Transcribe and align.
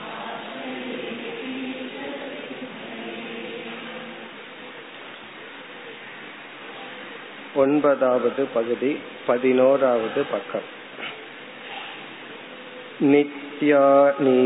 ஒன்பதாவது 7.60 8.42
பகுதி 8.54 8.92
பதினோராவது 9.26 10.22
பக்கம் 10.32 10.68
நித்யானி 13.02 14.40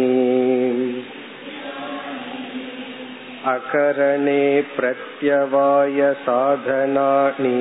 अकरणे 3.44 4.41
प्रत्यवाय 4.77 6.00
साधनानि 6.25 7.53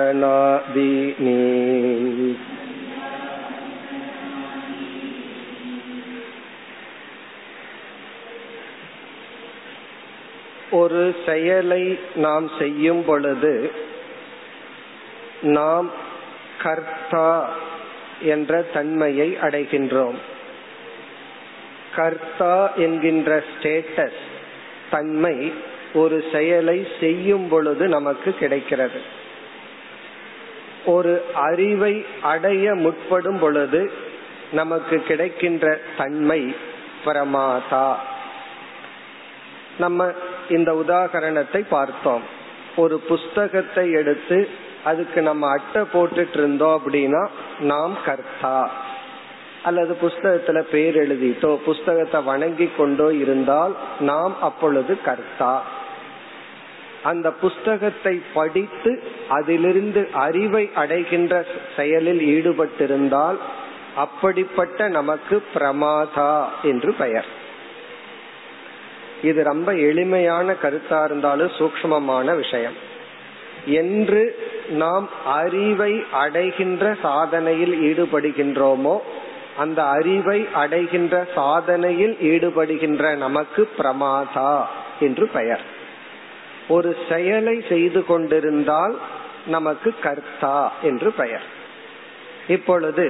सन्त्यावन्तनादीनि 0.00 1.38
ஒரு 10.75 11.15
செயலை 11.25 11.99
நாம் 12.15 12.49
செய்யும் 12.59 13.05
பொழுது 13.05 13.71
நாம் 15.41 15.91
கர்த்தா 16.61 17.49
என்ற 18.21 18.61
தன்மையை 18.61 19.37
அடைகின்றோம். 19.41 20.15
கர்த்தா 21.95 22.73
என்கின்ற 22.73 23.43
ஸ்டேட்டஸ் 23.51 24.23
தன்மை 24.91 25.53
ஒரு 25.93 26.23
செயலை 26.31 26.87
செய்யும் 26.99 27.47
பொழுது 27.47 27.87
நமக்கு 27.87 28.33
கிடைக்கிறது. 28.33 29.01
ஒரு 30.85 31.25
அறிவை 31.33 32.05
அடைய 32.21 32.75
முற்படும் 32.75 33.39
பொழுது 33.39 33.91
நமக்கு 34.51 34.99
கிடைக்கின்ற 34.99 35.79
தன்மை 35.97 36.55
பிரமாதா. 37.05 37.95
நம்ம 39.79 40.11
இந்த 40.49 40.83
உதாகரணத்தை 40.87 41.65
பார்த்தோம். 41.69 42.21
ஒரு 42.75 42.99
புஸ்தகத்தை 42.99 43.91
எடுத்து 43.91 44.49
அதுக்கு 44.83 45.21
நம்ம 45.21 45.49
அட்டை 45.49 45.81
போட்டுட்டு 45.81 46.37
இருந்தோம் 46.37 46.81
அப்படின்னா 46.81 47.27
நாம் 47.59 47.97
கர்த்தா. 48.05 48.69
அல்லது 49.63 49.97
புஸ்தகத்துல 50.01 50.59
பேர் 50.59 50.95
எழுதிட்டோ 50.95 51.55
புஸ்தகத்தை 51.55 52.21
வணங்கி 52.21 52.69
கொண்டோ 52.77 53.13
இருந்தால் 53.13 53.75
நாம் 53.99 54.41
அப்பொழுது 54.41 55.01
கர்த்தா. 55.01 55.63
அந்த 57.03 57.31
புஸ்தகத்தை 57.31 58.21
படித்து 58.33 59.03
அதிலிருந்து 59.27 60.09
அறிவை 60.13 60.71
அடைகின்ற 60.75 61.45
செயலில் 61.75 62.19
ஈடுபட்டிருந்தால் 62.19 63.35
அப்படிப்பட்ட 63.95 64.87
நமக்கு 64.87 65.43
பிரமாதா 65.53 66.45
என்று 66.63 66.93
பெயர். 66.93 67.43
இது 69.25 69.43
ரொம்ப 69.43 69.73
எளிமையான 69.73 70.55
கருத்தா 70.61 71.03
இருந்தாலும் 71.03 71.51
சூக்மமான 71.57 72.35
விஷயம். 72.35 72.77
என்று 73.65 74.23
நாம் 74.69 75.09
அறிவை 75.25 76.03
அடைகின்ற 76.11 76.95
சாதனையில் 77.03 77.75
ஈடுபடுகின்றோமோ 77.81 78.95
அந்த 79.57 79.83
அறிவை 79.83 80.47
அடைகின்ற 80.53 81.27
சாதனையில் 81.35 82.15
ஈடுபடுகின்ற 82.21 83.15
நமக்கு 83.15 83.69
பிரமாதா 83.77 84.65
என்று 84.99 85.29
பெயர். 85.33 85.61
ஒரு 86.67 86.95
செயலை 87.09 87.63
செய்து 87.69 88.05
கொண்டிருந்தால் 88.05 88.99
நமக்கு 89.47 89.93
கர்த்தா 90.03 90.73
என்று 90.81 91.11
பெயர். 91.11 91.45
இப்பொழுது 92.47 93.05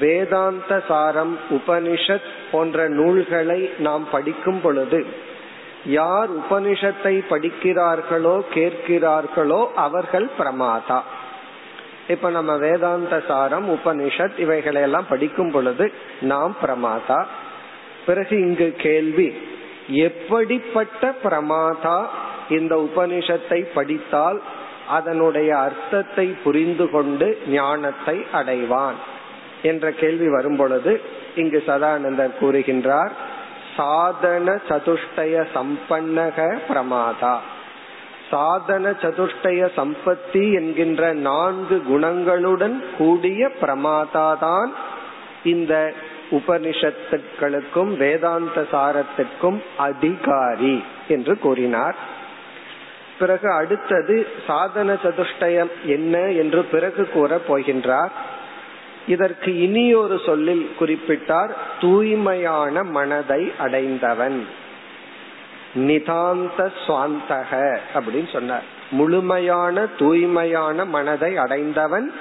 வேதாந்த 0.00 0.82
சாரம் 0.88 1.38
உபனிஷத் 1.50 2.28
போன்ற 2.52 2.88
நூல்களை 2.88 3.70
நாம் 3.78 4.08
படிக்கும் 4.12 4.60
பொழுது 4.60 5.32
யார் 5.84 6.28
உபனிஷத்தை 6.38 7.20
படிக்கிறார்களோ 7.30 8.40
கேட்கிறார்களோ 8.54 9.66
அவர்கள் 9.74 10.28
பிரமாதா. 10.38 11.00
இப்ப 12.08 12.30
நம்ம 12.30 12.56
வேதாந்த 12.56 13.22
சாரம் 13.28 13.70
உபனிஷத் 13.70 14.38
இவைகளை 14.38 14.82
எல்லாம் 14.82 15.06
படிக்கும் 15.08 15.50
பொழுது 15.50 15.92
நாம் 16.20 16.56
பிரமாதா. 16.62 17.24
பிறகு 18.06 18.40
இங்கு 18.40 18.72
கேள்வி 18.72 19.34
எப்படிப்பட்ட 19.88 21.14
பிரமாதா 21.24 22.06
இந்த 22.48 22.76
உபனிஷத்தை 22.76 23.66
படித்தால் 23.74 24.40
அதனுடைய 24.88 25.58
அர்த்தத்தை 25.58 26.26
புரிந்து 26.26 26.90
கொண்டு 26.90 27.38
ஞானத்தை 27.48 28.26
அடைவான்? 28.32 28.94
என்ற 29.62 29.90
கேள்வி 29.90 30.28
வரும் 30.28 30.56
பொழுது 30.56 31.00
இங்கு 31.36 31.62
சதானந்தர் 31.66 32.38
கூறுகின்றார் 32.40 33.10
சாதன 33.76 34.60
சதுஷ்டய 34.68 35.46
சம்பன்னக 35.54 36.58
பிரமாதா. 36.68 37.36
சாதன 38.30 38.90
சதுஷ்டய 38.90 39.68
சம்பத்தி 39.76 40.52
என்கின்ற 40.54 41.12
நான்கு 41.12 41.82
குணங்களுடன் 41.90 42.82
கூடிய 42.98 43.50
பிரமாதா 43.60 44.38
தான் 44.38 44.72
இந்த 45.44 45.92
உபனிஷத்துக்களுக்கும் 46.30 47.96
வேதாந்த 47.96 48.66
சாரத்துக்கும் 48.72 49.58
அதிகாரி 49.76 50.84
என்று 51.08 51.38
கூறினார். 51.38 51.96
பிறகு 53.18 53.50
அடுத்தது 53.50 54.26
சாதன 54.46 54.92
சதுஷ்டயம் 54.92 55.70
என்ன 55.84 56.18
என்று 56.18 56.64
பிறகு 56.64 57.08
கூற 57.08 57.40
போகின்றார். 57.48 58.14
இதற்கு 59.06 59.60
இனி 59.60 59.94
ஒரு 59.94 60.20
சொல்லில் 60.26 60.70
குறிப்பிட்டார் 60.80 61.50
தூய்மையான 61.80 62.82
மனதை 62.82 63.52
அடைந்தவன். 63.58 64.46
நிதாந்த 65.74 66.72
சுவாந்தக 66.86 67.78
அப்படின்னு 67.94 68.32
சொன்னார். 68.32 68.64
முழுமையான 68.90 69.86
தூய்மையான 69.98 70.84
மனதை 70.84 71.36
அடைந்தவன் 71.36 72.12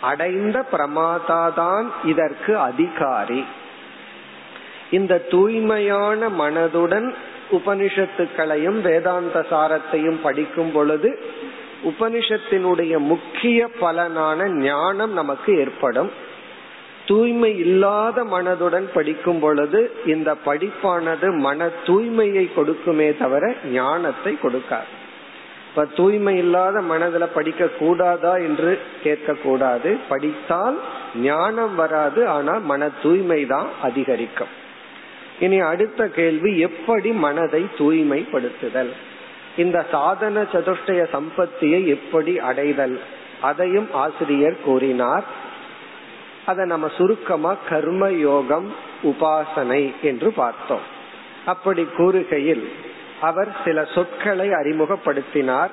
அடைந்த 0.00 0.64
பிரமாதாதான் 0.72 1.86
இதற்கு 2.04 2.58
அதிகாரி. 2.58 3.44
இந்த 4.90 5.18
தூய்மையான 5.18 6.28
மனதுடன் 6.28 7.14
உபனிஷத்துக்களையும் 7.50 8.80
வேதாந்த 8.80 9.46
சாரத்தையும் 9.50 10.18
படிக்கும் 10.22 10.72
பொழுது 10.72 11.24
உபனிஷத்தினுடைய 11.84 12.98
முக்கிய 12.98 13.70
பலனான 13.80 14.48
ஞானம் 14.48 15.12
நமக்கு 15.12 15.58
ஏற்படும். 15.58 16.10
தூய்மை 17.06 17.58
இல்லாத 17.58 18.24
மனதுடன் 18.24 18.86
படிக்கும் 18.92 19.38
பொழுது 19.38 19.90
இந்த 20.06 20.36
படிப்பானது 20.46 21.38
மன 21.38 21.68
தூய்மையை 21.86 22.50
கொடுக்குமே 22.56 23.16
தவிர 23.16 23.54
ஞானத்தை 23.64 24.38
கொடுக்காது. 24.42 24.90
இப்ப 25.68 25.84
தூய்மை 25.84 26.36
இல்லாத 26.36 26.80
மனதுல 26.80 27.26
படிக்க 27.34 27.66
கூடாதா 27.66 28.36
என்று 28.36 28.78
கேட்க 29.02 29.32
கூடாது 29.32 29.98
படித்தால் 30.08 30.80
ஞானம் 31.16 31.74
வராது 31.74 32.28
ஆனால் 32.28 32.60
மன 32.60 32.88
தூய்மை 33.02 33.46
தான் 33.46 33.68
அதிகரிக்கும். 33.82 34.48
இனி 35.40 35.58
அடுத்த 35.58 36.08
கேள்வி 36.08 36.58
எப்படி 36.58 37.10
மனதை 37.10 37.66
தூய்மைப்படுத்துதல்? 37.78 38.90
இந்த 39.60 39.78
சாதன 39.90 40.42
சதுஷ்டய 40.52 41.02
சம்பத்தியை 41.14 41.80
எப்படி 41.86 42.32
அடைதல்? 42.50 42.96
அதையும் 43.40 43.88
ஆசிரியர் 44.04 44.60
கூறினார். 44.64 45.24
அதை 46.46 46.64
நம்ம 46.66 46.88
சுருக்கமா 46.96 47.52
கர்ம 47.68 48.08
யோகம் 48.10 48.68
உபாசனை 49.02 49.82
என்று 50.02 50.32
பார்த்தோம். 50.32 50.86
அப்படி 51.44 51.82
கூறுகையில் 51.98 52.64
அவர் 53.20 53.50
சில 53.64 53.84
சொற்களை 53.94 54.48
அறிமுகப்படுத்தினார். 54.60 55.72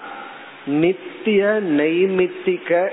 நித்திய 0.66 1.42
நெய்மித்திக 1.80 2.89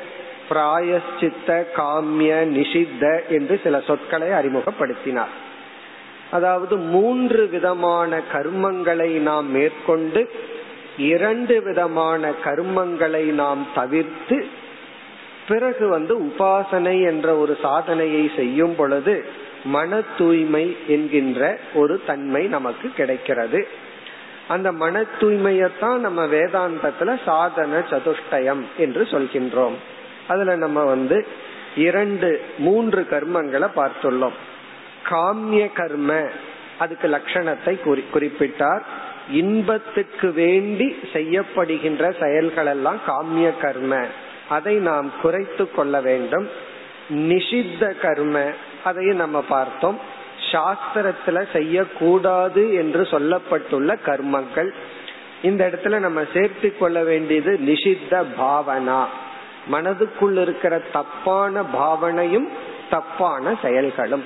பிராயச்சித்த 0.49 1.50
காமிய 1.76 2.32
நிஷித்த 2.56 3.05
என்று 3.29 3.61
சில 3.62 3.81
சொற்களை 3.81 4.29
அறிமுகப்படுத்தினார். 4.29 5.32
அதாவது 6.31 6.76
மூன்று 6.76 7.43
விதமான 7.46 8.20
கர்மங்களை 8.32 9.11
நாம் 9.29 9.49
மேற்கொண்டு 9.50 10.20
இரண்டு 10.99 11.62
விதமான 11.62 12.32
கர்மங்களை 12.44 13.23
நாம் 13.23 13.67
தவிர்த்து 13.75 14.46
பிறகு 15.49 15.88
வந்து 15.88 16.19
உபாசனை 16.19 17.06
என்ற 17.06 17.37
ஒரு 17.37 17.58
சாதனையை 17.62 18.31
செய்யும் 18.37 18.75
பொழுது 18.76 19.25
மன 19.64 20.00
தூய்மை 20.19 20.76
என்கின்ற 20.87 21.58
ஒரு 21.75 22.02
தன்மை 22.06 22.46
நமக்கு 22.46 22.91
கிடைக்கிறது. 22.91 23.69
அந்த 24.49 24.73
மன 24.73 25.05
தூய்மையத்தான் 25.20 25.96
நம்ம 25.96 26.26
வேதாந்தத்துல 26.26 27.19
சாதன 27.25 27.79
சதுஷ்டயம் 27.79 28.62
என்று 28.76 29.02
சொல்கின்றோம். 29.11 29.75
அதுல 30.29 30.56
நம்ம 30.56 30.85
வந்து 30.85 31.26
இரண்டு 31.76 32.41
மூன்று 32.58 33.06
கர்மங்களை 33.11 33.69
பார்த்துள்ளோம். 33.76 34.32
காமிய 35.11 35.73
கர்ம 35.73 36.29
அதுக்கு 36.79 37.08
லட்சணத்தை 37.08 38.00
குறிப்பிட்டார். 38.14 38.82
இன்பத்துக்கு 39.30 40.32
வேண்டி 40.32 40.96
செய்யப்படுகின்ற 41.12 42.22
செயல்கள் 42.22 42.66
எல்லாம் 42.66 43.00
காமிய 43.06 43.58
கர்ம. 43.60 44.04
அதை 44.48 44.74
நாம் 44.74 45.12
குறைத்து 45.22 45.70
கொள்ள 45.70 46.00
வேண்டும். 46.00 46.48
நிஷித்த 47.08 47.98
கர்ம 47.98 48.44
அதையும் 48.84 49.16
நம்ம 49.16 49.40
பார்த்தோம். 49.40 50.00
சாஸ்திரத்துல 50.52 51.44
செய்யக்கூடாது 51.52 52.74
என்று 52.74 53.02
சொல்லப்பட்டுள்ள 53.02 53.96
கர்மங்கள். 54.06 54.70
இந்த 55.42 55.70
இடத்துல 55.70 55.98
நம்ம 55.98 56.22
சேர்த்து 56.32 56.78
கொள்ள 56.78 57.02
வேண்டியது 57.02 57.58
நிஷித்த 57.66 58.24
பாவனா. 58.40 59.04
மனதுக்குள் 59.72 60.40
இருக்கிற 60.40 60.78
தப்பான 60.78 61.62
பாவனையும் 61.62 62.48
தப்பான 62.90 63.58
செயல்களும். 63.62 64.24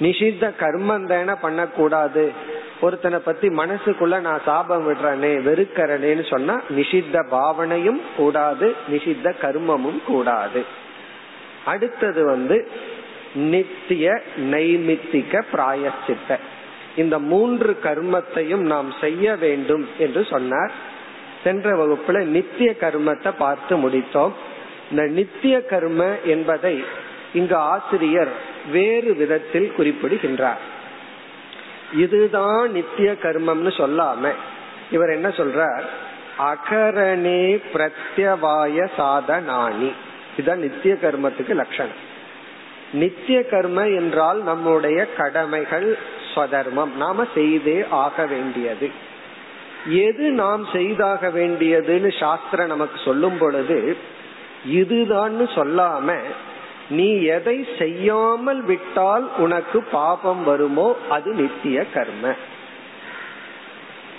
நிஷித்த 0.00 0.50
கர்மம் 0.60 1.06
தானே 1.06 1.38
பண்ணக்கூடாது. 1.40 2.54
ஒருத்தனை 2.80 3.18
பத்தி 3.18 3.48
மனசுக்குள்ள 3.48 4.20
நான் 4.20 4.40
சாபம் 4.44 4.88
விடுறேனே 4.88 5.40
வெறுக்கிறனேன்னு 5.42 6.28
சொன்னா 6.30 6.60
நிஷித்த 6.76 7.26
பாவனையும் 7.30 8.00
கூடாது 8.16 8.74
நிஷித்த 8.90 9.32
கர்மமும் 9.42 10.02
கூடாது. 10.04 10.64
அடுத்தது 11.64 12.24
வந்து 12.24 12.68
நித்திய 13.34 14.20
நைமித்திக 14.36 15.42
பிராயச்சித்த. 15.52 16.38
இந்த 16.96 17.18
மூன்று 17.18 17.76
கர்மத்தையும் 17.82 18.64
நாம் 18.64 18.92
செய்ய 19.00 19.36
வேண்டும் 19.36 19.88
என்று 19.98 20.26
சொன்னார். 20.30 20.72
சென்ற 21.44 21.86
வகுப்புல 21.86 22.22
நித்திய 22.22 22.74
கர்மத்தை 22.80 23.32
பார்த்து 23.38 23.88
முடித்தோம். 23.88 24.32
இந்த 24.90 25.04
நித்திய 25.04 25.64
கர்ம 25.64 26.16
என்பதை 26.24 26.84
இங்கு 27.34 27.56
ஆசிரியர் 27.56 28.32
வேறு 28.72 29.14
விதத்தில் 29.14 29.72
குறிப்பிடுகின்றார். 29.72 30.74
இதுதான் 31.96 32.72
நித்திய 32.72 33.16
கர்மம்னு 33.22 33.72
சொல்லாம 33.76 34.32
இவர் 34.90 35.10
என்ன 35.10 35.28
சொல்றார்? 35.28 35.82
அகரணே 36.38 37.62
பிரத்யவாய 37.72 38.88
சாதனானி. 38.98 39.92
இதுதான் 40.36 40.58
நித்திய 40.58 40.94
கர்மத்துக்கு 40.94 41.54
லட்சணம். 41.54 42.04
நித்திய 42.92 43.46
கர்ம 43.46 43.88
என்றால் 43.88 44.42
நம்முடைய 44.42 45.12
கடமைகள் 45.12 45.98
ஸ்வதர்மம். 46.34 46.92
நாம 46.96 47.26
செய்தே 47.34 47.84
ஆக 47.90 48.26
வேண்டியது. 48.26 48.90
எது 49.88 50.30
நாம் 50.30 50.66
செய்தாக 50.72 51.28
வேண்டியதுன்னு 51.28 52.18
சாஸ்திரம் 52.20 52.66
நமக்கு 52.66 53.00
சொல்லும் 53.04 53.38
பொழுது 53.38 53.96
இதுதான் 54.66 55.40
சொல்லாம 55.40 56.16
நீ 56.88 57.22
எதை 57.22 57.66
செய்யாமல் 57.78 58.62
விட்டால் 58.62 59.28
உனக்கு 59.36 59.82
பாபம் 59.82 60.44
வருமோ 60.44 60.96
அது 61.08 61.34
நித்திய 61.34 61.86
கர்ம. 61.94 62.34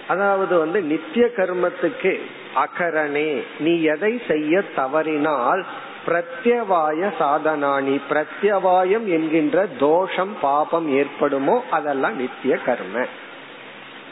அதாவது 0.07 0.57
வந்து 0.57 0.81
நித்திய 0.81 1.31
கர்மத்துக்கு 1.35 2.19
அகரணே 2.55 3.41
நீ 3.59 3.81
எதை 3.81 4.21
செய்ய 4.27 4.63
தவறினால் 4.75 5.65
பிரத்யவாய 6.07 7.11
சாதனானி 7.19 7.99
பிரத்யவாயம் 8.09 9.05
என்கின்ற 9.05 9.67
தோஷம் 9.79 10.33
பாபம் 10.41 10.95
ஏற்படுமோ 10.95 11.61
அதெல்லாம் 11.69 12.15
நித்திய 12.15 12.59
கர்ம. 12.65 13.05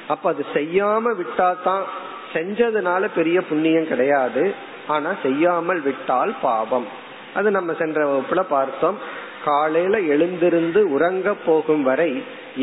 அப்ப 0.07 0.29
அது 0.29 0.45
செய்யாம 0.53 1.15
விட்டாதான் 1.17 1.83
செஞ்சதுனால 2.33 3.09
பெரிய 3.15 3.41
புண்ணியம் 3.41 3.87
கிடையாது 3.87 4.53
ஆனா 4.87 5.13
செய்யாமல் 5.23 5.81
விட்டால் 5.81 6.35
பாவம் 6.41 6.87
அது 7.35 7.49
நம்ம 7.51 7.73
சென்ற 7.79 7.99
வகுப்புல 8.09 8.41
பார்த்தோம். 8.49 8.97
காலையில 9.45 9.95
எழுந்திருந்து 10.13 10.81
உறங்க 10.89 11.27
போகும் 11.45 11.83
வரை 11.83 12.11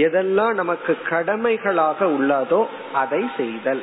எதெல்லாம் 0.04 0.54
நமக்கு 0.60 0.92
கடமைகளாக 1.08 2.06
உள்ளதோ 2.16 2.60
அதை 2.92 3.22
செய்தல். 3.36 3.82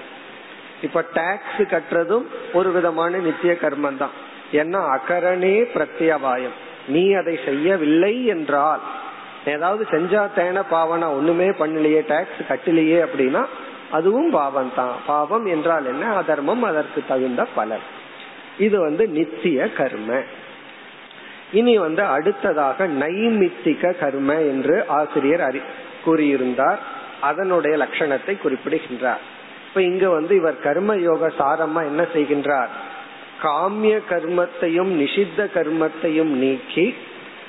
இப்ப 0.82 1.04
டாக்ஸ் 1.14 1.62
கட்டுறதும் 1.74 2.26
ஒரு 2.54 2.70
விதமான 2.72 3.18
நித்திய 3.18 3.54
கர்மம் 3.62 3.98
தான் 3.98 4.16
ஏன்னா 4.52 4.80
அகரணே 4.96 5.56
பிரத்யவாயம். 5.74 6.58
நீ 6.88 7.04
அதை 7.14 7.36
செய்யவில்லை 7.46 8.14
என்றால் 8.26 8.84
ஏதாவது 9.46 9.84
செஞ்சா 9.92 10.22
தேன 10.38 10.64
பாவனா 10.72 11.08
ஒண்ணுமே 11.18 11.50
பண்ணலையே 11.62 12.02
டாக்ஸ் 12.08 12.42
கட்டலையே 12.50 13.00
அப்படின்னா 13.06 13.44
அதுவும் 13.92 14.30
பாவம் 14.32 14.72
தான் 14.76 14.96
பாவம் 15.06 15.46
என்றால் 15.46 15.86
என்ன? 15.86 16.04
அதர்மம் 16.14 16.64
அதற்கு 16.64 17.00
தகுந்த 17.08 17.46
பலன். 17.56 17.86
இது 18.58 18.78
வந்து 18.80 19.04
நித்திய 19.18 19.68
கர்ம. 19.78 20.10
இனி 21.54 21.78
வந்து 21.78 22.04
அடுத்ததாக 22.04 22.88
நைமித்திக 22.88 23.98
கர்ம 24.00 24.34
என்று 24.34 24.84
ஆசிரியர் 24.88 25.42
அறி 25.42 25.62
கூறியிருந்தார். 26.06 26.78
அதனுடைய 27.22 27.78
லட்சணத்தை 27.78 28.38
குறிப்பிடுகின்றார். 28.38 29.20
இப்ப 29.68 29.82
இங்க 29.82 30.10
வந்து 30.10 30.36
இவர் 30.36 30.60
கர்ம 30.60 30.96
யோக 30.96 31.32
சாரமா 31.40 31.82
என்ன 31.84 32.06
செய்கின்றார்? 32.14 32.68
காமிய 33.44 34.00
கர்மத்தையும் 34.10 34.92
நிஷித்த 35.02 35.48
கர்மத்தையும் 35.56 36.34
நீக்கி 36.44 36.96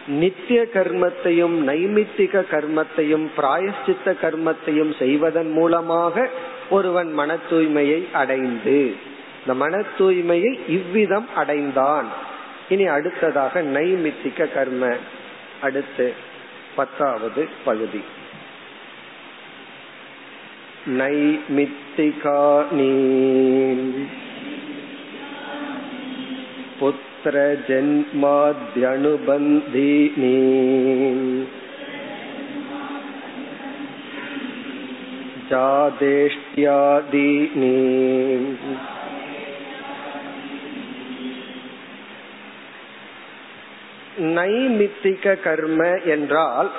நித்திய 0.07 0.67
கர்மத்தையும் 0.75 1.57
நைமித்திக 1.67 2.45
கர்மத்தையும் 2.51 3.27
பிராயஷ்சித்த 3.37 4.15
கர்மத்தையும் 4.23 4.99
செய்வதன் 4.99 5.51
மூலமாக 5.51 6.29
ஒருவன் 6.71 7.13
மன 7.13 7.37
தூய்மையை 7.51 8.13
அடைந்து 8.13 8.95
இந்த 9.41 9.55
மன 9.55 9.83
தூய்மையை 9.99 10.59
இவ்விதம் 10.69 11.29
அடைந்தான். 11.37 12.29
இனி 12.70 12.86
அடுத்ததாக 12.88 13.62
நைமித்திக 13.75 14.48
கர்ம 14.54 14.84
அடுத்து 15.62 16.08
பத்தாவது 16.75 17.44
பகுதி 17.66 18.04
நைமித்திகானி 21.00 22.92
पुत्र 26.80 27.36
जन्माद्यनुबन्धीनि 27.68 28.72
जादेष्ट्यादीनि 35.50 36.66
நைமித்திக 44.21 45.41
கர்ம 45.43 45.99
என்றால் 46.05 46.71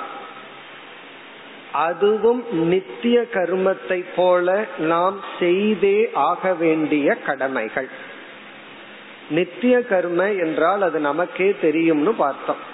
அதுவும் 1.72 2.44
நித்திய 2.52 3.26
கர்மத்தை 3.32 4.04
போல 4.16 4.64
நாம் 4.78 5.20
செய்தே 5.38 6.10
ஆக 6.12 6.54
வேண்டிய 6.54 7.14
கடமைகள். 7.14 7.88
நித்திய 9.30 9.82
கர்ம 9.82 10.32
என்றால் 10.32 10.82
அது 10.82 10.98
நமக்கே 11.00 11.54
தெரியும்னு 11.60 12.12
பார்த்தோம். 12.14 12.70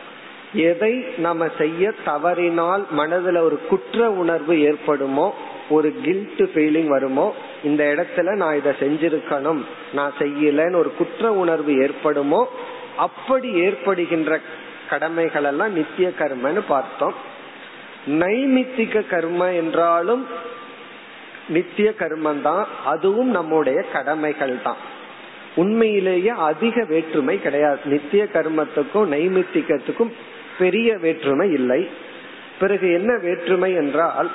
எதை 0.53 1.05
நம்ம 1.19 1.49
செய்ய 1.59 1.93
தவறினால் 2.05 2.85
மனதுல 2.97 3.39
ஒரு 3.39 3.59
குற்ற 3.69 4.11
உணர்வு 4.11 4.55
ஏற்படுமோ 4.61 5.35
ஒரு 5.71 5.95
கில்ட் 6.03 6.43
ஃபீலிங் 6.55 6.87
வருமோ 6.87 7.35
இந்த 7.65 7.85
இடத்துல 7.85 8.35
நான் 8.35 8.57
இதை 8.57 8.73
செஞ்சிருக்கணும் 8.81 9.61
நான் 9.93 10.13
செய்யலன்னு 10.19 10.77
ஒரு 10.77 10.93
குற்ற 10.99 11.33
உணர்வு 11.33 11.73
ஏற்படுமோ 11.73 12.47
அப்படி 12.99 13.49
ஏற்படுகின்ற 13.65 14.41
கடமைகள் 14.91 15.47
எல்லாம் 15.51 15.73
நித்திய 15.73 16.09
கர்மன்னு 16.21 16.63
பார்த்தோம். 16.69 17.17
நைமித்திக 18.21 19.03
கர்ம 19.09 19.41
என்றாலும் 19.53 20.23
நித்திய 21.49 21.89
கர்மம் 21.99 22.43
தான் 22.43 22.65
அதுவும் 22.85 23.31
நம்முடைய 23.31 23.79
கடமைகள் 23.93 24.55
தான் 24.63 24.81
உண்மையிலேயே 25.57 26.33
அதிக 26.49 26.77
வேற்றுமை 26.89 27.37
கிடையாது. 27.43 27.81
நித்திய 27.85 28.25
கர்மத்துக்கும் 28.33 29.11
நைமித்திகத்துக்கும் 29.15 30.13
பெரிய 30.59 30.89
வேற்றுமை 30.99 31.49
இல்லை. 31.53 31.81
பிறகு 32.61 32.87
என்ன 32.93 33.11
வேற்றுமை 33.23 33.71
என்றால் 33.75 34.31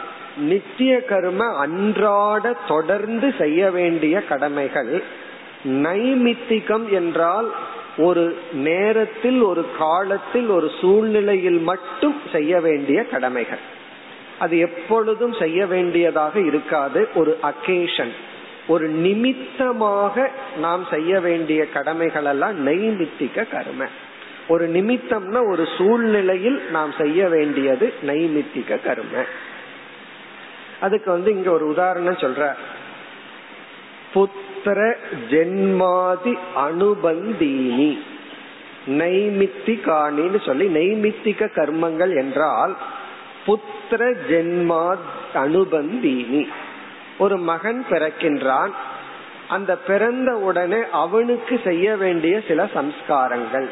நித்திய 0.50 0.94
கர்ம 1.04 1.42
அன்றாட 1.64 2.54
தொடர்ந்து 2.68 3.28
செய்ய 3.38 3.72
வேண்டிய 3.72 4.16
கடமைகள் 4.32 4.92
நைமித்திகம் 5.86 6.86
என்றால் 7.00 7.50
ஒரு 7.98 8.38
நேரத்தில் 8.52 9.42
ஒரு 9.42 9.66
காலத்தில் 9.78 10.48
ஒரு 10.48 10.72
சூழ்நிலையில் 10.82 11.60
மட்டும் 11.60 12.22
செய்ய 12.32 12.60
வேண்டிய 12.60 13.04
கடமைகள். 13.04 13.58
அது 14.40 14.58
எப்பொழுதும் 14.58 15.34
செய்ய 15.34 15.66
வேண்டியதாக 15.66 16.40
இருக்காது. 16.40 17.10
ஒரு 17.16 17.40
அக்கேஷன் 17.44 18.12
ஒரு 18.68 18.88
நிமித்தமாக 18.88 20.32
நாம் 20.58 20.88
செய்ய 20.90 21.20
வேண்டிய 21.20 21.70
கடமைகள் 21.70 22.26
எல்லாம் 22.26 22.68
நைமித்திக 22.68 23.50
கர்ம. 23.52 23.86
ஒரு 24.48 24.70
நிமித்தம்னா 24.70 25.48
ஒரு 25.48 25.68
சூழ்நிலையில் 25.78 26.70
நாம் 26.72 26.94
செய்ய 26.98 27.28
வேண்டியது 27.28 27.94
நைமித்திக 28.06 28.84
கர்ம. 28.84 29.24
அதுக்கு 30.82 31.12
வந்து 31.12 31.32
இங்க 31.32 31.52
ஒரு 31.52 31.68
உதாரணம் 31.68 32.16
சொல்ற 32.16 32.54
புத்திர 34.14 34.96
ஜென்மாதி 35.30 36.38
அனுபந்தீனி. 36.56 37.98
நைமித்திகாணின்னு 38.88 40.46
சொல்லி 40.46 40.68
நைமித்திக 40.68 41.50
கர்மங்கள் 41.56 42.16
என்றால் 42.16 42.76
புத்திர 43.46 44.02
ஜென்மா 44.30 44.96
அனுபந்தீனி. 45.34 46.48
ஒரு 47.18 47.38
மகன் 47.38 47.86
பிறக்கின்றான். 47.90 48.72
அந்த 49.48 49.78
பிறந்த 49.78 50.36
உடனே 50.38 50.78
அவனுக்கு 50.92 51.62
செய்ய 51.64 51.96
வேண்டிய 51.96 52.42
சில 52.48 52.70
சம்ஸ்காரங்கள். 52.74 53.68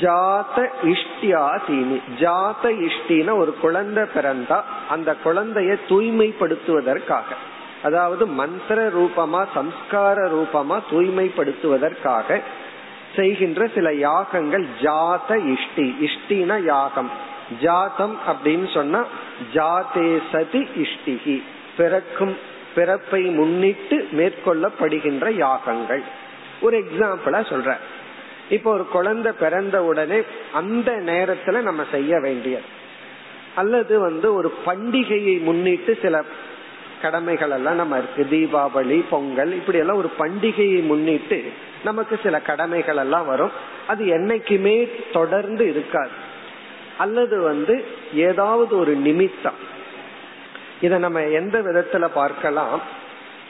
ஜாத 0.00 0.66
இஷ்டியாசீனி 0.82 1.98
ஜாத 2.20 2.62
இஷ்டின 2.62 3.36
ஒரு 3.36 3.54
குழந்தை 3.54 4.04
பிறந்தா 4.14 4.62
அந்த 4.88 5.16
குழந்தைய 5.24 5.76
தூய்மைப்படுத்துவதற்காக. 5.88 7.24
அதாவது 7.84 8.26
மந்திர 8.26 8.88
ரூபமா 8.88 9.46
சம்ஸ்கார 9.54 10.28
ரூபமா 10.28 10.82
தூய்மைப்படுத்துவதற்காக 10.90 12.40
செய்கின்ற 13.16 13.66
சில 13.74 13.92
யாகங்கள் 13.92 14.66
ஜாத 14.82 15.28
இஷ்டி. 15.28 15.94
இஷ்டின 16.00 16.64
யாகம். 16.64 17.10
ஜாதம் 17.60 18.18
அப்படின்னு 18.26 18.74
சொன்னா 18.74 19.04
ஜாதே 19.54 20.20
சதி 20.32 20.68
இஷ்டிகி. 20.76 21.42
பிறக்கும் 21.76 22.36
பிறப்பை 22.74 23.22
முன்னிட்டு 23.22 24.08
மேற்கொள்ளப்படுகின்ற 24.12 25.30
யாகங்கள். 25.30 26.02
ஒரு 26.60 26.78
எக்ஸாம்பிளா 26.78 27.40
சொல்ற 27.50 27.76
இப்ப 28.48 28.70
ஒரு 28.70 28.86
குழந்தை 28.88 29.32
பிறந்த 29.32 29.84
உடனே 29.84 30.22
அந்த 30.52 30.92
நேரத்துல 30.92 31.60
நம்ம 31.60 31.84
செய்ய 31.90 32.18
வேண்டியது. 32.18 32.64
அல்லது 33.54 34.00
வந்து 34.00 34.34
ஒரு 34.34 34.54
பண்டிகையை 34.66 35.40
முன்னிட்டு 35.40 35.98
சில 36.02 36.24
கடமைகள் 37.04 37.50
எல்லாம் 37.50 37.74
நம்ம 37.74 37.98
இருக்கு. 37.98 38.22
தீபாவளி 38.30 39.04
பொங்கல் 39.10 39.52
இப்படி 39.52 39.78
எல்லாம் 39.78 39.96
ஒரு 39.96 40.10
பண்டிகையை 40.18 40.82
முன்னிட்டு 40.82 41.38
நமக்கு 41.84 42.18
சில 42.22 42.40
கடமைகள் 42.40 42.96
எல்லாம் 42.96 43.26
வரும். 43.26 43.50
அது 43.86 44.04
என்னைக்குமே 44.04 44.76
தொடர்ந்து 45.12 45.68
இருக்காது. 45.68 46.14
அல்லது 46.98 47.40
வந்து 47.40 47.84
ஏதாவது 48.14 48.78
ஒரு 48.78 48.94
நிமித்தம். 48.94 49.58
இத 50.80 50.98
நம்ம 50.98 51.20
எந்த 51.20 51.60
விதத்துல 51.60 52.08
பார்க்கலாம்? 52.14 52.80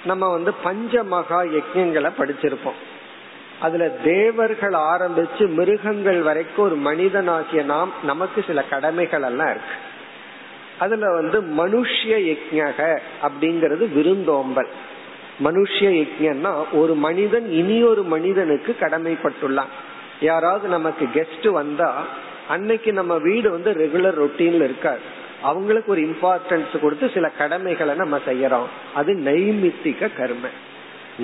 நம்ம 0.04 0.30
வந்து 0.30 0.52
பஞ்ச 0.54 1.02
மகா 1.02 1.42
யஜ்யங்களை 1.42 2.10
படிச்சிருப்போம். 2.18 2.80
அதுல 3.60 3.88
தேவர்கள் 3.88 4.72
ஆரம்பிச்சு 4.72 5.48
மிருகங்கள் 5.48 6.20
வரைக்கும் 6.20 6.64
ஒரு 6.64 6.76
மனிதனாகிய 6.76 7.62
நாம் 7.64 7.92
நமக்கு 8.02 8.44
சில 8.46 8.62
கடமைகள் 8.62 9.22
எல்லாம் 9.22 9.50
இருக்கு. 9.50 9.74
அதுல 10.78 11.10
வந்து 11.10 11.40
மனுஷ்ய 11.40 12.08
யஜ்யக 12.08 12.98
அப்படிங்கறது 13.22 13.92
விருந்தோம்பல். 13.92 14.68
மனுஷ்ய 15.44 16.08
யஜ்யன்னா 16.08 16.64
ஒரு 16.72 16.94
மனிதன் 16.94 17.50
இனி 17.50 17.82
ஒரு 17.82 18.02
மனிதனுக்கு 18.02 18.76
கடமைப்பட்டுள்ளான். 18.80 19.72
யாராவது 20.20 20.68
நமக்கு 20.68 21.08
கெஸ்ட் 21.14 21.48
வந்தா 21.48 22.06
அன்னைக்கு 22.48 22.92
நம்ம 22.92 23.18
வீடு 23.18 23.50
வந்து 23.50 23.70
ரெகுலர் 23.70 24.22
ரொட்டீன்ல 24.22 24.64
இருக்காது. 24.64 25.00
அவங்களுக்கு 25.42 25.92
ஒரு 25.92 26.00
இம்பார்ட்டன்ஸ் 26.00 26.78
கொடுத்து 26.80 27.10
சில 27.14 27.28
கடமைகளை 27.28 27.94
நம்ம 27.94 28.18
செய்யறோம். 28.18 28.66
அது 28.94 29.14
நைமித்திக 29.14 30.10
கர்ம. 30.16 30.48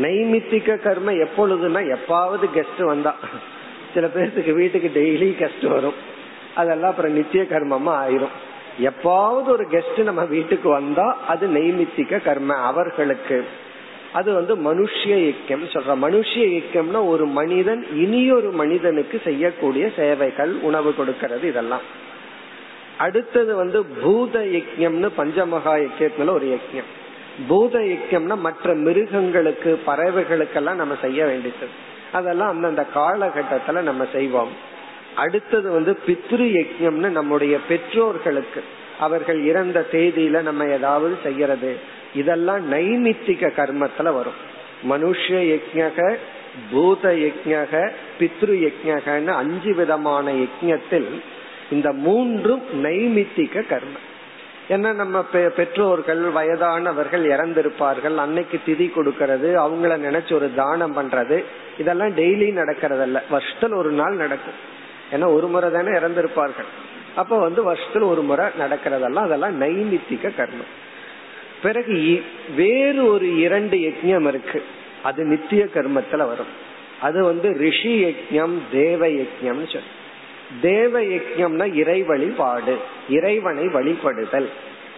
நைமித்திக 0.03 0.79
கர்ம 0.79 1.13
எப்பொழுதுனா 1.13 1.97
எப்பாவது 1.97 2.49
கெஸ்ட் 2.55 2.83
வந்தா. 2.83 3.17
சில 3.95 4.07
பேர்த்துக்கு 4.07 4.53
வீட்டுக்கு 4.53 5.01
டெய்லி 5.01 5.43
கெஸ்ட் 5.43 5.67
வரும். 5.67 5.95
அதெல்லாம் 6.55 6.91
அப்புறம் 6.91 7.13
நித்திய 7.13 7.43
கர்மமா 7.43 8.05
ஆயிரும். 8.05 8.49
எப்பாவது 8.79 9.45
ஒரு 9.45 9.67
கெஸ்ட் 9.71 10.03
நம்ம 10.03 10.25
வீட்டுக்கு 10.25 10.69
வந்தா 10.69 11.17
அது 11.29 11.49
நெய்மித்திக 11.49 12.23
கர்ம 12.23 12.55
அவர்களுக்கு. 12.55 13.45
அது 14.13 14.35
வந்து 14.35 14.57
மனுஷிய 14.57 15.17
இயக்கம் 15.17 15.63
சொல்ற 15.63 16.09
மனுஷிய 16.09 16.45
இயக்கம்னா 16.47 17.07
ஒரு 17.07 17.27
மனிதன் 17.27 17.87
இனியொரு 17.95 18.51
மனிதனுக்கு 18.51 19.21
செய்யக்கூடிய 19.25 19.91
சேவைகள் 19.97 20.53
உணவு 20.63 20.95
கொடுக்கிறது 20.95 21.49
இதெல்லாம். 21.49 21.81
அடுத்தது 22.99 23.57
வந்து 23.57 23.85
பூத 23.85 24.39
யக்ஞம்னு 24.39 25.09
பஞ்சமகா 25.17 25.87
யஜ்யத்துல 25.87 26.31
ஒரு 26.31 26.47
யக்ஞம் 26.47 26.91
பூத 27.49 27.79
யக்ஞம்னா 27.79 28.39
மற்ற 28.39 28.75
மிருகங்களுக்கு 28.75 29.81
பறவைகளுக்கெல்லாம் 29.87 30.75
நம்ம 30.75 30.95
செய்ய 31.01 31.25
வேண்டியது. 31.25 31.69
அதெல்லாம் 32.13 32.49
அந்தந்த 32.49 32.87
காலகட்டத்துல 32.95 33.83
நம்ம 33.83 34.07
செய்வோம். 34.13 34.49
அடுத்தது 35.17 35.71
வந்து 35.71 35.99
பித்ரு 36.07 36.67
யஜ்யம்னு 36.71 37.09
நம்முடைய 37.09 37.59
பெற்றோர்களுக்கு 37.69 38.65
அவர்கள் 39.01 39.45
இறந்த 39.45 39.87
தேதியில 39.93 40.43
நம்ம 40.43 40.65
ஏதாவது 40.65 41.17
செய்யறது. 41.23 41.77
இதெல்லாம் 42.15 42.73
நைமித்திக 42.73 43.51
கர்மத்துல 43.57 44.03
வரும். 44.03 44.49
மனுஷ 44.91 45.27
யஜ்யக 45.29 46.17
பூத 46.71 47.09
யஜ்யக 47.09 47.91
பித்ரு 48.19 48.73
யஜ்யகன்னு 48.81 49.27
அஞ்சு 49.27 49.75
விதமான 49.75 50.33
யஜ்யத்தில் 50.33 51.21
இந்த 51.71 51.93
மூன்றும் 51.93 52.63
நைமித்திக 52.85 53.65
கர்மம் 53.71 54.09
ஏன்னா 54.69 54.93
நம்ம 54.93 55.23
பெற்றோர்கள் 55.57 56.21
வயதானவர்கள் 56.21 57.25
இறந்திருப்பார்கள் 57.25 58.17
அன்னைக்கு 58.17 58.61
திதி 58.67 58.91
கொடுக்கறது 58.93 59.49
அவங்கள 59.57 59.99
நினைச்சு 60.07 60.35
ஒரு 60.35 60.55
தானம் 60.55 60.97
பண்றது 60.97 61.45
இதெல்லாம் 61.79 62.17
டெய்லி 62.17 62.55
நடக்கிறதல்ல. 62.55 63.23
வருஷத்தில் 63.31 63.73
ஒரு 63.73 63.91
நாள் 63.91 64.15
நடக்கும். 64.15 64.79
ஏன்னா 65.13 65.33
ஒரு 65.35 65.47
முறை 65.47 65.71
தானே 65.71 65.91
இறந்திருப்பார்கள். 65.91 66.71
அப்ப 67.15 67.39
வந்து 67.39 67.73
வருஷத்துல 67.73 68.03
ஒரு 68.03 68.23
முறை 68.23 68.47
நடக்கிறதெல்லாம் 68.59 69.27
அதெல்லாம் 69.27 69.61
நைமித்திக 69.61 70.33
கர்மம். 70.37 70.71
பிறகு 71.63 72.23
வேறு 72.57 73.05
ஒரு 73.13 73.39
இரண்டு 73.39 73.77
யஜ்யம் 73.77 74.27
இருக்கு. 74.27 74.65
அது 75.03 75.25
நித்திய 75.25 75.69
கர்மத்துல 75.75 76.17
வரும். 76.17 76.69
அது 77.01 77.25
வந்து 77.25 77.57
ரிஷி 77.59 78.05
யஜ்யம் 78.05 78.59
தேவ 78.73 79.07
யஜ்யம் 79.07 79.63
சொல்லு 79.65 79.99
தேவ 80.61 81.01
யஜ்யம்னா 81.01 81.75
இறை 81.75 82.03
வழிபாடு 82.03 82.79
இறைவனை 83.09 83.65
வழிபடுதல். 83.65 84.49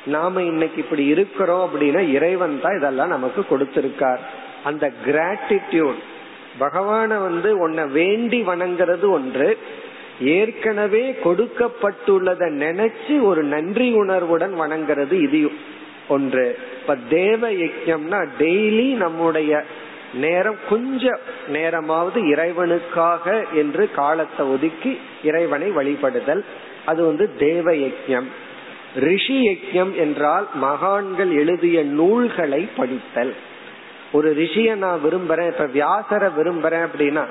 நாம 0.06 0.42
இன்னைக்கு 0.42 0.80
இப்படி 0.80 1.06
இருக்கிறோம் 1.06 1.70
அப்படின்னா 1.70 2.08
இறைவன் 2.08 2.60
தான் 2.60 2.76
இதெல்லாம் 2.76 3.08
நமக்கு 3.08 3.44
கொடுத்திருக்கார். 3.50 4.18
அந்த 4.64 4.92
கிராட்டிடியூட் 5.06 6.00
பகவான 6.60 7.06
வந்து 7.06 7.58
உன்னை 7.58 7.84
வேண்டி 7.84 8.42
வணங்குறது 8.42 9.08
ஒன்று 9.08 9.58
ஏற்கனவே 10.20 11.16
கொடுக்கப்பட்டுள்ளதை 11.24 12.48
நினைச்சு 12.64 13.22
ஒரு 13.22 13.42
நன்றி 13.42 13.92
உணர்வுடன் 13.92 14.60
வணங்குறது 14.60 15.12
இது 15.12 15.50
ஒன்று. 16.08 16.58
இப்ப 16.80 16.96
தேவ 17.08 17.50
யஜ்யம்னா 17.50 18.28
டெய்லி 18.38 18.94
நம்முடைய 18.94 19.64
நேரம் 20.14 20.56
கொஞ்ச 20.68 21.18
நேரமாவது 21.48 22.20
இறைவனுக்காக 22.20 23.44
என்று 23.52 23.90
காலத்தை 23.94 24.46
ஒதுக்கி 24.46 24.98
இறைவனை 25.24 25.70
வழிபடுதல். 25.70 26.44
அது 26.84 27.06
வந்து 27.06 27.36
தேவ 27.36 27.70
யஜ்யம் 27.72 28.26
ரிஷி 28.96 29.48
யஜ்யம் 29.48 29.94
என்றால் 29.94 30.46
மகான்கள் 30.54 31.30
எழுதிய 31.30 31.84
நூல்களை 31.84 32.68
படித்தல். 32.76 33.34
ஒரு 34.12 34.34
ரிஷிய 34.34 34.74
நான் 34.74 35.00
விரும்புறேன் 35.04 35.46
இப்ப 35.46 35.66
வியாசரை 35.66 36.30
விரும்புறேன் 36.38 36.86
அப்படின்னா 36.88 37.26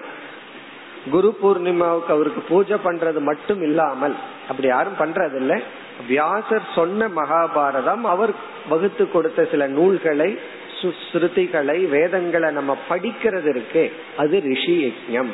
குரு 1.09 1.37
பூர்ணிமாவுக்கு 1.41 2.07
அவருக்கு 2.07 2.41
பூஜை 2.41 2.77
பண்றது 2.83 3.19
மட்டும் 3.19 3.61
இல்லாமல் 3.61 4.15
அப்படி 4.49 4.67
யாரும் 4.67 4.99
பண்றது 4.99 5.35
இல்ல 5.35 5.61
வியாசர் 6.07 6.73
சொன்ன 6.75 7.07
மகாபாரதம் 7.07 8.01
அவர் 8.01 8.33
வகுத்து 8.69 9.11
கொடுத்த 9.11 9.47
சில 9.51 9.67
நூல்களை 9.67 10.37
ஸ்ருதிகளை 10.81 11.89
வேதங்களை 11.89 12.51
நம்ம 12.51 12.77
படிக்கிறது 12.89 13.49
இருக்கே 13.51 13.91
அது 14.17 14.39
ரிஷி 14.39 14.75
யஜ்யம். 14.85 15.29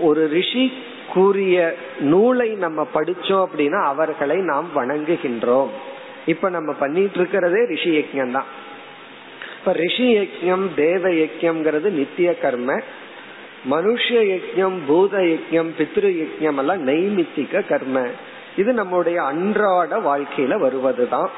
ஒரு 0.00 0.28
ரிஷி 0.28 0.72
கூறிய 1.12 1.76
நூலை 2.00 2.48
நம்ம 2.48 2.86
படிச்சோம் 2.94 3.46
அப்படின்னா 3.46 3.84
அவர்களை 3.84 4.38
நாம் 4.40 4.68
வணங்குகின்றோம். 4.74 5.68
இப்ப 6.26 6.50
நம்ம 6.50 6.72
பண்ணிட்டு 6.72 7.18
இருக்கிறதே 7.18 7.64
ரிஷி 7.64 7.90
யஜ்யம் 7.90 8.30
தான் 8.30 8.44
இப்ப 9.58 9.72
ரிஷி 9.72 10.18
யஜ்யம் 10.18 10.74
தேவ 10.74 11.08
யஜ்யம்ங்கிறது 11.08 11.90
நித்திய 11.90 12.34
கர்ம 12.34 12.82
மனுஷ 13.70 14.08
யஜ்யம் 14.08 14.78
பூத 14.86 15.18
யஜ்யம் 15.18 15.70
பித்ரு 15.78 16.26
யஜ்யம் 16.26 16.56
எல்லாம் 16.56 16.88
நெய்மித்திக 16.88 17.66
கர்ம. 17.66 18.06
இது 18.56 18.72
நம்முடைய 18.72 19.22
அன்றாட 19.22 19.98
வாழ்க்கையில 19.98 20.58
வருவதுதான். 20.58 21.30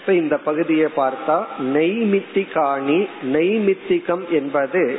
இப்ப 0.00 0.12
இந்த 0.12 0.38
பகுதியை 0.38 0.88
பார்த்தா 0.96 1.44
நெய்மித்திகாணி 1.74 3.08
நெய்மித்திகம் 3.32 4.28
என்பது 4.28 4.98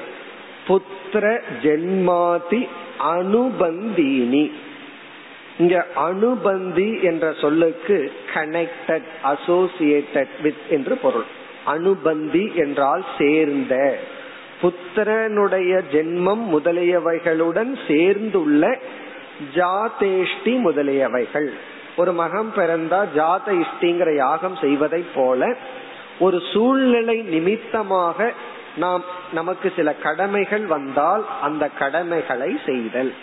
புத்திர 0.68 1.42
ஜென்மாதி 1.64 2.68
அனுபந்தீனி. 3.14 4.52
இங்க 5.60 5.88
அனுபந்தி 5.96 7.02
என்ற 7.02 7.34
சொல்லுக்கு 7.34 8.12
கனெக்டட் 8.34 9.04
அசோசியேட்டட் 9.24 10.42
வித் 10.42 10.62
என்று 10.70 10.98
பொருள். 10.98 11.24
அனுபந்தி 11.68 12.54
என்றால் 12.54 13.06
சேர்ந்த. 13.18 14.00
புத்திரனுடைய 14.64 15.82
ஜென்மம் 15.92 16.44
முதலியவைகளுடன் 16.54 17.72
சேர்ந்துள்ள 17.88 18.80
ஜாதேஷ்டி 19.56 20.54
முதலியவைகள். 20.66 21.50
ஒரு 21.96 22.12
மகம் 22.12 22.52
பிறந்தா 22.56 23.06
ஜாத 23.16 23.64
இஷ்டிங்கிற 23.64 24.16
யாகம் 24.16 24.58
செய்வதை 24.62 25.06
போல 25.16 25.56
ஒரு 26.20 26.42
சூழ்நிலை 26.54 27.22
நிமித்தமாக 27.22 28.32
நாம் 28.76 29.04
நமக்கு 29.34 29.74
சில 29.76 29.94
கடமைகள் 29.94 30.66
வந்தால் 30.66 31.26
அந்த 31.42 31.68
கடமைகளை 31.68 32.60
செய்தல். 32.66 33.14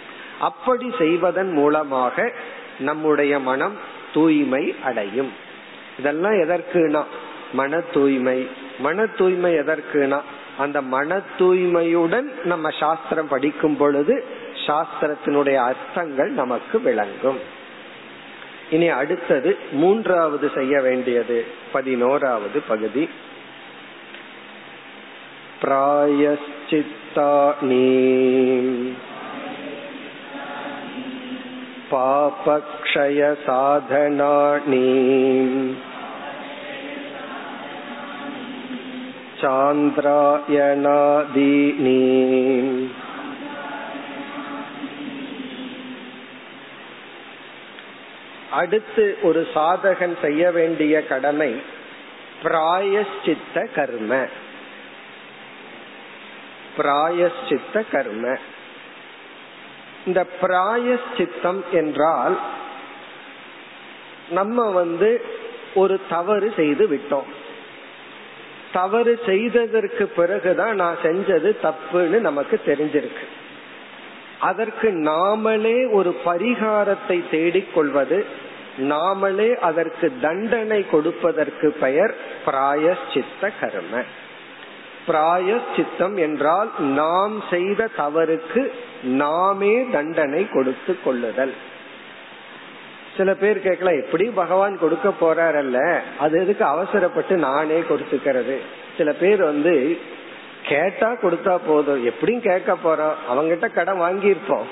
அப்படி 0.41 0.93
செய்வதன் 0.99 1.53
மூலமாக 1.53 2.33
நம்முடைய 2.79 3.39
மனம் 3.39 3.77
தூய்மை 4.13 4.75
அடையும். 4.85 5.33
இதெல்லாம் 5.99 6.33
எதற்குனா? 6.33 7.03
மன 7.53 7.81
தூய்மை 7.81 8.49
மன 8.79 9.07
தூய்மை 9.07 9.55
எதற்குனா? 9.55 10.21
அந்த 10.60 10.78
மன 10.94 11.18
தூய்மையுடன் 11.38 12.28
நம்ம 12.44 12.70
சாஸ்திரம் 12.80 13.28
படிக்கும் 13.28 13.78
பொழுது 13.78 14.16
சாஸ்திரத்தினுடைய 14.68 15.58
அர்த்தங்கள் 15.64 16.32
நமக்கு 16.32 16.82
விளங்கும் 16.82 17.40
இனி 18.70 18.88
அடுத்தது 18.90 19.52
மூன்றாவது 19.72 20.48
செய்ய 20.56 20.76
வேண்டியது 20.82 21.40
பதினோராவது 21.72 22.60
பகுதி 22.68 23.06
प्रायश्चित्तानि 26.58 27.86
पापक्षयसाधनानि 33.48 34.86
चान्द्रायणादीनि 40.68 42.02
அடுத்து 48.52 49.06
ஒரு 49.22 49.42
சாதகன் 49.54 50.16
செய்ய 50.22 50.52
வேண்டிய 50.52 50.96
கடமை 51.04 51.52
பிராயஷ்சித்த 52.44 53.58
கர்ம 53.76 54.12
பிராயஷ்சித்த 56.78 57.84
கர்ம 57.92 58.26
இந்த 60.06 60.22
பிராயஷ்சித்தம் 60.42 61.62
என்றால் 61.72 62.36
நம்ம 64.30 64.70
வந்து 64.72 65.10
ஒரு 65.74 65.96
தவறு 66.10 66.50
செய்து 66.56 66.86
விட்டோம் 66.88 67.32
தவறு 68.73 69.19
செய்ததற்கு 69.27 70.07
பிறகுதான் 70.07 70.75
நான் 70.75 70.97
செஞ்சது 71.03 71.57
தப்புன்னு 71.63 72.19
நமக்கு 72.21 72.61
தெரிஞ்சிருக்கு. 72.67 73.27
அதற்கு 74.41 74.91
நாமளே 74.91 75.93
ஒரு 75.93 76.17
பரிகாரத்தை 76.25 77.23
தேடிக்கொள்வது 77.31 78.25
நாமளே 78.79 79.55
அதற்கு 79.55 80.13
தண்டனை 80.21 80.87
கொடுப்பதற்கு 80.91 81.77
பெயர் 81.81 82.15
பிராயஷ்சித்த 82.47 83.51
கர்ம. 83.61 84.03
பிராயஷ்சித்தம் 85.09 86.17
என்றால் 86.19 86.71
நாம் 86.79 87.43
செய்த 87.51 87.89
தவறுக்கு 87.97 88.71
நாமே 89.03 89.85
தண்டனை 89.93 90.49
கொடுத்து 90.53 90.97
கொள்ளுதல். 91.05 91.55
சில 93.21 93.35
பேர் 93.35 93.61
கேட்கலாம் 93.61 94.03
எப்படி 94.03 94.25
பகவான் 94.25 94.79
கொடுக்க 94.79 95.13
போறாரல்ல 95.21 96.01
அது 96.19 96.41
எதுக்கு 96.41 96.65
அவசரப்பட்டு 96.65 97.37
நானே 97.37 97.81
கொடுத்துக்கிறது? 97.81 98.57
சில 98.97 99.13
பேர் 99.13 99.43
வந்து 99.43 99.99
கேட்டா 100.67 101.11
கொடுத்தா 101.11 101.59
போதும். 101.67 102.05
எப்படியும் 102.05 102.43
கேட்க 102.43 102.77
போறோம். 102.85 103.33
அவங்கிட்ட 103.33 103.73
கடன் 103.73 104.01
வாங்கியிருப்போம். 104.01 104.63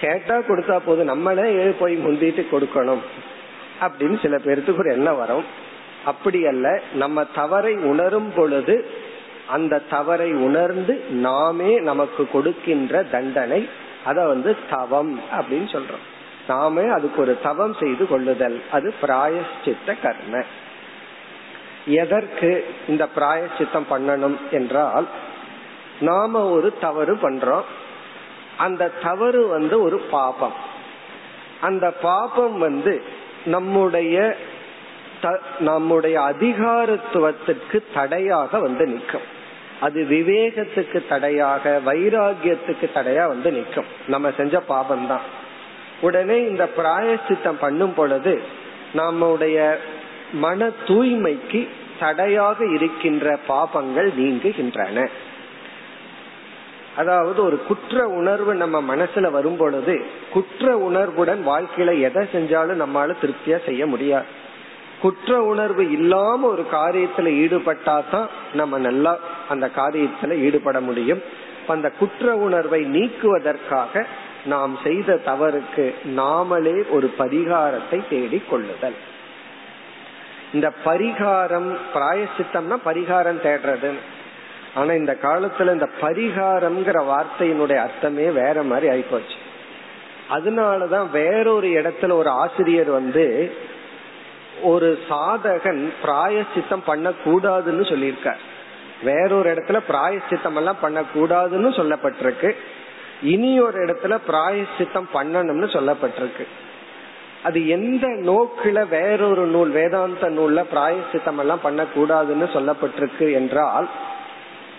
கேட்டா 0.00 0.36
கொடுத்தா 0.36 0.80
போதும். 0.84 1.04
நம்மளே 1.04 1.68
போய் 1.68 1.96
முந்திட்டு 1.96 2.46
கொடுக்கணும்? 2.52 3.02
அப்படின்னு 3.80 4.22
சில 4.22 4.36
பேர்த்துக்கு 4.36 4.78
ஒரு 4.78 4.92
எண்ணம் 4.92 5.18
வரும். 5.18 5.44
அப்படி 6.04 6.46
அல்ல 6.46 6.80
நம்ம 6.94 7.24
தவறை 7.24 7.74
உணரும் 7.74 8.32
பொழுது 8.34 8.86
அந்த 9.46 9.82
தவறை 9.90 10.32
உணர்ந்து 10.32 11.04
நாமே 11.10 11.80
நமக்கு 11.80 12.28
கொடுக்கின்ற 12.28 13.02
தண்டனை 13.02 13.68
அத 14.04 14.26
வந்து 14.26 14.56
தவம் 14.70 15.20
அப்படின்னு 15.40 15.76
சொல்றோம். 15.76 16.06
நாமே 16.48 16.88
அதுக்கு 16.88 17.20
ஒரு 17.20 17.38
தவம் 17.42 17.74
செய்து 17.80 18.08
கொள்ளுதல். 18.08 18.62
அது 18.70 18.94
பிராயஷ்சித்த 19.02 19.94
கர்ம. 20.02 20.42
எதற்கு 21.86 22.74
இந்த 22.88 23.06
பிராயச்சித்தம் 23.06 23.86
பண்ணணும் 23.90 24.36
என்றால் 24.50 25.06
நாம 26.00 26.50
ஒரு 26.50 26.74
தவறு 26.80 27.14
பண்றோம். 27.14 27.62
அந்த 28.56 28.90
தவறு 29.02 29.46
வந்து 29.46 29.82
ஒரு 29.82 29.98
பாபம். 29.98 30.52
அந்த 31.60 31.90
பாபம் 31.90 32.58
வந்து 32.58 33.02
நம்முடைய 33.44 34.36
நம்முடைய 35.58 36.20
அதிகாரத்துவத்திற்கு 36.20 37.82
தடையாக 37.94 38.58
வந்து 38.58 38.86
நிற்கும். 38.86 39.26
அது 39.80 40.06
விவேகத்துக்கு 40.10 41.08
தடையாக 41.08 41.80
வைராகியத்துக்கு 41.86 42.86
தடையா 42.94 43.26
வந்து 43.26 43.52
நிற்கும். 43.52 43.84
நம்ம 44.06 44.30
செஞ்ச 44.36 44.60
பாபம் 44.60 45.06
தான் 45.06 45.46
உடனே 46.00 46.38
இந்த 46.44 46.68
பிராயசித்தம் 46.76 47.60
பண்ணும் 47.60 47.94
பொழுது 47.94 48.42
நம்முடைய 48.92 49.78
மன 50.32 50.70
தூய்மைக்கு 50.86 51.68
தடையாக 52.00 52.66
இருக்கின்ற 52.66 53.38
பாபங்கள் 53.48 54.08
நீங்குகின்றன. 54.18 55.08
அதாவது 56.96 57.44
ஒரு 57.44 57.62
குற்ற 57.64 58.06
உணர்வு 58.06 58.54
நம்ம 58.54 58.96
மனசுல 58.96 59.30
வரும் 59.30 59.56
பொழுது 59.56 60.06
குற்ற 60.32 60.76
உணர்வுடன் 60.76 61.46
வாழ்க்கையில 61.48 62.00
எதை 62.00 62.26
செஞ்சாலும் 62.32 62.82
நம்மால 62.84 63.14
திருப்தியா 63.22 63.64
செய்ய 63.64 63.86
முடியாது. 63.86 64.26
குற்ற 65.02 65.42
உணர்வு 65.42 65.90
இல்லாம 65.90 66.48
ஒரு 66.48 66.64
காரியத்துல 66.72 67.28
ஈடுபட்டா 67.42 68.02
தான் 68.10 68.28
நம்ம 68.54 68.78
நல்லா 68.78 69.18
அந்த 69.48 69.70
காரியத்துல 69.76 70.36
ஈடுபட 70.36 70.80
முடியும். 70.80 71.22
அந்த 71.66 71.90
குற்ற 71.90 72.36
உணர்வை 72.36 72.84
நீக்குவதற்காக 72.84 74.06
நாம் 74.44 74.78
செய்த 74.84 75.20
தவறுக்கு 75.26 75.94
நாமளே 76.16 76.90
ஒரு 76.90 77.14
பரிகாரத்தை 77.18 78.02
தேடிக் 78.10 78.50
கொள்ளுதல் 78.50 78.94
இந்த 80.52 80.72
பரிகாரம் 80.84 81.76
பிராயசித்தம்னா 81.94 82.76
பரிகாரம் 82.84 83.40
தேடுறது. 83.42 83.92
ஆனா 84.74 84.92
இந்த 84.92 85.16
காலத்துல 85.22 85.72
இந்த 85.72 85.88
பரிகாரம்ங்கிற 86.00 87.04
வார்த்தையினுடைய 87.04 87.76
அர்த்தமே 87.76 88.30
வேற 88.30 88.62
மாதிரி 88.62 88.98
ஆயிப்போச்சு. 88.98 89.36
அதனாலதான் 90.30 91.10
வேறொரு 91.10 91.68
இடத்துல 91.68 92.12
ஒரு 92.12 92.28
ஆசிரியர் 92.28 92.90
வந்து 92.90 93.56
ஒரு 94.62 94.98
சாதகன் 95.10 95.88
பிராயசித்தம் 96.04 96.82
பண்ணக்கூடாதுன்னு 96.86 97.84
சொல்லியிருக்கார். 97.88 98.38
வேறொரு 99.02 99.54
இடத்துல 99.54 99.80
பிராயசித்தம் 99.88 100.56
எல்லாம் 100.56 100.76
பண்ணக்கூடாதுன்னு 100.82 101.70
சொல்லப்பட்டிருக்கு. 101.76 102.56
இனி 103.22 103.60
ஒரு 103.60 103.78
இடத்துல 103.86 104.18
பிராயசித்தம் 104.28 105.08
பண்ணணும்னு 105.14 105.68
சொல்லப்பட்டிருக்கு. 105.76 106.46
அது 107.42 107.68
எந்த 107.68 108.06
நோக்கில 108.06 108.88
வேறொரு 108.88 109.46
நூல் 109.46 109.70
வேதாந்த 109.70 110.30
நூல்ல 110.30 110.64
பிராயசித்தம் 110.72 111.38
எல்லாம் 111.38 111.64
பண்ணக்கூடாதுன்னு 111.64 112.46
சொல்லப்பட்டிருக்கு 112.54 113.32
என்றால் 113.32 113.88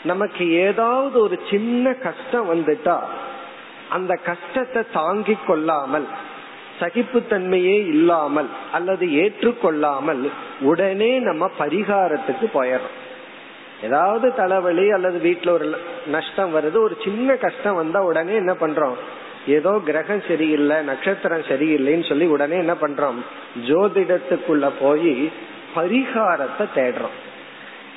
நமக்கு 0.03 0.51
ஏதாவது 0.51 1.21
ஒரு 1.21 1.39
சின்ன 1.49 1.93
கஷ்டம் 1.93 2.49
வந்துட்டா 2.53 2.97
அந்த 3.89 4.13
கஷ்டத்தை 4.25 4.83
தாங்கி 4.93 5.37
கொள்ளாமல் 5.47 6.07
சகிப்புத்தன்மையே 6.79 7.77
இல்லாமல் 7.93 8.49
அல்லது 8.71 9.05
ஏற்றுக்கொள்ளாமல் 9.05 10.29
உடனே 10.61 11.19
நம்ம 11.19 11.49
பரிகாரத்துக்கு 11.59 12.47
போயிடுறோம். 12.53 12.97
ஏதாவது 13.83 14.33
தலைவலி 14.35 14.91
அல்லது 14.91 15.19
வீட்டுல 15.29 15.49
ஒரு 15.49 15.77
நஷ்டம் 16.05 16.55
வருது 16.55 16.77
ஒரு 16.77 16.97
சின்ன 17.03 17.35
கஷ்டம் 17.35 17.75
வந்தா 17.75 18.03
உடனே 18.03 18.33
என்ன 18.35 18.53
பண்றோம்? 18.53 18.95
ஏதோ 19.47 19.81
கிரகம் 19.85 20.23
சரியில்லை 20.27 20.77
நட்சத்திரம் 20.83 21.41
சரியில்லைன்னு 21.41 22.07
சொல்லி 22.07 22.25
உடனே 22.25 22.57
என்ன 22.57 22.73
பண்றோம்? 22.73 23.19
ஜோதிடத்துக்குள்ள 23.65 24.71
போய் 24.79 25.31
பரிகாரத்தை 25.75 26.65
தேடுறோம். 26.75 27.17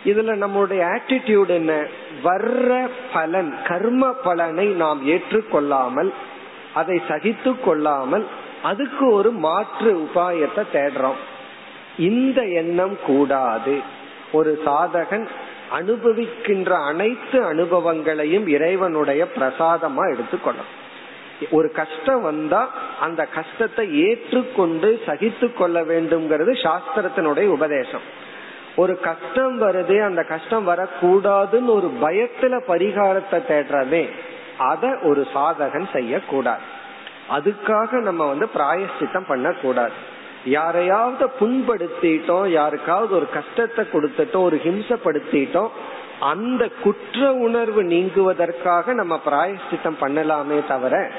இதுல 0.05 0.37
நம்முடைய 0.37 0.85
ஆட்டிடியூட் 0.85 1.49
என்ன? 1.49 1.87
வர்ற 2.25 2.89
பலன் 3.13 3.57
கர்ம 3.65 4.13
பலனை 4.13 4.67
நாம் 4.67 5.09
ஏற்றுக்கொள்ளாமல் 5.09 6.13
அதை 6.75 7.03
சகித்து 7.09 7.61
கொள்ளாமல் 7.61 8.27
அதுக்கு 8.63 9.13
ஒரு 9.13 9.31
மாற்று 9.31 9.93
உபாயத்தை 9.99 10.63
தேடுறோம். 10.73 11.21
இந்த 11.99 12.43
எண்ணம் 12.43 12.99
கூடாது. 13.07 13.81
ஒரு 14.33 14.61
சாதகன் 14.65 15.29
அனுபவிக்கின்ற 15.79 16.71
அனைத்து 16.71 17.45
அனுபவங்களையும் 17.45 18.47
இறைவனுடைய 18.47 19.27
பிரசாதமா 19.35 20.13
எடுத்துக்கொள்ளும். 20.13 20.71
ஒரு 21.51 21.73
கஷ்டம் 21.73 22.23
வந்தா 22.23 22.71
அந்த 23.01 23.25
கஷ்டத்தை 23.25 23.87
ஏற்றுக்கொண்டு 24.09 25.01
சகித்து 25.07 25.53
கொள்ள 25.53 25.81
வேண்டும்ங்கிறது 25.81 26.53
சாஸ்திரத்தினுடைய 26.65 27.47
உபதேசம். 27.47 28.21
ஒரு 28.77 29.01
கஷ்டம் 29.01 29.63
வருதே 29.63 30.05
அந்த 30.05 30.23
கஷ்டம் 30.23 30.69
வரக்கூடாதுன்னு 30.69 31.67
ஒரு 31.67 31.89
பயத்துல 32.03 32.61
பரிகாரத்தை 32.69 33.39
தேடுறதே 33.49 34.11
அத 34.59 34.99
ஒரு 35.03 35.27
சாதகன் 35.35 35.89
செய்யக்கூடாது. 35.93 36.61
அதுக்காக 37.31 37.91
நம்ம 37.91 38.27
வந்து 38.27 38.49
பிராயசித்தம் 38.55 39.29
பண்ணக்கூடாது. 39.29 39.93
யாரையாவது 40.45 41.31
புண்படுத்திட்டோம் 41.41 42.49
யாருக்காவது 42.49 43.15
ஒரு 43.15 43.29
கஷ்டத்தை 43.33 43.85
கொடுத்துட்டோம் 43.93 44.43
ஒரு 44.43 44.61
ஹிம்சப்படுத்திட்டோம் 44.65 45.69
அந்த 46.21 46.69
குற்ற 46.83 47.33
உணர்வு 47.33 47.83
நீங்குவதற்காக 47.83 48.95
நம்ம 48.95 49.21
பிராயசித்தம் 49.27 49.99
பண்ணலாமே 50.01 50.67
தவிர 50.69 51.11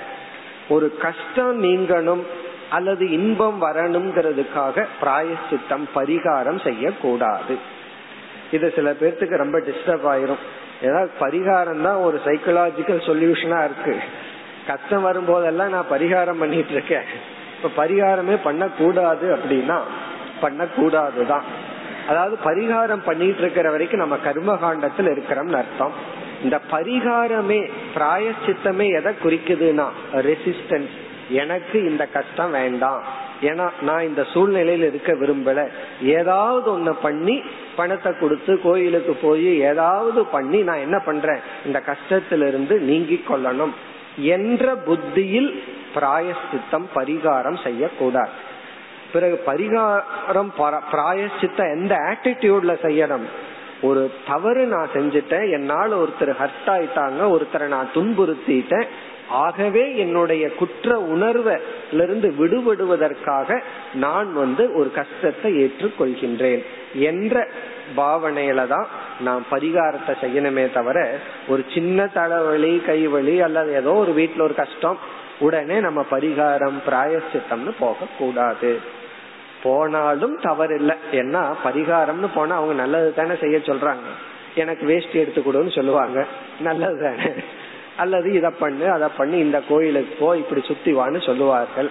ஒரு 0.69 0.97
கஷ்டம் 0.97 1.63
நீங்கணும் 1.63 2.21
அல்லது 2.69 3.11
இன்பம் 3.11 3.61
வரணுங்கிறதுக்காக 3.61 4.85
பிராயசித்தம் 5.01 5.85
பரிகாரம் 5.95 6.63
செய்யக்கூடாது. 6.63 7.57
இது 8.51 8.71
சில 8.75 8.91
பேர்த்துக்கு 8.91 9.35
ரொம்ப 9.37 9.59
டிஸ்டர்ப் 9.59 10.07
ஆயிரும். 10.13 10.37
ஏதாவது 10.81 11.11
பரிகாரம் 11.19 11.81
தான் 11.81 11.95
ஒரு 11.95 12.21
சைக்கலாஜிக்கல் 12.25 13.05
சொல்யூஷனா 13.07 13.63
இருக்கு. 13.63 13.99
கஷ்டம் 14.67 15.05
வரும்போதெல்லாம் 15.05 15.69
நான் 15.69 15.91
பரிகாரம் 15.91 16.39
பண்ணிட்டு 16.39 16.71
இருக்கேன். 16.71 17.03
இப்ப 17.63 17.87
பரிகாரமே 17.87 18.37
பண்ணக்கூடாது 18.43 19.35
அப்படின்னா 19.35 19.79
பண்ணக்கூடாதுதான். 20.41 21.41
அதாவது 22.07 22.37
பரிகாரம் 22.45 23.03
பண்ணிட்டு 23.05 23.41
இருக்கிற 23.41 23.71
வரைக்கும் 23.71 23.99
நம்ம 23.99 24.17
கர்ம 24.17 24.55
காண்டத்தில் 24.55 25.07
இருக்கிறோம்னு 25.07 25.63
அர்த்தம். 25.63 25.91
இந்த 26.43 26.59
பரிகாரமே 26.71 27.69
பிராயச்சித்தமே 27.95 28.87
எதை 28.93 29.13
குறிக்குதுன்னா 29.23 29.85
ரெசிஸ்டன்ஸ் 30.13 30.89
எனக்கு 31.29 31.89
இந்த 31.89 32.05
கஷ்டம் 32.05 32.51
வேண்டாம். 32.51 33.03
ஏன்னா 33.41 33.69
நான் 33.81 34.03
இந்த 34.03 34.25
சூழ்நிலையில 34.33 34.87
இருக்க 34.87 35.13
விரும்பல. 35.13 35.67
ஏதாவது 36.01 36.79
ஒண்ணு 36.79 36.95
பண்ணி 37.01 37.41
பணத்தை 37.75 38.13
கொடுத்து 38.19 38.61
கோயிலுக்கு 38.61 39.13
போய் 39.13 39.59
ஏதாவது 39.59 40.25
பண்ணி 40.25 40.61
நான் 40.61 40.77
என்ன 40.77 40.99
பண்றேன்? 40.99 41.39
இந்த 41.65 41.81
கஷ்டத்திலிருந்து 41.85 42.79
நீங்கி 42.79 43.23
கொள்ளணும். 43.27 43.73
என்ற 44.17 44.75
புத்தியில் 44.75 45.63
பிராயசித்தம் 45.95 46.87
பரிகாரம் 46.95 47.59
செய்யக்கூடாது. 47.63 48.33
பிறகு 49.13 49.43
பரிகாரம் 49.47 50.51
பிராயசித்தம் 50.91 51.73
எந்த 51.77 51.95
ஆட்டிடியூட்ல 52.09 52.75
செய்யணும்? 52.85 53.25
ஒரு 53.81 54.11
தவறு 54.27 54.65
நான் 54.65 54.93
செஞ்சுட்டேன் 54.93 55.47
என்னால் 55.51 55.93
ஒருத்தர் 55.93 56.29
ஹர்ட் 56.41 56.69
ஆயிட்டாங்க 56.73 57.23
ஒருத்தரை 57.35 57.67
நான் 57.67 57.89
துன்புறுத்திட்டேன் 57.93 58.87
ஆகவே 59.29 59.83
என்னுடைய 59.95 60.43
குற்ற 60.51 60.95
உணர்விலிருந்து 61.13 62.27
விடுபடுவதற்காக 62.39 63.59
நான் 63.93 64.33
வந்து 64.33 64.63
ஒரு 64.73 64.89
கஷ்டத்தை 64.91 65.51
ஏற்றுக்கொள்கின்றேன் 65.63 66.63
என்ற 67.09 67.45
பாவனையில 67.95 68.67
தான் 68.67 68.87
நான் 69.19 69.43
பரிகாரத்தை 69.51 70.13
செய்யணுமே 70.21 70.65
தவிர 70.71 70.97
ஒரு 71.47 71.63
சின்ன 71.73 72.07
தலைவலி 72.07 72.73
கைவலி 72.87 73.35
அல்லது 73.39 73.73
ஏதோ 73.73 73.93
ஒரு 73.93 74.11
வீட்டுல 74.11 74.41
ஒரு 74.41 74.55
கஷ்டம் 74.55 74.99
உடனே 75.43 75.77
நம்ம 75.79 76.01
பரிகாரம் 76.11 76.77
பிராயசித்தம்னு 76.87 77.71
போக 77.79 78.05
கூடாது 78.17 78.71
போனாலும் 79.63 80.35
தவறு 80.41 80.75
இல்லை 80.75 80.95
ஏன்னா 81.11 81.41
பரிகாரம்னு 81.63 82.29
போனா 82.35 82.55
அவங்க 82.55 82.73
நல்லது 82.73 83.09
தானே 83.13 83.35
செய்ய 83.41 83.57
சொல்றாங்க. 83.57 84.09
எனக்கு 84.55 84.85
வேஷ்டி 84.85 85.17
எடுத்து 85.19 85.41
கொடுன்னு 85.41 85.75
சொல்லுவாங்க. 85.75 86.25
நல்லது 86.59 86.97
தானே. 87.03 87.29
அல்லது 87.97 88.31
இதை 88.33 88.51
பண்ணு 88.59 88.91
அதை 88.91 89.09
பண்ணி 89.17 89.37
இந்த 89.37 89.59
கோயிலுக்கு 89.69 90.15
போ 90.19 90.37
இப்படி 90.37 90.61
சுத்தி 90.65 90.91
வான்னு 90.93 91.25
சொல்லுவார்கள். 91.25 91.89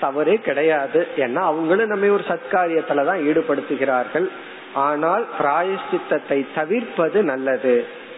தவறே 0.00 0.36
கிடையாது. 0.36 1.00
ஏன்னா 1.16 1.42
அவங்களும் 1.50 1.92
நம்ம 1.92 2.06
ஒரு 2.06 2.24
சத்காரியத்துலதான் 2.28 3.22
ஈடுபடுத்துகிறார்கள். 3.28 4.28
ஆனால் 4.74 5.24
பிராயசித்தத்தை 5.38 6.46
தவிர்ப்பது 6.54 7.22
நல்லது. 7.22 7.74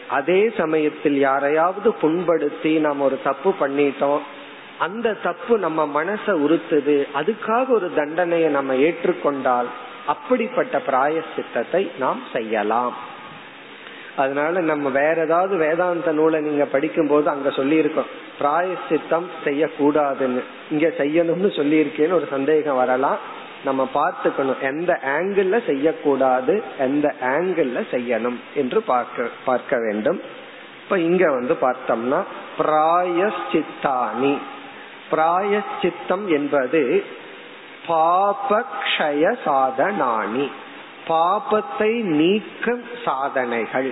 அதே 0.08 0.40
சமயத்தில் 0.58 1.18
யாரையாவது 1.18 1.94
புண்படுத்தி 2.02 2.72
நாம் 2.78 3.00
ஒரு 3.00 3.16
தப்பு 3.24 3.50
பண்ணிட்டோம் 3.60 4.24
அந்த 4.78 5.12
தப்பு 5.12 5.58
நம்ம 5.58 6.04
மனச 6.04 6.26
உறுத்துது. 6.26 7.06
அதுக்காக 7.14 7.68
ஒரு 7.68 7.94
தண்டனையை 7.94 8.50
நம்ம 8.50 8.74
ஏற்றுக்கொண்டால் 8.74 9.66
அப்படிப்பட்ட 10.06 10.80
பிராயசித்தத்தை 10.86 11.90
நாம் 11.98 12.20
செய்யலாம். 12.32 12.94
அதனால 14.16 14.60
நம்ம 14.60 14.88
வேற 14.88 15.22
ஏதாவது 15.22 15.56
வேதாந்த 15.56 16.12
நூலை 16.12 16.40
நீங்க 16.40 16.64
படிக்கும் 16.64 17.06
போது 17.06 17.28
அங்க 17.28 17.50
சொல்லி 17.50 17.76
இருக்கோம் 17.76 18.04
பிராயசித்தம் 18.40 19.26
செய்யக்கூடாதுன்னு. 19.44 20.42
இங்க 20.70 20.86
செய்யணும்னு 20.98 21.56
சொல்லி 21.56 21.84
இருக்கேன்னு 21.84 22.12
ஒரு 22.12 22.26
சந்தேகம் 22.30 22.76
வரலாம். 22.76 23.18
நம்ம 23.64 23.88
பார்த்துக்கணும். 23.94 24.60
எந்த 24.60 25.00
ஆங்கிள் 25.18 25.66
செய்யக்கூடாது 25.66 26.62
எந்த 26.78 27.14
ஆங்கிள் 27.20 27.84
செய்யணும் 27.90 28.36
என்று 28.54 28.82
பார்க்க 28.82 29.28
பார்க்க 29.44 29.76
வேண்டும். 29.78 30.20
இப்ப 30.82 30.98
இங்க 30.98 31.30
வந்து 31.30 31.56
பார்த்தோம்னா 31.60 32.20
பிராயசித்தானி 32.58 34.38
பிராயச்சித்தம் 35.10 36.26
என்பது 36.28 37.04
பாபக்ஷய 37.88 39.24
சாதனானி 39.44 40.46
பாபத்தை 41.08 41.90
நீக்கும் 42.02 42.84
சாதனைகள். 43.04 43.90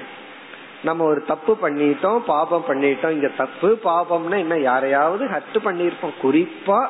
நம்ம 0.83 1.05
ஒரு 1.05 1.25
தப்பு 1.25 1.59
பண்ணிட்டோம் 1.63 2.19
பாபம் 2.19 2.65
பண்ணிட்டோம் 2.69 3.11
இங்க 3.11 3.29
தப்பு 3.37 3.79
பாபம்னா 3.85 4.39
என்ன 4.39 4.59
யாரையாவது 4.59 5.25
ஹட்டு 5.25 5.59
பண்ணிருப்போம் 5.65 6.19
குறிப்பா 6.23 6.81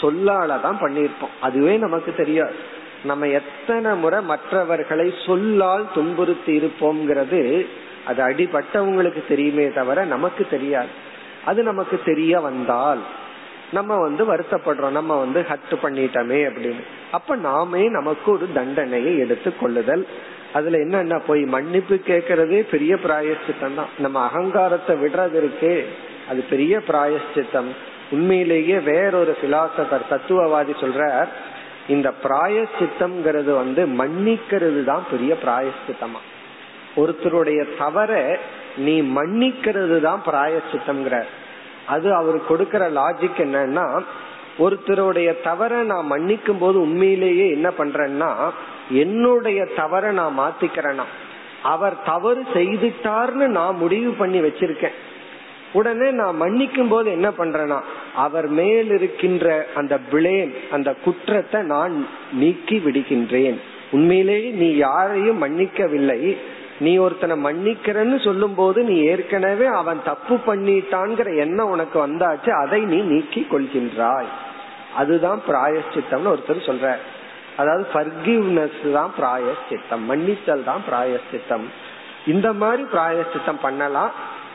சொல்லாலதான் 0.00 0.78
பண்ணிருப்போம் 0.80 1.34
அதுவே 1.40 1.76
நமக்கு 1.76 2.14
தெரியாது. 2.14 2.54
நம்ம 3.04 3.26
எத்தனை 3.26 3.92
முறை 3.94 4.20
மற்றவர்களை 4.22 5.14
சொல்லால் 5.26 5.86
துன்புறுத்தி 5.94 6.52
இருப்போம்ங்கிறது 6.58 7.66
அது 8.06 8.20
அடிபட்டவங்களுக்கு 8.28 9.22
தெரியுமே 9.28 9.68
தவிர 9.68 10.04
நமக்கு 10.04 10.46
தெரியாது. 10.50 10.92
அது 11.44 11.62
நமக்கு 11.62 12.00
தெரிய 12.04 12.40
வந்தால் 12.40 13.02
நம்ம 13.72 13.96
வந்து 13.98 14.22
வருத்தப்படுறோம். 14.32 14.96
நம்ம 14.98 15.12
வந்து 15.18 15.40
ஹட்டு 15.50 15.74
பண்ணிட்டோமே 15.82 16.40
அப்படின்னு. 16.48 16.82
அப்ப 17.10 17.36
நாமே 17.48 17.82
நமக்கு 17.88 18.28
ஒரு 18.32 18.46
தண்டனையை 18.54 19.18
எடுத்து 19.18 19.50
கொள்ளுதல். 19.56 20.04
அதுல 20.52 20.78
என்னன்னா 20.78 21.18
போய் 21.26 21.42
மன்னிப்பு 21.44 21.94
கேட்கறதே 21.94 22.60
பெரிய 22.70 22.94
பிராயஷ்சித்தம் 23.04 23.74
தான். 23.74 23.92
நம்ம 23.98 24.16
அகங்காரத்தை 24.28 24.94
விடுறது 25.02 25.36
இருக்கே 25.42 25.74
அது 26.30 26.40
பெரிய 26.50 26.74
பிராயஷ்சித்தம் 26.88 27.70
உண்மையிலேயே 28.10 28.78
வேறொரு 28.90 29.32
பிலாசபர் 29.42 30.10
தத்துவவாதி 30.10 30.74
சொல்ற 30.80 31.02
இந்த 31.88 32.08
பிராயசித்தம்ங்கிறது 32.24 33.52
வந்து 33.54 33.82
மன்னிக்கிறது 34.00 34.80
தான் 34.84 35.04
பெரிய 35.10 35.32
பிராயசித்தமா 35.44 36.20
ஒருத்தருடைய 36.96 37.60
தவற 37.78 38.12
நீ 38.76 38.94
மன்னிக்கிறது 39.16 39.96
தான் 40.00 40.22
பிராயசித்தம்ங்கிற 40.26 41.16
அது 41.86 42.14
அவர் 42.14 42.36
கொடுக்கற 42.48 42.82
லாஜிக் 42.92 43.38
என்னன்னா 43.38 44.02
ஒருத்தருடைய 44.58 45.42
தவற 45.42 45.82
நான் 45.82 46.10
மன்னிக்கும் 46.10 46.58
போது 46.58 46.80
உண்மையிலேயே 46.80 47.50
என்ன 47.50 47.70
பண்றேன்னா 47.78 48.50
என்னுடைய 48.90 49.64
தவற 49.64 50.10
நான் 50.10 50.38
மாத்திக்கிறேன்னா 50.38 51.04
அவர் 51.62 52.02
தவறு 52.04 52.42
செய்துட்டார்னு 52.54 53.46
நான் 53.46 53.76
முடிவு 53.76 54.10
பண்ணி 54.10 54.40
வச்சிருக்கேன். 54.40 54.96
உடனே 55.72 56.10
நான் 56.10 56.40
மன்னிக்கும் 56.40 56.88
போது 56.88 57.10
என்ன 57.10 57.28
பண்றேன்னா 57.28 57.80
அவர் 58.14 58.48
மேல் 58.48 58.90
இருக்கின்ற 58.90 59.66
அந்த 59.74 59.98
பிளேம் 60.12 60.50
அந்த 60.70 60.94
குற்றத்தை 61.04 61.62
நான் 61.62 62.06
நீக்கி 62.32 62.78
விடுகின்றேன். 62.78 63.56
உண்மையிலேயே 63.90 64.50
நீ 64.50 64.76
யாரையும் 64.76 65.42
மன்னிக்கவில்லை 65.42 66.36
நீ 66.84 66.92
ஒருத்தனை 67.04 67.34
மன்னிக்கிறன்னு 67.46 68.16
சொல்லும் 68.26 68.56
போது 68.60 68.78
நீ 68.90 68.96
ஏற்கனவே 69.12 69.66
அவன் 69.80 70.00
தப்பு 70.10 70.34
பண்ணிட்டான்ங்கிற 70.46 71.30
எண்ணம் 71.44 71.72
உனக்கு 71.74 71.98
வந்தாச்சு 72.06 72.50
அதை 72.62 72.80
நீ 72.92 72.98
நீக்கி 73.12 73.42
கொள்கின்றாய். 73.52 74.30
அதுதான் 75.00 75.40
பிராயஷ்சித்தம்னு 75.48 76.32
ஒருத்தர் 76.34 76.68
சொல்ற 76.68 76.94
அதாவது 77.60 77.84
பர்கிவ்னஸ் 77.94 78.82
தான் 78.98 79.12
பிராயஷ்சித்தம் 79.18 80.04
மன்னித்தல் 80.10 80.68
தான் 80.68 80.82
பிராயஷ்சித்தம். 80.88 81.66
இந்த 82.32 82.48
மாதிரி 82.60 82.82
பிராயஷ்சித்தம் 82.94 83.64
பண்ணலாம். 83.66 84.12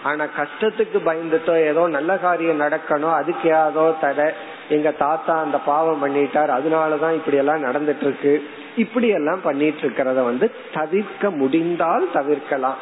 ஆனா 0.09 0.23
கஷ்டத்துக்கு 0.39 0.97
பயந்துட்டோ 1.07 1.53
ஏதோ 1.69 1.83
நல்ல 1.95 2.11
காரியம் 2.25 2.61
நடக்கணும் 2.65 3.15
அதுக்கு 3.19 3.47
ஏதோ 3.63 3.85
தடை. 4.03 4.27
எங்க 4.75 4.89
தாத்தா 5.03 5.33
அந்த 5.45 5.57
பாவம் 5.71 6.01
பண்ணிட்டார் 6.03 6.51
அதனாலதான் 6.57 7.17
இப்படி 7.19 7.37
எல்லாம் 7.41 7.65
நடந்துட்டு 7.67 8.05
இருக்கு. 8.07 8.33
இப்படி 8.77 9.07
எல்லாம் 9.07 9.41
பண்ணிட்டு 9.41 9.87
இருக்கிறத 9.87 10.13
வந்து 10.13 10.55
தவிர்க்க 10.73 11.31
முடிந்தால் 11.31 12.07
தவிர்க்கலாம். 12.13 12.77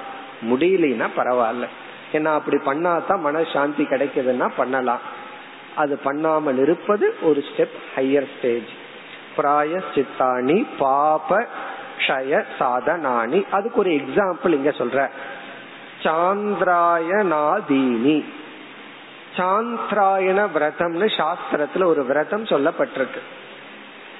முடியலனா 0.49 1.09
பரவாயில்ல. 1.17 1.65
ஏன்னா 2.11 2.23
அப்படி 2.23 2.57
பண்ணாதான் 2.57 3.19
மனசாந்தி 3.25 3.77
கிடைக்குதுன்னா 3.77 4.51
பண்ணலாம். 4.57 4.99
அது 5.75 5.97
பண்ணாமல் 5.97 6.57
இருப்பது 6.57 7.15
ஒரு 7.21 7.39
ஸ்டெப் 7.39 7.77
ஹையர் 7.95 8.27
ஸ்டேஜ் 8.37 8.69
பிராய 9.37 9.81
சித்தாணி 9.93 10.65
பாப 10.77 11.47
க்ஷய 11.97 12.43
சாதனானி 12.59 13.45
அதுக்கு 13.51 13.79
ஒரு 13.79 13.89
எக்ஸாம்பிள் 13.89 14.43
இங்க 14.43 14.69
சொல்ற. 14.69 15.09
சாந்திராயனாதீனி. 16.03 18.23
சாந்திராயண 19.37 20.47
விரதம்னு 20.55 21.09
சாஸ்திரத்துல 21.17 21.85
ஒரு 21.85 22.05
விரதம் 22.05 22.43
சொல்லப்பட்டிருக்கு. 22.43 23.19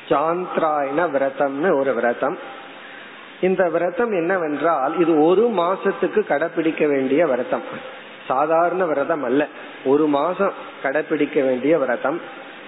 சாந்திராயண 0.09 1.09
விரதம்னு 1.09 1.79
ஒரு 1.79 1.93
விரதம். 1.93 2.37
இந்த 3.41 3.69
விரதம் 3.69 4.11
என்னவென்றால் 4.11 4.99
இது 4.99 5.19
ஒரு 5.19 5.51
மாசத்துக்கு 5.57 6.19
கடைபிடிக்க 6.27 6.87
வேண்டிய 6.87 7.27
விரதம். 7.27 7.63
சாதாரண 8.27 8.85
விரதம் 8.85 9.23
அல்ல. 9.23 9.47
ஒரு 9.85 10.07
மாசம் 10.07 10.53
கடைபிடிக்க 10.83 11.33
வேண்டிய 11.33 11.77
விரதம். 11.77 12.21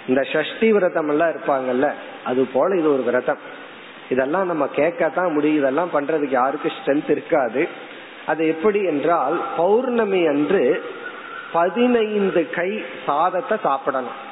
இந்த 0.08 0.22
சஷ்டி 0.22 0.72
விரதம் 0.72 1.10
எல்லாம் 1.10 1.30
இருப்பாங்கல்ல 1.30 1.92
அது 2.26 2.46
போல 2.46 2.80
இது 2.80 2.94
ஒரு 2.94 3.04
விரதம். 3.04 3.40
இதெல்லாம் 4.10 4.46
நம்ம 4.46 4.70
கேட்கத்தான் 4.76 5.34
முடியும். 5.34 5.58
இதெல்லாம் 5.58 5.90
பண்றதுக்கு 5.94 6.30
யாருக்கு 6.30 6.72
ஸ்ட்ரென்த் 6.72 7.10
இருக்காது. 7.10 7.68
அது 8.26 8.48
எப்படி 8.48 8.84
என்றால் 8.84 9.42
பௌர்ணமி 9.58 10.26
அன்று 10.26 10.84
பதினைந்து 11.54 12.50
கை 12.50 12.86
சாதத்தை 13.06 13.58
சாப்பிடணும். 13.64 14.27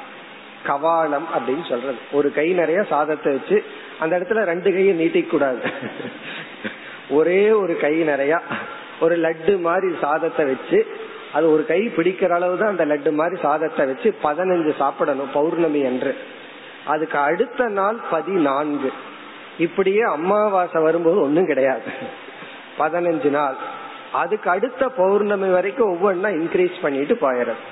கவாலம் 0.68 1.26
அப்படின்னு 1.36 1.68
சொல்றது. 1.68 1.98
ஒரு 2.12 2.32
கை 2.32 2.52
நிறைய 2.52 2.82
சாதத்தை 2.82 3.32
வச்சு 3.32 3.64
அந்த 3.98 4.18
இடத்துல 4.18 4.44
ரெண்டு 4.44 4.72
கையை 4.72 4.94
நீட்டிக்க 5.00 5.26
கூடாது. 5.26 5.60
ஒரே 7.10 7.50
ஒரு 7.50 7.76
கை 7.76 7.94
நிறைய 8.02 8.40
ஒரு 9.00 9.16
லட்டு 9.16 9.60
மாதிரி 9.60 9.94
சாதத்தை 10.00 10.44
வச்சு 10.44 10.86
அது 11.32 11.52
ஒரு 11.52 11.66
கை 11.66 11.80
பிடிக்கிற 11.96 12.28
அளவு 12.28 12.58
தான் 12.58 12.78
அந்த 12.78 12.84
லட்டு 12.86 13.12
மாதிரி 13.12 13.40
சாதத்தை 13.40 13.86
வச்சு 13.86 14.14
பதினஞ்சு 14.22 14.76
சாப்பிடணும் 14.76 15.32
பௌர்ணமி 15.32 15.80
என்று. 15.80 16.16
அதுக்கு 16.84 17.18
அடுத்த 17.18 17.68
நாள் 17.68 17.98
பதினான்கு. 18.10 18.92
இப்படியே 19.58 20.00
அமாவாசை 20.00 20.82
வரும்போது 20.82 21.20
ஒன்றும் 21.20 21.46
கிடையாது. 21.46 21.90
பதினஞ்சு 22.78 23.30
நாள். 23.30 23.56
அதுக்கு 24.12 24.50
அடுத்த 24.50 24.88
பௌர்ணமி 24.88 25.48
வரைக்கும் 25.48 25.92
ஒவ்வொன்னா 25.94 26.28
இன்க்ரீஸ் 26.40 26.82
பண்ணிட்டு 26.82 27.14
போயிடும் 27.20 27.62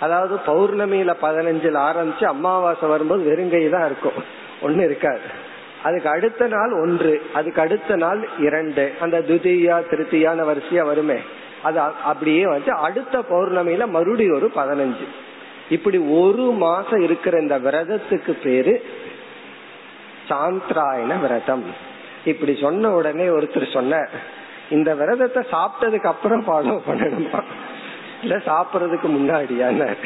அதாவது 0.00 0.34
பௌர்ணமியில 0.46 1.14
பதினஞ்சுல 1.22 1.78
ஆரம்பிச்சு 1.90 2.24
அமாவாசை 2.24 2.88
வரும்போது 2.88 3.22
வெறுங்கை 3.30 3.70
தான் 3.70 3.84
இருக்கும். 3.84 4.24
ஒண்ணு 4.62 4.84
இருக்காது. 4.84 5.44
அதுக்கு 5.82 6.08
அடுத்த 6.08 6.46
நாள் 6.46 6.72
ஒன்று 6.72 7.22
அதுக்கு 7.34 7.60
அடுத்த 7.60 7.96
நாள் 7.96 8.28
இரண்டு. 8.38 8.92
அந்த 9.00 9.20
துதியா 9.20 9.82
திருத்தியான 9.90 10.44
வரிசையா 10.44 10.84
வருமே. 10.84 11.18
அது 11.62 11.80
அப்படியே 11.80 12.46
வந்து 12.46 12.72
அடுத்த 12.72 13.18
பௌர்ணமியில 13.18 13.88
மறுபடியும் 13.88 14.34
ஒரு 14.34 14.50
பதினஞ்சு. 14.56 15.06
இப்படி 15.70 15.98
ஒரு 15.98 16.42
மாசம் 16.42 17.00
இருக்கிற 17.00 17.38
இந்த 17.38 17.58
விரதத்துக்கு 17.58 18.32
பேரு 18.42 18.84
சாந்திராயண 20.28 21.20
விரதம். 21.20 21.64
இப்படி 22.24 22.58
சொன்ன 22.60 22.90
உடனே 22.90 23.24
ஒருத்தர் 23.24 23.72
சொன்ன 23.72 24.08
இந்த 24.70 24.94
விரதத்தை 24.94 25.42
சாப்பிட்டதுக்கு 25.52 26.04
அப்புறம் 26.04 26.46
ஃபாலோ 26.46 26.80
பண்ணணுமா? 26.90 27.42
இல்ல 28.22 28.36
சாப்பிடறதுக்கு 28.36 29.06
முன்னாடியான 29.06 29.96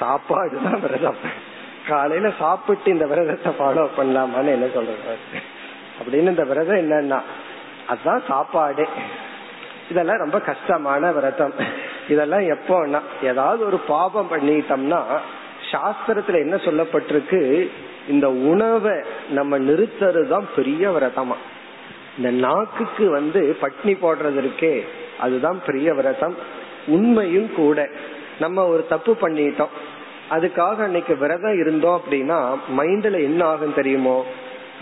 சாப்பாடுதான் 0.00 0.80
விரதம். 0.80 1.48
காலையில 1.88 2.32
சாப்பிட்டு 2.38 2.90
இந்த 2.90 3.06
விரதத்தை 3.06 3.52
ஃபாலோ 3.58 3.88
பண்ணலாமான்னு 3.96 4.46
என்ன 4.46 4.66
சொல்றது? 4.74 4.98
அப்படின்னு 5.98 6.28
இந்த 6.28 6.44
விரதம் 6.44 6.76
என்னன்னா 6.76 7.20
அதுதான் 7.86 8.22
சாப்பாடு. 8.28 8.88
இதெல்லாம் 9.90 10.18
ரொம்ப 10.18 10.40
கஷ்டமான 10.40 11.12
விரதம். 11.12 11.52
இதெல்லாம் 12.08 12.40
எப்போன்னா 12.40 13.00
ஏதாவது 13.22 13.66
ஒரு 13.66 13.78
பாபம் 13.78 14.30
பண்ணிட்டோம்னா 14.30 15.02
சாஸ்திரத்துல 15.72 16.34
என்ன 16.34 16.56
சொல்லப்பட்டிருக்கு? 16.56 17.70
இந்த 18.08 18.30
உணவை 18.30 19.04
நம்ம 19.30 19.58
நிறுத்துறதுதான் 19.58 20.44
பெரிய 20.56 20.90
விரதமா. 20.90 21.34
இந்த 22.16 22.30
நாக்குக்கு 22.30 23.10
வந்து 23.10 23.56
பட்னி 23.60 23.88
போடுறது 23.88 24.48
இருக்கே 24.48 24.86
அதுதான் 25.18 25.60
பெரிய 25.66 25.94
விரதம். 25.94 26.34
உண்மையும் 26.86 27.54
கூட. 27.54 27.88
நம்ம 28.40 28.66
ஒரு 28.66 28.86
தப்பு 28.86 29.16
பண்ணிட்டோம். 29.20 29.68
அதுக்காக 30.30 30.76
அன்னைக்கு 30.76 31.16
விரதம் 31.16 31.58
இருந்தோம் 31.58 32.00
அப்படின்னா 32.00 32.56
மைண்ட்ல 32.76 33.12
என்ன 33.12 33.44
ஆகும் 33.44 33.74
தெரியுமோ? 33.74 34.24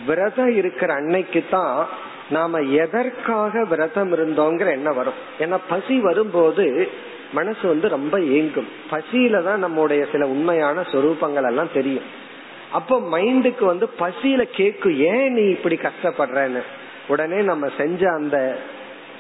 விரதம் 0.07 0.57
இருக்கிற 0.57 0.95
அன்னைக்கு 0.95 1.45
தான் 1.51 1.89
நாம 2.31 2.59
எதற்காக 2.59 3.65
விரதம் 3.65 4.13
இருந்தோங்கிற 4.13 4.71
எண்ணம் 4.71 4.97
வரும். 4.97 5.13
ஏன்னா 5.39 5.59
பசி 5.69 5.99
வரும்போது 5.99 6.89
மனசு 7.33 7.69
வந்து 7.69 7.89
ரொம்ப 7.89 8.19
ஏங்கும். 8.19 8.69
பசியில 8.91 9.43
தான் 9.43 9.59
நம்முடைய 9.59 10.07
சில 10.13 10.27
உண்மையான 10.27 10.81
சொரூபங்கள் 10.81 11.47
எல்லாம் 11.47 11.73
தெரியும். 11.73 12.27
அப்போ 12.73 12.99
மைண்டுக்கு 12.99 13.65
வந்து 13.65 13.89
பசியில 13.99 14.45
கேக்கு 14.57 14.97
ஏன் 14.97 15.33
நீ 15.33 15.43
இப்படி 15.43 15.75
கஷ்டப்படுறன்னு? 15.75 16.63
உடனே 17.09 17.41
நம்ம 17.41 17.69
செஞ்ச 17.77 18.13
அந்த 18.13 18.59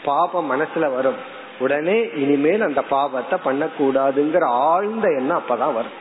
பாபம் 0.04 0.50
மனசுல 0.52 0.94
வரும். 0.94 1.36
உடனே 1.58 1.96
இனிமேல் 2.14 2.62
அந்த 2.62 2.82
பாவத்தை 2.82 3.38
பண்ணக்கூடாதுங்கிற 3.44 4.44
ஆழ்ந்த 4.44 5.08
எண்ணம் 5.18 5.40
அப்பதான் 5.40 5.76
வரும். 5.78 5.96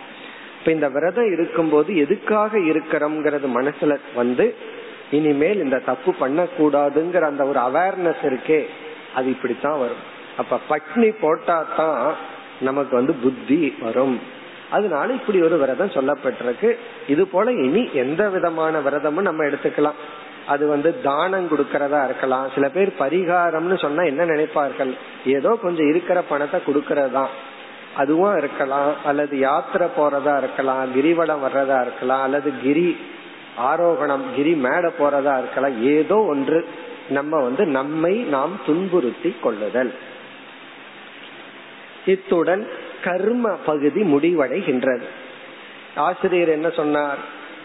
இப்ப 0.59 0.71
இந்த 0.71 0.87
விரதம் 0.89 1.31
இருக்கும்போது 1.31 1.97
எதுக்காக 1.97 2.59
இருக்கிறோம்ங்கிறது 2.59 3.47
மனசுல 3.57 3.95
வந்து 4.15 4.55
இனிமேல் 5.11 5.63
இந்த 5.63 5.77
தப்பு 5.79 6.13
பண்ணக்கூடாதுங்கிற 6.19 7.21
அந்த 7.21 7.43
ஒரு 7.45 7.59
அவேர்னஸ் 7.59 8.23
இருக்கே 8.23 8.65
அது 9.15 9.29
இப்படித்தான் 9.29 9.79
வரும். 9.79 10.03
அப்ப 10.37 10.59
பட்னி 10.69 11.15
போட்டா 11.21 11.65
தான் 11.77 12.15
நமக்கு 12.61 12.95
வந்து 12.95 13.13
புத்தி 13.13 13.75
வரும். 13.79 14.19
அதனால 14.69 15.13
இப்படி 15.13 15.41
ஒரு 15.41 15.57
விரதம் 15.57 15.95
சொல்லப்பட்டிருக்கு. 15.95 16.69
இது 17.07 17.27
போல 17.27 17.51
இனி 17.51 17.89
எந்த 17.93 18.29
விதமான 18.29 18.79
விரதமும் 18.79 19.27
நம்ம 19.29 19.43
எடுத்துக்கலாம். 19.43 19.99
அது 20.47 20.67
வந்து 20.67 21.01
தானம் 21.01 21.49
கொடுக்கறதா 21.49 22.03
இருக்கலாம். 22.03 22.49
சில 22.53 22.69
பேர் 22.69 22.93
பரிகாரம்னு 22.99 23.77
சொன்னா 23.77 24.03
என்ன 24.03 24.25
நினைப்பார்கள்? 24.25 24.97
ஏதோ 25.25 25.57
கொஞ்சம் 25.61 25.89
இருக்கிற 25.89 26.21
பணத்தை 26.21 26.59
கொடுக்கறதா? 26.67 27.25
அதுவும் 27.95 28.37
இருக்கலாம். 28.37 28.93
அல்லது 29.05 29.37
யாத்திரை 29.37 29.87
போறதா 29.97 30.37
இருக்கலாம். 30.37 30.95
கிரிவலம் 30.95 31.45
வர்றதா 31.49 31.81
இருக்கலாம். 31.81 32.21
அல்லது 32.21 32.53
கிரி 32.63 32.97
ஆரோகணம் 33.61 34.25
கிரி 34.35 34.53
மேட 34.55 34.91
போறதா 34.99 35.37
இருக்கலாம். 35.37 35.83
ஏதோ 35.83 36.15
ஒன்று 36.15 36.67
நம்ம 37.09 37.41
வந்து 37.41 37.65
நம்மை 37.65 38.15
நாம் 38.15 38.59
துன்புறுத்தி 38.65 39.35
கொள்ளுதல். 39.41 39.93
இத்துடன் 42.05 42.67
கர்ம 43.03 43.49
பகுதி 43.65 44.01
முடிவடைகின்றது. 44.01 45.03
ஆசிரியர் 45.95 46.49
என்ன 46.49 46.69
சொன்னார்? 46.69 47.17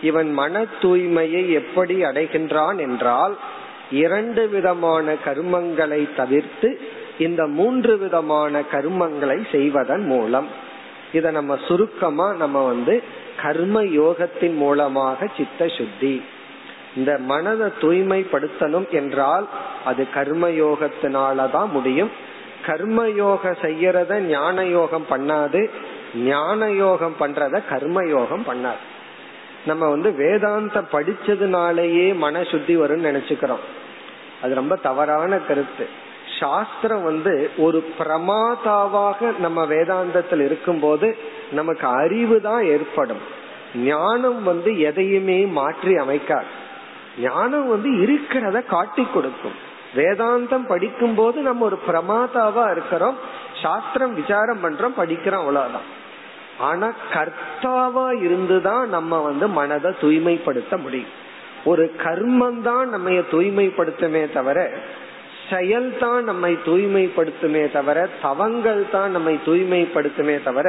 இவன் 0.03 0.33
மன 0.33 0.65
தூய்மையை 0.83 1.51
எப்படி 1.51 2.03
அடைகின்றான் 2.03 2.79
என்றால் 2.79 3.37
இரண்டு 3.91 4.49
விதமான 4.49 5.15
கர்மங்களை 5.25 6.15
தவிர்த்து 6.17 6.81
இந்த 7.19 7.47
மூன்று 7.47 7.99
விதமான 7.99 8.63
கர்மங்களை 8.73 9.39
செய்வதன் 9.53 10.07
மூலம். 10.07 10.47
இத 11.13 11.31
நம்ம 11.31 11.59
சுருக்கமா 11.69 12.33
நம்ம 12.33 12.67
வந்து 12.67 13.03
கர்ம 13.43 13.83
யோகத்தின் 13.83 14.55
மூலமாக 14.55 15.29
சித்த 15.37 15.69
சுத்தி. 15.69 16.23
இந்த 16.97 17.19
மனதை 17.19 17.69
தூய்மைப்படுத்தணும் 17.81 18.89
என்றால் 18.89 19.47
அது 19.85 20.11
கர்ம 20.11 20.49
யோகத்தினாலதான் 20.49 21.69
முடியும். 21.69 22.11
கர்ம 22.67 23.09
யோகம் 23.09 23.61
செய்யறத 23.63 24.19
ஞான 24.19 24.65
யோகம் 24.65 25.07
பண்ணாது. 25.11 25.71
ஞான 26.15 26.71
யோகம் 26.71 27.17
பண்றத 27.21 27.61
கர்ம 27.69 28.07
யோகம் 28.07 28.45
பண்ணாது. 28.47 28.91
நம்ம 29.67 29.89
வந்து 29.89 30.13
வேதாந்த 30.13 30.81
படிச்சதுனாலேயே 30.93 32.17
மன 32.17 32.45
சுத்தி 32.45 32.77
வரும்னு 32.77 33.09
நினைச்சுக்கிறோம். 33.11 33.65
அது 34.43 34.55
ரொம்ப 34.55 34.77
தவறான 34.77 35.39
கருத்து. 35.39 35.89
சாஸ்திரம் 36.41 37.03
வந்து 37.03 37.51
ஒரு 37.57 37.93
பிரமாதாவாக 37.99 39.39
நம்ம 39.39 39.65
வேதாந்தத்தில் 39.67 40.45
இருக்கும்போது 40.45 41.17
நமக்கு 41.51 41.87
அறிவு 41.87 42.41
தான் 42.41 42.65
ஏற்படும். 42.65 43.21
ஞானம் 43.77 44.43
வந்து 44.43 44.81
எதையுமே 44.81 45.45
மாற்றி 45.45 45.95
அமைக்காது. 45.95 46.51
ஞானம் 47.21 47.69
வந்து 47.69 47.91
இருக்கிறத 47.91 48.67
காட்டி 48.67 49.07
கொடுக்கும். 49.15 49.71
வேதாந்தம் 49.97 50.67
படிக்கும் 50.67 51.15
போது 51.15 51.41
நம்ம 51.41 51.65
ஒரு 51.65 51.79
பிரமாதாவா 51.89 52.71
இருக்கிறோம். 52.71 53.17
சாஸ்திரம் 53.63 54.15
விசாரம் 54.15 54.65
பண்றோம் 54.65 55.01
படிக்கிறோம் 55.01 55.43
அவ்வளவுதான். 55.43 56.01
ஆனா 56.69 56.89
கர்த்தாவா 57.15 58.07
இருந்துதான் 58.27 58.87
நம்ம 58.97 59.21
வந்து 59.29 59.47
மனதை 59.59 59.91
தூய்மைப்படுத்த 60.01 60.77
முடியும். 60.85 61.13
ஒரு 61.71 61.85
கர்மம் 62.05 62.61
தான் 62.69 62.87
நம்ம 62.89 63.11
தூய்மைப்படுத்துமே 63.35 64.23
தவிர 64.37 64.59
செயல் 65.51 65.89
தான் 66.01 66.23
நம்மை 66.31 66.53
தூய்மைப்படுத்துமே 66.67 67.63
தவிர 67.77 67.99
தவங்கள் 68.23 68.83
தான் 68.93 69.11
நம்மை 69.11 69.35
தூய்மைப்படுத்துமே 69.47 70.37
தவிர 70.43 70.69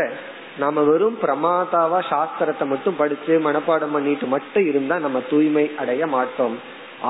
நாம 0.62 0.82
வெறும் 0.90 1.18
பிரமாதாவா 1.22 2.00
சாஸ்திரத்தை 2.10 2.66
மட்டும் 2.72 2.98
படிச்சு 3.02 3.34
மனப்பாடம் 3.46 3.94
பண்ணிட்டு 3.96 4.26
மட்டும் 4.34 4.66
இருந்தா 4.72 4.96
நம்ம 5.06 5.22
தூய்மை 5.30 5.66
அடைய 5.82 6.08
மாட்டோம். 6.08 6.56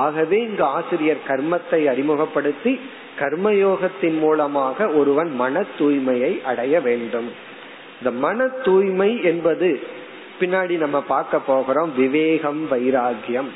ஆகவே 0.04 0.38
இங்கு 0.48 0.64
ஆசிரியர் 0.76 1.26
கர்மத்தை 1.28 1.80
அறிமுகப்படுத்தி 1.92 2.72
கர்மயோகத்தின் 3.20 4.16
மூலமாக 4.18 4.86
ஒருவன் 5.00 5.32
மன 5.42 5.64
தூய்மையை 5.78 6.32
அடைய 6.42 6.80
வேண்டும். 6.80 7.28
இந்த 7.98 8.10
மன 8.10 8.48
தூய்மை 8.48 9.22
என்பது 9.22 9.82
பின்னாடி 10.40 10.76
நம்ம 10.76 11.00
பார்க்க 11.00 11.38
போகிறோம் 11.38 11.94
விவேகம் 11.96 12.70
வைராகியம் 12.70 13.50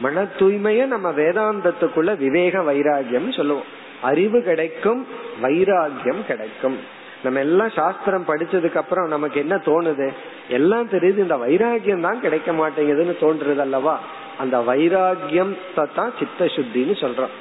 மன 0.00 0.26
தூய்மைய 0.38 0.86
நம்ம 0.86 1.10
வேதாந்தத்துக்குள்ள 1.10 2.16
விவேக 2.16 2.60
வைராகியம் 2.60 3.36
சொல்லுவோம். 3.36 3.64
அறிவு 4.02 4.42
கிடைக்கும் 4.42 5.06
வைராகியம் 5.42 6.26
கிடைக்கும். 6.26 6.78
நம்ம 7.24 7.38
எல்லாம் 7.38 7.70
சாஸ்திரம் 7.70 8.24
படிச்சதுக்கு 8.26 8.74
அப்புறம் 8.74 9.08
நமக்கு 9.08 9.40
என்ன 9.40 9.56
தோணுது? 9.56 10.12
எல்லாம் 10.48 10.88
தெரியுது 10.88 11.18
இந்த 11.18 11.36
வைராகியம் 11.36 12.00
தான் 12.00 12.20
கிடைக்க 12.20 12.52
மாட்டேங்குதுன்னு 12.52 13.14
தோன்றுறது 13.20 13.56
அல்லவா? 13.56 14.00
அந்த 14.38 14.58
வைராகியம் 14.58 15.56
தான் 15.94 16.12
சித்த 16.18 16.44
சுத்தின்னு 16.44 16.96
சொல்றோம். 17.04 17.34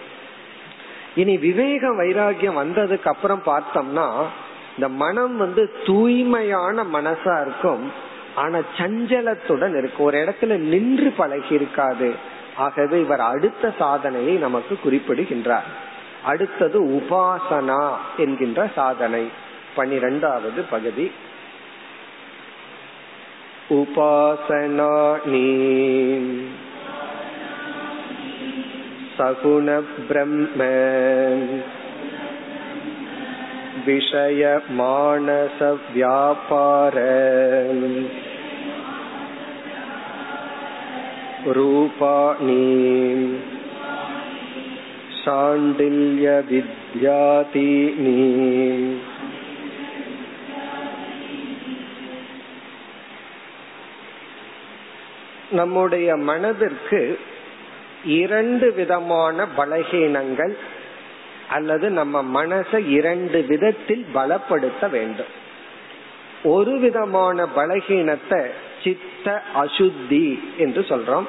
இனி 1.15 1.37
விவேக 1.37 1.87
வைராகியம் 1.87 2.59
வந்ததுக்கு 2.63 3.05
அப்புறம் 3.05 3.41
பார்த்தோம்னா 3.45 4.07
இந்த 4.75 4.89
மனம் 4.89 5.37
வந்து 5.37 5.71
தூய்மையான 5.85 6.83
மனசா 6.83 7.41
இருக்கும் 7.41 7.91
ஆனா 8.35 8.59
சஞ்சலத்துடன் 8.77 9.77
இருக்கு. 9.77 10.03
ஒரு 10.03 10.17
இடத்துல 10.17 10.57
நின்று 10.57 11.11
பழகி 11.11 11.53
இருக்காது. 11.53 12.13
ஆகவே 12.55 12.99
இவர் 12.99 13.19
அடுத்த 13.19 13.73
சாதனையை 13.79 14.35
நமக்கு 14.35 14.79
குறிப்பிடுகின்றார். 14.79 15.65
அடுத்தது 16.23 16.83
உபாசனா 16.83 17.91
என்கின்ற 18.17 18.69
சாதனை. 18.75 19.29
பனிரெண்டாவது 19.75 20.61
பகுதி. 20.61 21.11
உபாசனா 23.69 25.25
நீ 25.25 25.53
சகுண 29.17 29.83
பிரம்ம 30.07 30.63
விஷய 33.86 34.42
மானச 34.78 35.58
வியாபார 35.92 36.96
रूपाणि 41.54 42.64
शाण्डिल्यविद्यादीनि 46.92 48.18
நம்முடைய 55.50 56.08
மனதிற்கு 56.16 57.00
இரண்டு 58.18 58.66
விதமான 58.72 59.46
பலகீனங்கள் 59.56 60.54
அல்லது 61.49 61.89
நம்ம 61.89 62.45
மனசை 62.45 62.89
இரண்டு 62.89 63.41
விதத்தில் 63.41 64.05
பலப்படுத்த 64.15 64.89
வேண்டும். 64.89 65.43
ஒரு 66.43 66.79
விதமான 66.79 67.47
பலகீனத்தை 67.55 68.47
சித்த 68.83 69.41
அசுத்தி 69.55 70.39
என்று 70.57 70.81
சொல்றோம். 70.81 71.25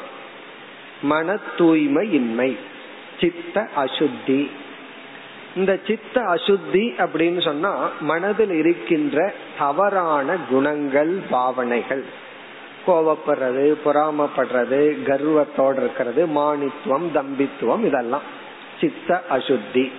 மன 1.03 1.39
தூய்மையின்மை 1.59 2.57
சித்த 3.21 3.69
அசுத்தி. 3.77 4.51
இந்த 5.57 5.79
சித்த 5.87 6.21
அசுத்தி 6.21 6.99
அப்படின்னு 6.99 7.43
சொன்னா 7.43 7.91
மனதில் 8.01 8.51
இருக்கின்ற 8.51 9.33
தவறான 9.59 10.37
குணங்கள் 10.51 11.19
பாவனைகள். 11.31 12.05
கோவப்படுறது 12.87 13.75
பொறாமப்படுறது 13.85 15.03
கர்வத்தோடு 15.03 15.77
இருக்கிறது 15.77 16.27
மானித்துவம் 16.27 17.11
தம்பித்துவம் 17.15 17.85
இதெல்லாம். 17.85 18.23
சித்த 18.81 19.25
அசுத்தி. 19.31 19.93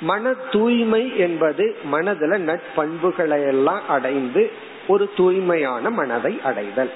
மன 0.00 0.32
தூய்மை 0.32 1.16
என்பது 1.16 1.76
மனதுல 1.92 2.38
நட்பண்புகளை 2.38 3.46
எல்லாம் 3.46 3.88
அடைந்து 3.88 4.50
ஒரு 4.86 5.10
தூய்மையான 5.16 5.90
மனதை 5.90 6.40
அடைதல். 6.44 6.90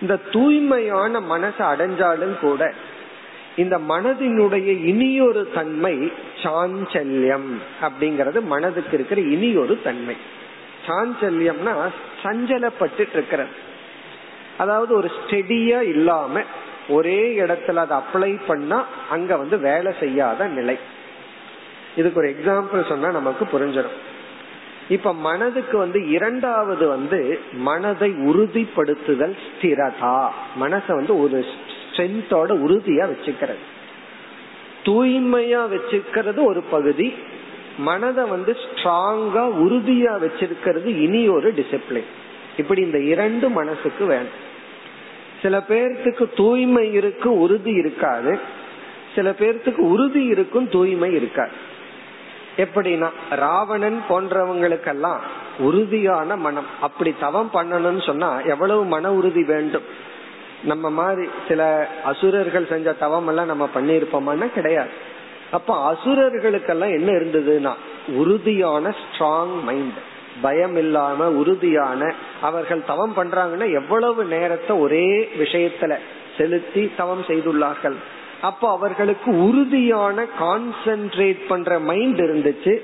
இந்த 0.00 0.16
தூய்மையான 0.16 1.20
மனசை 1.20 1.58
அடைஞ்சாலும் 1.58 2.38
கூட 2.38 2.72
இந்த 3.56 3.78
மனதினுடைய 3.78 4.66
இனியொரு 4.66 5.50
தன்மை 5.54 6.12
சாஞ்சல்யம் 6.42 7.50
அப்படிங்கறது 7.82 8.40
மனதுக்கு 8.40 8.94
இருக்கிற 8.94 9.20
இனியொரு 9.20 9.78
தன்மை. 9.82 10.16
சாஞ்சல்யம்னா 10.86 11.90
சஞ்சலப்பட்டு 12.22 13.08
இருக்கிறது. 13.12 13.50
அதாவது 14.58 14.94
ஒரு 14.94 15.10
ஸ்டெடியா 15.10 15.80
இல்லாம 15.80 16.40
ஒரே 16.88 17.36
இடத்துல 17.38 17.74
அதை 17.74 17.98
அப்ளை 17.98 18.40
பண்ணா 18.46 18.84
அங்க 19.10 19.36
வந்து 19.36 19.58
வேலை 19.58 19.92
செய்யாத 20.00 20.46
நிலை. 20.46 20.78
இதுக்கு 21.96 22.20
ஒரு 22.20 22.28
எக்ஸாம்பிள் 22.28 22.88
சொன்னா 22.88 23.10
நமக்கு 23.10 23.44
புரிஞ்சிடும். 23.52 23.98
இப்ப 24.88 25.14
மனதுக்கு 25.14 25.78
வந்து 25.78 26.08
இரண்டாவது 26.08 26.88
வந்து 26.88 27.40
மனதை 27.52 28.10
உறுதிப்படுத்துதல் 28.10 29.36
ஸ்திரதா. 29.44 30.28
மனசை 30.60 30.94
வந்து 30.94 31.20
ஒரு 31.20 31.44
ஸ்ட்ரென்த்தோட 31.92 32.50
உறுதியா 32.64 33.08
வச்சுக்கிறது. 33.12 33.62
தூய்மையா 34.84 35.66
வச்சுக்கிறது 35.68 36.44
ஒரு 36.44 36.62
பகுதி 36.62 37.14
மனதை 37.78 38.24
வந்து 38.24 38.52
ஸ்ட்ராங்கா 38.52 39.50
உறுதியா 39.64 40.14
வச்சிருக்கிறது 40.20 40.84
இனி 40.84 41.28
ஒரு 41.28 41.54
டிசிப்ளின் 41.54 42.10
இப்படி 42.56 42.80
இந்த 42.80 42.98
இரண்டு 42.98 43.48
மனசுக்கு 43.48 44.04
வேணும். 44.04 44.50
சில 45.42 45.64
பேர்த்துக்கு 45.68 46.26
தூய்மை 46.36 46.92
இருக்கு 46.92 47.38
உறுதி 47.38 47.70
இருக்காது. 47.70 48.38
சில 49.14 49.30
பேர்த்துக்கு 49.30 49.78
உறுதி 49.78 50.24
இருக்கும் 50.24 50.68
தூய்மை 50.68 51.14
இருக்காது. 51.14 51.70
எப்படின்னா 52.56 53.10
ராவணன் 53.30 54.02
போன்றவங்களுக்கெல்லாம் 54.08 55.18
உறுதியான 55.58 56.36
மனம். 56.36 56.66
அப்படி 56.80 57.14
தவம் 57.20 57.50
பண்ணணும்னு 57.54 58.06
சொன்னா 58.06 58.40
எவ்வளவு 58.40 58.84
மன 58.84 59.12
உறுதி 59.12 59.44
வேண்டும்? 59.44 59.82
நம்ம 60.64 60.90
மாதிரி 60.90 61.28
சில 61.48 61.88
அசுரர்கள் 62.04 62.68
செஞ்ச 62.68 62.92
தவம் 62.92 63.26
எல்லாம் 63.26 63.46
நம்ம 63.46 63.68
பண்ணிருப்போமான்னா 63.74 64.52
கிடையாது. 64.52 64.90
அப்ப 65.50 65.92
அசுரர்களுக்கெல்லாம் 65.92 66.92
என்ன 66.92 67.12
இருந்ததுன்னா 67.12 67.72
உறுதியான 68.08 68.94
ஸ்ட்ராங் 69.02 69.62
மைண்ட் 69.62 70.10
பயம் 70.42 70.76
இல்லாம 70.76 71.30
உறுதியான 71.30 72.14
அவர்கள் 72.40 72.84
தவம் 72.84 73.16
பண்றாங்கன்னா 73.16 73.72
எவ்வளவு 73.72 74.24
நேரத்தை 74.24 74.76
ஒரே 74.76 75.28
விஷயத்துல 75.38 75.96
செலுத்தி 76.38 76.92
தவம் 76.96 77.22
செய்துள்ளார்கள்? 77.22 77.94
அப்ப 78.42 78.70
அவர்களுக்கு 78.70 79.44
உறுதியான 79.44 80.24
கான்சென்ட்ரேட் 80.40 81.46
பண்ற 81.48 81.78
மைண்ட் 81.78 82.20
இருந்துச்சு. 82.20 82.78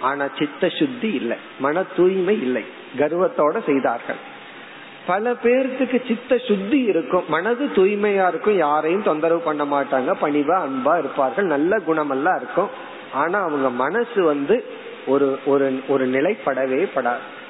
ஆனா 0.00 0.28
சித்த 0.38 0.68
சுத்தி 0.68 1.12
இல்லை. 1.12 1.36
மன 1.58 1.82
தூய்மை 1.96 2.40
இல்லை. 2.40 2.64
கர்வத்தோட 2.96 3.64
செய்தார்கள். 3.66 4.16
பல 5.06 5.32
பேர்த்துக்கு 5.32 6.06
சித்த 6.06 6.38
சுத்தி 6.38 6.82
இருக்கும். 6.82 7.24
மனது 7.28 7.66
தூய்மையா 7.66 8.28
இருக்கும். 8.28 8.56
யாரையும் 8.56 9.02
தொந்தரவு 9.02 9.40
பண்ண 9.40 9.64
மாட்டாங்க. 9.64 10.14
பணிவா 10.22 10.66
அன்பா 10.66 10.98
இருப்பார்கள். 10.98 11.44
நல்ல 11.44 11.78
குணமெல்லாம் 11.78 12.36
இருக்கும். 12.36 12.68
ஆனா 13.12 13.42
அவங்க 13.42 13.70
மனசு 13.70 14.24
வந்து 14.24 14.64
ஒரு 15.06 15.38
ஒரு 15.46 15.80
ஒரு 15.88 16.08
நிலைப்படவே 16.08 16.88
படாது. 16.94 17.42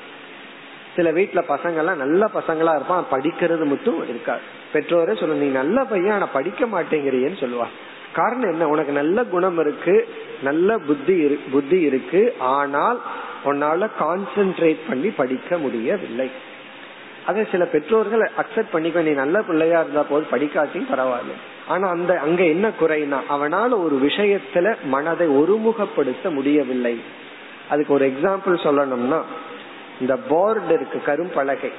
சில 0.96 1.12
வீட்டுல 1.12 1.42
பசங்க 1.48 1.76
எல்லாம் 1.76 1.96
நல்ல 1.96 2.30
பசங்களா 2.34 2.74
இருப்பான் 2.74 3.04
படிக்கிறது 3.10 3.64
மட்டும் 3.64 4.08
இருக்காது. 4.08 4.62
பெற்றோரை 4.74 5.16
சொல்ல 5.16 5.34
நீ 5.34 5.48
நல்ல 5.60 5.84
பையன் 5.84 6.14
ஆனா 6.14 6.26
படிக்க 6.26 6.66
மாட்டேங்கிறியன்னு 6.66 7.42
சொல்லுவா. 7.42 7.66
காரணம் 8.12 8.50
என்ன? 8.50 8.68
உனக்கு 8.68 8.92
நல்ல 8.92 9.24
குணம் 9.24 9.58
இருக்கு 9.58 10.08
நல்ல 10.42 10.78
புத்தி 10.78 11.16
புத்தி 11.52 11.78
இருக்கு 11.80 12.34
ஆனால் 12.38 12.98
உன்னால 13.44 13.88
கான்சென்ட்ரேட் 14.00 14.82
பண்ணி 14.88 15.10
படிக்க 15.20 15.58
முடியவில்லை. 15.58 16.28
அதை 17.26 17.46
சில 17.52 17.64
பெற்றோர்கள் 17.64 18.30
அக்செப்ட் 18.36 18.72
பண்ணிக்க 18.72 19.02
நீ 19.02 19.10
நல்ல 19.10 19.42
பிள்ளையா 19.42 19.80
இருந்தா 19.80 20.02
போது 20.02 20.24
படிக்காட்டியும் 20.32 20.90
பரவாயில்ல. 20.92 21.34
ஆனா 21.66 21.86
அந்த 21.88 22.12
அங்க 22.18 22.42
என்ன 22.44 22.66
குறைனா 22.80 23.18
அவனால 23.30 23.70
ஒரு 23.84 23.96
விஷயத்துல 24.02 24.76
மனதை 24.84 25.26
ஒருமுகப்படுத்த 25.28 26.30
முடியவில்லை. 26.30 26.94
அதுக்கு 27.70 27.92
ஒரு 27.92 28.06
எக்ஸாம்பிள் 28.08 28.64
சொல்லணும்னா 28.66 29.20
இந்த 30.00 30.16
போர்டு 30.28 30.74
இருக்கு 30.74 31.00
கரும்பலகை. 31.06 31.72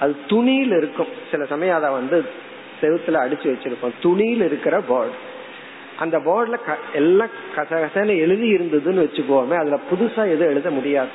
அது 0.00 0.16
துணியில் 0.26 0.76
இருக்கும். 0.76 1.06
சில 1.30 1.44
சமயம் 1.44 1.76
அதை 1.76 1.90
வந்து 1.90 2.24
செவுத்துல 2.80 3.18
அடிச்சு 3.26 3.54
வச்சிருப்போம். 3.54 3.92
துணியில் 4.00 4.42
இருக்கிற 4.42 4.80
போர்டு 4.80 5.12
அந்த 5.98 6.18
போர்டுல 6.18 6.58
எல்லாம் 6.92 7.28
கசகசன்னு 7.56 8.16
எழுதி 8.18 8.54
இருந்ததுன்னு 8.54 9.04
வச்சுக்கோமே 9.04 9.56
அதுல 9.56 9.78
புதுசா 9.90 10.26
எதுவும் 10.26 10.48
எழுத 10.48 10.70
முடியாது. 10.70 11.08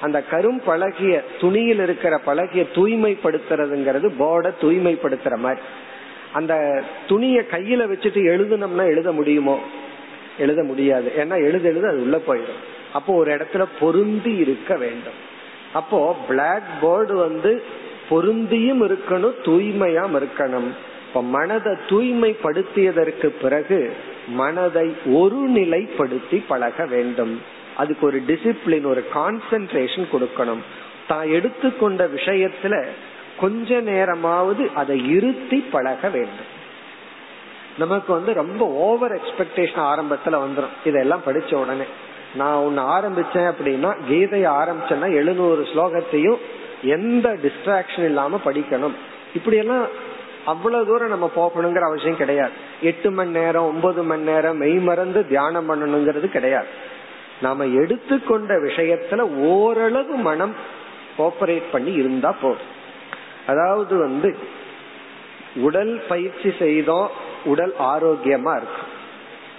அந்த 0.00 0.24
கரும் 0.30 0.60
பழகிய 0.64 1.22
துணியில் 1.40 1.78
இருக்கிற 1.78 2.18
பழகிய 2.18 2.64
தூய்மைப்படுத்துறதுங்கிறது 2.74 4.10
போர்டை 4.18 4.50
தூய்மைப்படுத்துற 4.60 5.36
மாதிரி. 5.36 5.60
அந்த 6.32 6.82
துணிய 7.08 7.44
கையில 7.50 7.82
வச்சுட்டு 7.84 8.20
எழுதுனோம்னா 8.22 8.84
எழுத 8.84 9.12
முடியுமோ? 9.12 9.60
எழுத 10.38 10.62
முடியாது. 10.62 11.12
ஏன்னா 11.16 11.34
எழுத 11.36 11.68
எழுத 11.68 11.88
அது 11.88 12.02
உள்ள 12.02 12.20
போயிடும். 12.28 12.62
அப்போ 12.92 13.14
ஒரு 13.14 13.36
இடத்துல 13.36 13.64
பொருந்தி 13.80 14.36
இருக்க 14.36 14.76
வேண்டும். 14.76 15.30
அப்போ 15.72 16.16
பிளாக் 16.28 16.62
போர்டு 16.80 17.14
வந்து 17.14 17.62
பொருந்தியும் 18.12 18.82
இருக்கணும் 18.88 19.38
தூய்மையாம் 19.44 20.14
இருக்கணும். 20.18 20.70
இப்ப 21.08 21.22
மனதை 21.36 21.72
தூய்மைப்படுத்தியதற்கு 21.88 23.28
பிறகு 23.42 23.80
மனதை 24.40 24.86
ஒரு 25.18 25.40
நிலைப்படுத்தி 25.56 26.38
பழக 26.48 26.86
வேண்டும். 26.86 27.34
அதுக்கு 27.76 28.06
ஒரு 28.06 28.22
டிசிப்ளின் 28.28 28.86
ஒரு 28.86 29.02
கான்சென்ட்ரேஷன் 29.14 30.06
கொடுக்கணும். 30.12 30.62
தான் 31.08 31.26
எடுத்துக்கொண்ட 31.28 32.02
விஷயத்துல 32.06 32.74
கொஞ்ச 33.40 33.80
நேரமாவது 33.80 34.64
அதை 34.74 34.96
இருத்தி 35.08 35.58
பழக 35.70 36.08
வேண்டும். 36.08 36.50
நமக்கு 37.78 38.10
வந்து 38.12 38.32
ரொம்ப 38.34 38.62
ஓவர் 38.86 39.14
எக்ஸ்பெக்டேஷன் 39.20 39.84
ஆரம்பத்துல 39.90 40.38
வந்துடும் 40.44 40.74
இதெல்லாம் 40.84 41.26
படிச்ச 41.26 41.54
உடனே. 41.54 41.86
நான் 42.34 42.58
ஒன்னு 42.66 42.82
ஆரம்பிச்சேன் 42.96 43.48
அப்படின்னா 43.52 43.90
கீதையை 44.10 44.50
ஆரம்பிச்சேன்னா 44.60 45.08
எழுநூறு 45.20 45.62
ஸ்லோகத்தையும் 45.62 46.42
எந்த 46.82 47.36
டிஸ்ட்ராக்ஷன் 47.42 48.04
இல்லாம 48.04 48.40
படிக்கணும். 48.44 48.92
இப்படி 49.34 49.56
எல்லாம் 49.56 49.86
அவ்வளவு 50.44 50.86
தூரம் 50.86 51.08
நம்ம 51.08 51.30
போகணுங்கிற 51.36 51.78
அவசியம் 51.78 52.16
கிடையாது. 52.16 52.50
எட்டு 52.80 53.10
மணி 53.10 53.30
நேரம் 53.30 53.64
ஒன்பது 53.64 54.02
மணி 54.02 54.22
நேரம் 54.22 54.56
மெய் 54.56 54.78
மறந்து 54.78 55.26
தியானம் 55.26 55.68
பண்ணணுங்கிறது 55.70 56.26
கிடையாது. 56.28 56.66
நாம 57.42 57.64
எடுத்துக்கொண்ட 57.64 58.54
விஷயத்துல 58.54 59.20
ஓரளவு 59.20 60.14
மனம் 60.16 60.54
கோஆபரேட் 61.18 61.62
பண்ணி 61.72 61.92
இருந்தா 61.92 62.32
போதும். 62.32 62.80
அதாவது 63.46 63.96
வந்து 63.96 64.36
உடல் 65.56 66.02
பயிற்சி 66.08 66.54
செய்தோம் 66.58 67.10
உடல் 67.44 67.74
ஆரோக்கியமா 67.78 68.60
இருக்கும். 68.60 68.90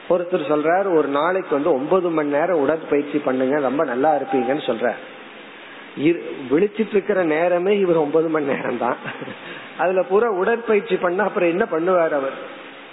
ஒருத்தர் 0.10 0.52
சொல்றாரு 0.52 0.96
ஒரு 0.96 1.08
நாளைக்கு 1.08 1.56
வந்து 1.56 1.74
ஒன்பது 1.74 2.10
மணி 2.10 2.30
நேரம் 2.30 2.60
உடற்பயிற்சி 2.60 3.18
பண்ணுங்க 3.18 3.60
ரொம்ப 3.60 3.86
நல்லா 3.86 4.16
இருப்பீங்கன்னு 4.16 4.66
சொல்றாரு. 4.68 5.02
விழிச்சிட்டு 5.98 6.88
இருக்கிற 6.88 7.24
நேரமே 7.24 7.78
இவர் 7.78 7.96
ஒன்பது 7.96 8.28
மணி 8.28 8.46
நேரம் 8.46 8.78
தான் 8.78 8.98
அதுல 9.78 10.04
பூரா 10.04 10.30
உடற்பயிற்சி 10.30 10.96
பண்ண 10.96 11.24
அப்புறம் 11.24 11.50
என்ன 11.50 11.66
பண்ணுவார் 11.72 12.10
அவர்? 12.10 12.52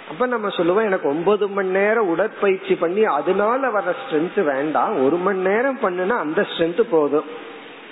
அப்ப 0.09 0.25
நம்ம 0.25 0.49
சொல்லுவோம் 0.49 0.85
எனக்கு 0.85 1.09
ஒன்பது 1.09 1.47
மணி 1.47 1.69
நேரம் 1.69 2.07
உடற்பயிற்சி 2.07 2.75
பண்ணி 2.75 3.03
அதனால 3.03 3.69
வர 3.69 3.95
ஸ்ட்ரென்த் 4.01 4.43
வேண்டாம். 4.43 5.05
ஒரு 5.05 5.15
மணி 5.15 5.39
நேரம் 5.39 5.79
பண்ணுனா 5.83 6.09
அந்த 6.09 6.41
ஸ்ட்ரென்த் 6.41 6.81
போதும். 6.81 7.25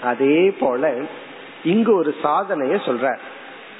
அதே 0.03 0.51
போல 0.59 0.95
இங்கு 1.63 1.95
ஒரு 1.95 2.15
சாதனைய 2.23 2.79
சொல்ற 2.85 3.17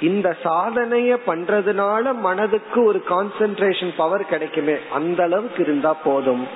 இந்த 0.02 0.36
சாதனைய 0.44 1.18
பண்றதுனால 1.28 2.16
மனதுக்கு 2.16 2.84
ஒரு 2.84 3.04
கான்சென்ட்ரேஷன் 3.10 3.94
பவர் 3.98 4.26
கிடைக்குமே. 4.26 4.76
அந்த 4.92 5.24
அளவுக்கு 5.24 5.64
இருந்தா 5.64 5.94
போதும். 5.94 6.48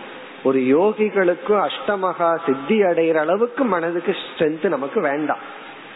ஒரு 0.43 0.59
யோகிகளுக்கு 0.59 1.67
அஷ்டமகா 1.67 2.37
சித்தி 2.45 2.81
அடைகிற 2.81 3.13
அளவுக்கு 3.13 3.63
மனதுக்கு 3.63 4.15
ஸ்ட்ரென்த் 4.21 4.69
நமக்கு 4.69 5.01
வேண்டாம். 5.01 5.37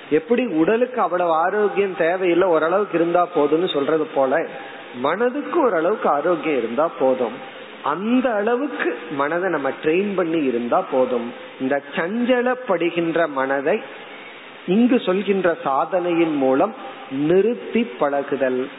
எப்படி 0.09 0.45
உடலுக்கு 0.45 1.01
அவ்வளவு 1.01 1.31
ஆரோக்கியம் 1.31 1.95
தேவையில்லை 1.95 2.47
ஓரளவுக்கு 2.47 2.99
இருந்தா 2.99 3.27
போதும்னு 3.35 3.73
சொல்றது 3.73 4.05
போல 4.05 4.47
மனதுக்கு 4.95 5.61
ஓரளவுக்கு 5.61 6.09
ஆரோக்கியம் 6.09 6.57
இருந்தா 6.57 6.89
போதும். 6.99 7.55
அந்த 7.83 8.29
அளவுக்கு 8.31 8.97
மனதை 9.11 9.49
நம்ம 9.49 9.69
ட்ரெயின் 9.69 10.15
பண்ணி 10.15 10.45
இருந்தா 10.45 10.81
போதும். 10.91 11.33
இந்த 11.61 11.81
சஞ்சலப்படுகின்ற 11.95 13.27
மனதை 13.27 13.81
இங்கு 14.67 14.99
சொல்கின்ற 14.99 15.57
சாதனையின் 15.63 16.35
மூலம் 16.35 16.73
நிறுத்தி 17.11 17.83
பழகுதல். 17.83 18.69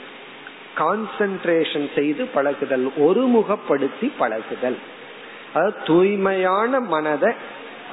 கான்சென்ட்ரேஷன் 0.78 1.88
செய்து 1.94 2.24
பழகுதல் 2.26 2.92
ஒருமுகப்படுத்தி 2.98 4.12
பழகுதல். 4.18 4.78
அதாவது 5.55 5.76
தூய்மையான 5.84 6.80
மனதை 6.80 7.32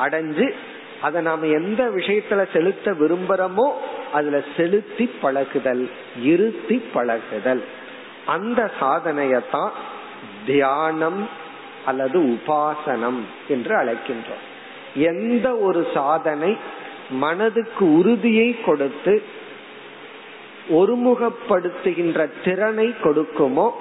அடைஞ்சு 0.02 0.54
அதை 1.02 1.22
நாம 1.22 1.46
எந்த 1.46 1.90
விஷயத்துல 1.96 2.46
செலுத்த 2.54 2.92
விரும்புறோமோ 2.92 3.72
அதுல 4.14 4.44
செலுத்தி 4.58 5.10
பழகுதல் 5.22 5.90
இருத்தி 6.22 6.84
பழகுதல். 6.94 7.64
அந்த 8.26 8.72
சாதனையத்தான் 8.80 9.70
தியானம் 10.46 11.30
அல்லது 11.86 12.20
உபாசனம் 12.20 13.20
என்று 13.48 13.76
அழைக்கின்றோம். 13.76 14.44
எந்த 14.96 15.56
ஒரு 15.56 15.88
சாதனை 15.94 16.58
மனதுக்கு 17.10 17.94
உறுதியை 17.94 18.62
கொடுத்து 18.62 19.24
ஒருமுகப்படுத்துகின்ற 20.70 22.30
திறனை 22.44 22.94
கொடுக்குமோ 23.04 23.72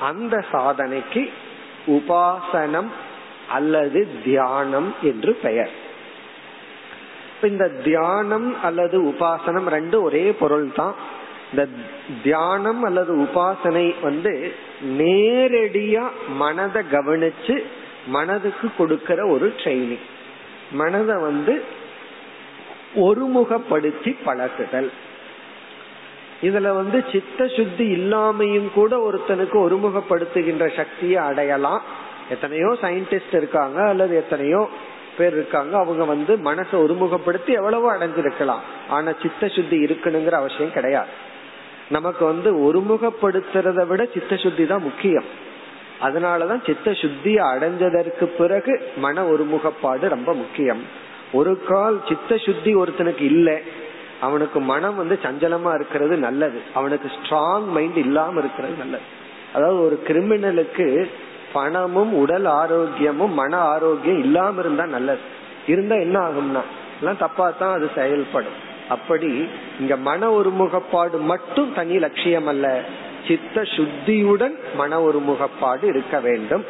அந்த 0.00 0.44
சாதனைக்கு 0.52 1.30
உபாசனம் 1.86 2.88
அல்லது 3.48 4.08
தியானம் 4.24 4.94
என்று 5.02 5.38
பெயர். 5.42 5.70
இந்த 7.42 7.68
தியானம் 7.68 8.62
அல்லது 8.62 9.02
உபாசனம் 9.02 9.66
ரெண்டு 9.66 10.02
ஒரே 10.02 10.32
பொருள் 10.32 10.72
தான் 10.74 10.94
இந்த 11.50 11.68
தியானம் 12.22 12.82
அல்லது 12.82 13.16
உபாசனை 13.16 13.94
வந்து 14.02 14.52
நேரடியா 14.98 16.02
மனதை 16.28 16.82
கவனிச்சு 16.92 17.62
மனதுக்கு 18.06 18.70
கொடுக்கிற 18.78 19.26
ஒரு 19.26 19.54
ட்ரைனிங் 19.56 20.06
மனதை 20.70 21.16
வந்து 21.16 21.64
ஒருமுகப்படுத்தி 22.96 24.16
பழகுதல். 24.24 24.90
இதுல 26.42 26.74
வந்து 26.74 27.04
சித்த 27.12 27.48
சுத்தி 27.48 27.94
இல்லாமையும் 27.94 28.72
கூட 28.72 29.10
ஒருத்தனுக்கு 29.10 29.56
ஒருமுகப்படுத்துகின்ற 29.56 30.76
சக்தியை 30.76 31.16
அடையலாம். 31.16 31.82
எத்தனையோ 32.30 32.76
சயின்டிஸ்ட் 32.82 33.34
இருக்காங்க 33.34 33.88
அல்லது 33.88 34.16
எத்தனையோ 34.16 34.68
பேர் 35.18 35.32
இருக்காங்க 35.32 35.78
அவங்க 35.78 36.04
வந்து 36.04 36.36
மனசை 36.36 36.76
ஒருமுகப்படுத்தி 36.84 37.52
எவ்வளவோ 37.52 37.92
அடைஞ்சிருக்கலாம். 37.94 38.64
ஆனா 38.88 39.12
சித்த 39.22 39.48
சுத்தி 39.48 39.84
இருக்கணுங்கிற 39.84 40.30
அவசியம் 40.30 40.72
கிடையாது. 40.72 41.08
நமக்கு 41.88 42.24
வந்து 42.24 42.50
ஒருமுகப்படுத்துறத 42.56 43.86
விட 43.86 44.04
சித்த 44.04 44.36
சுத்தி 44.36 44.66
தான் 44.66 44.82
முக்கியம். 44.82 45.28
அதனாலதான் 46.02 46.66
சித்த 46.66 46.90
சுத்தியை 46.90 47.42
அடைஞ்சதற்கு 47.52 48.24
பிறகு 48.24 48.92
மன 48.96 49.22
ஒருமுகப்பாடு 49.22 50.08
ரொம்ப 50.08 50.34
முக்கியம். 50.34 50.82
ஒரு 51.32 51.62
கால் 51.64 52.00
சித்த 52.08 52.36
சுத்தி 52.36 52.74
ஒருத்தனுக்கு 52.74 53.20
இல்லை 53.20 53.56
அவனுக்கு 54.20 54.60
மனம் 54.60 54.96
வந்து 54.96 55.18
சஞ்சலமா 55.22 55.74
இருக்கிறது 55.74 56.16
நல்லது. 56.16 56.60
அவனுக்கு 56.74 57.10
ஸ்ட்ராங் 57.16 57.66
மைண்ட் 57.66 57.96
இல்லாம 57.96 58.38
இருக்கிறது 58.38 58.74
நல்லது. 58.78 59.02
அதாவது 59.52 59.84
ஒரு 59.84 60.02
கிரிமினலுக்கு 60.06 61.08
பணமும் 61.52 62.12
உடல் 62.12 62.44
ஆரோக்கியமும் 62.44 63.32
மன 63.32 63.56
ஆரோக்கியம் 63.56 64.18
இல்லாம 64.18 64.60
இருந்தா 64.60 64.86
நல்லது. 64.86 65.18
இருந்தா 65.66 65.94
என்ன 65.94 66.18
ஆகும்னா 66.18 66.62
எல்லாம் 67.00 67.16
தப்பா 67.18 67.50
தான் 67.50 67.74
அது 67.74 67.90
செயல்படும். 67.94 68.66
அப்படி 68.88 69.48
இங்க 69.80 69.96
மன 69.96 70.30
ஒருமுகப்பாடு 70.30 71.20
மட்டும் 71.20 71.72
தனி 71.74 71.98
லட்சியம் 71.98 72.46
அல்ல. 72.46 72.80
சித்த 73.28 73.62
சுத்தியுடன் 73.62 74.54
மன 74.76 75.00
ஒருமுகப்பாடு 75.00 75.82
இருக்க 75.82 76.20
வேண்டும். 76.20 76.64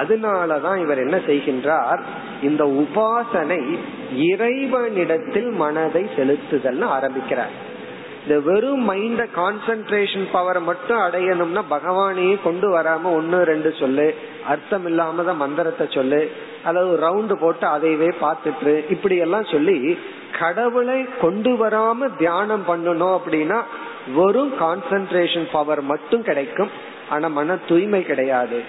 அதனாலதான் 0.00 0.78
இவர் 0.78 0.98
என்ன 0.98 1.16
செய்கின்றார்? 1.16 2.00
இந்த 2.42 2.64
உபாசனை 2.64 3.78
இறைவனிடத்தில் 4.14 5.50
மனதை 5.50 6.08
செலுத்துதல் 6.16 6.84
ஆரம்பிக்கிறார். 6.84 7.67
இந்த 8.28 8.40
வெறும் 8.40 8.82
மைண்ட 8.90 9.22
கான்சென்ட்ரேஷன் 9.36 10.24
பவரை 10.32 10.60
மட்டும் 10.62 10.98
அடையணும்னா 10.98 11.60
பகவானையே 11.70 12.38
கொண்டு 12.42 12.66
வராம 12.76 13.02
ஒன்னு 13.02 13.38
ரெண்டு 13.44 13.74
சொல்லு. 13.78 14.14
அர்த்தம் 14.46 14.86
இல்லாம 14.86 15.22
தான் 15.22 15.36
மந்திரத்தை 15.36 15.86
சொல்லு. 15.90 16.30
அல்லது 16.64 16.90
ரவுண்டு 17.04 17.34
போட்டு 17.40 17.66
அதையவே 17.66 18.10
பார்த்துட்டு 18.20 18.90
இப்படி 18.90 19.16
எல்லாம் 19.16 19.44
சொல்லி 19.44 19.98
கடவுளை 20.38 20.98
கொண்டு 21.20 21.52
வராம 21.64 22.16
தியானம் 22.18 22.64
பண்ணணும் 22.68 23.16
அப்படின்னா 23.18 23.60
வெறும் 24.14 24.52
கான்சென்ட்ரேஷன் 24.60 25.48
பவர் 25.52 25.82
மட்டும் 25.82 26.22
கிடைக்கும். 26.22 26.70
ஆனா 27.08 27.28
மன 27.28 27.56
தூய்மை 27.68 28.04
கிடையாது. 28.04 28.60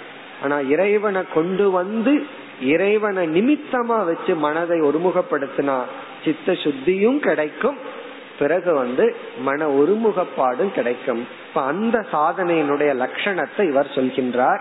ஆனா 0.43 0.59
இறைவனை 0.59 1.21
கொண்டு 1.33 1.71
வந்து 1.71 2.25
இறைவனை 2.61 3.27
நிமித்தமா 3.37 3.99
வச்சு 4.05 4.35
மனதை 4.35 4.81
ஒருமுகப்படுத்தினா 4.81 5.79
சித்த 6.25 6.51
சுத்தியும் 6.51 7.19
கிடைக்கும். 7.19 7.97
பிறகு 8.39 8.73
வந்து 8.73 9.15
மன 9.39 9.67
ஒருமுகப்பாடும் 9.67 10.71
கிடைக்கும். 10.71 11.27
இப்ப 11.47 11.61
அந்த 11.61 12.05
சாதனையினுடைய 12.11 13.07
லட்சணத்தை 13.07 13.67
இவர் 13.67 13.91
சொல்கின்றார். 13.95 14.59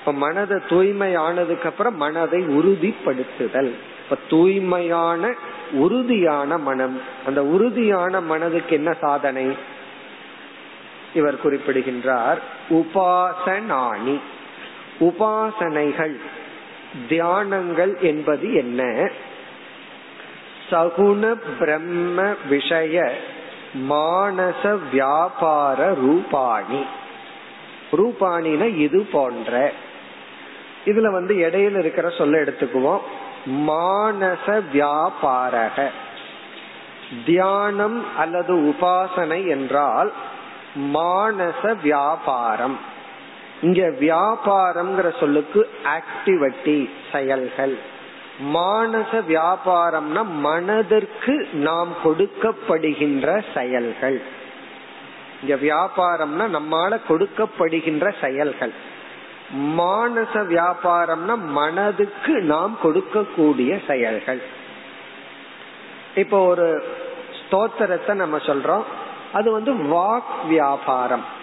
இப்ப 0.00 0.12
மனதை 0.12 0.58
தூய்மையானதுக்கு 0.68 1.64
அப்புறம் 1.64 1.96
மனதை 1.96 2.40
உறுதிப்படுத்துதல். 2.42 3.72
இப்ப 4.04 4.18
தூய்மையான 4.28 5.34
உறுதியான 5.72 6.58
மனம். 6.58 7.00
அந்த 7.26 7.44
உறுதியான 7.44 8.20
மனதுக்கு 8.20 8.76
என்ன 8.76 8.92
சாதனை? 8.92 9.56
இவர் 11.14 11.40
குறிப்பிடுகின்றார் 11.40 12.38
உபாசனாணி. 12.70 14.20
உபாசனைகள் 15.00 16.16
தியானங்கள் 17.08 18.00
என்பது 18.00 18.54
என்ன? 18.54 19.10
சகுண 20.70 21.36
பிரம்ம 21.58 22.34
விஷய 22.48 23.14
மானச 23.90 24.78
வியாபார 24.90 25.94
ரூபாணி. 25.94 26.84
ரூபாணின 27.92 28.76
இது 28.76 29.08
போன்ற. 29.12 29.72
இதுல 30.84 31.12
வந்து 31.12 31.34
இடையில 31.34 31.78
இருக்கிற 31.78 32.10
சொல்ல 32.10 32.38
எடுத்துக்குவோம். 32.38 33.00
மானச 33.46 34.62
வியாபாரக. 34.72 35.88
தியானம் 37.26 38.16
அல்லது 38.16 38.54
உபாசனை 38.54 39.48
என்றால் 39.48 40.12
மானச 40.94 41.80
வியாபாரம். 41.82 42.78
இங்க 43.60 43.88
வியாபாரம்ங்கிற 43.88 45.18
சொல்லுக்கு 45.20 45.70
ஆக்டிவிட்டி 45.84 46.90
செயல்கள். 47.12 47.98
மானச 48.42 49.22
வியாபாரம்னா 49.28 50.24
மனதிற்கு 50.24 51.48
நாம் 51.52 51.88
கொடுக்கப்படுகின்ற 52.04 53.44
செயல்கள். 53.54 54.22
இங்க 55.42 55.54
வியாபாரம்னா 55.54 56.60
நம்மால 56.60 57.00
கொடுக்கப்படுகின்ற 57.08 58.14
செயல்கள். 58.20 58.72
மானச 59.54 60.32
வியாபாரம்னா 60.32 61.36
மனதுக்கு 61.36 62.40
நாம் 62.40 62.78
கொடுக்கக்கூடிய 62.82 63.86
செயல்கள். 63.86 64.42
இப்போ 66.14 66.46
ஒரு 66.46 66.84
ஸ்தோத்திரத்தை 67.40 68.14
நம்ம 68.14 68.36
சொல்றோம். 68.36 68.82
அது 69.32 69.50
வந்து 69.50 69.74
வாக் 69.74 70.46
வியாபாரம். 70.48 71.38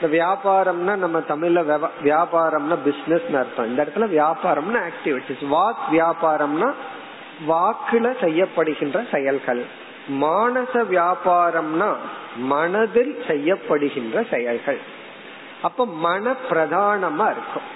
இந்த 0.00 0.16
வியாபாரம்னா 0.16 0.96
நம்ம 0.96 1.18
தமிழ்ல 1.28 1.60
வியாபாரம்னா 2.04 2.76
பிசினஸ் 2.84 3.28
அர்த்தம். 3.34 3.66
இந்த 3.66 3.80
இடத்துல 3.84 4.06
வியாபாரம்னா 4.16 4.80
ஆக்டிவிட்டிஸ் 4.88 5.44
வாக் 5.54 5.84
வியாபாரம்னா 5.92 6.72
வாக்குல 7.48 8.06
செய்யப்படுகின்ற 8.24 8.98
செயல்கள். 9.12 9.62
மானச 10.22 10.74
வியாபாரம்னா 10.74 11.88
மனதில் 12.36 13.14
செய்யப்படுகின்ற 13.28 14.30
செயல்கள். 14.30 14.78
அப்ப 15.62 15.86
மன 15.86 16.34
பிரதானமா 16.50 17.26
இருக்கும். 17.30 17.68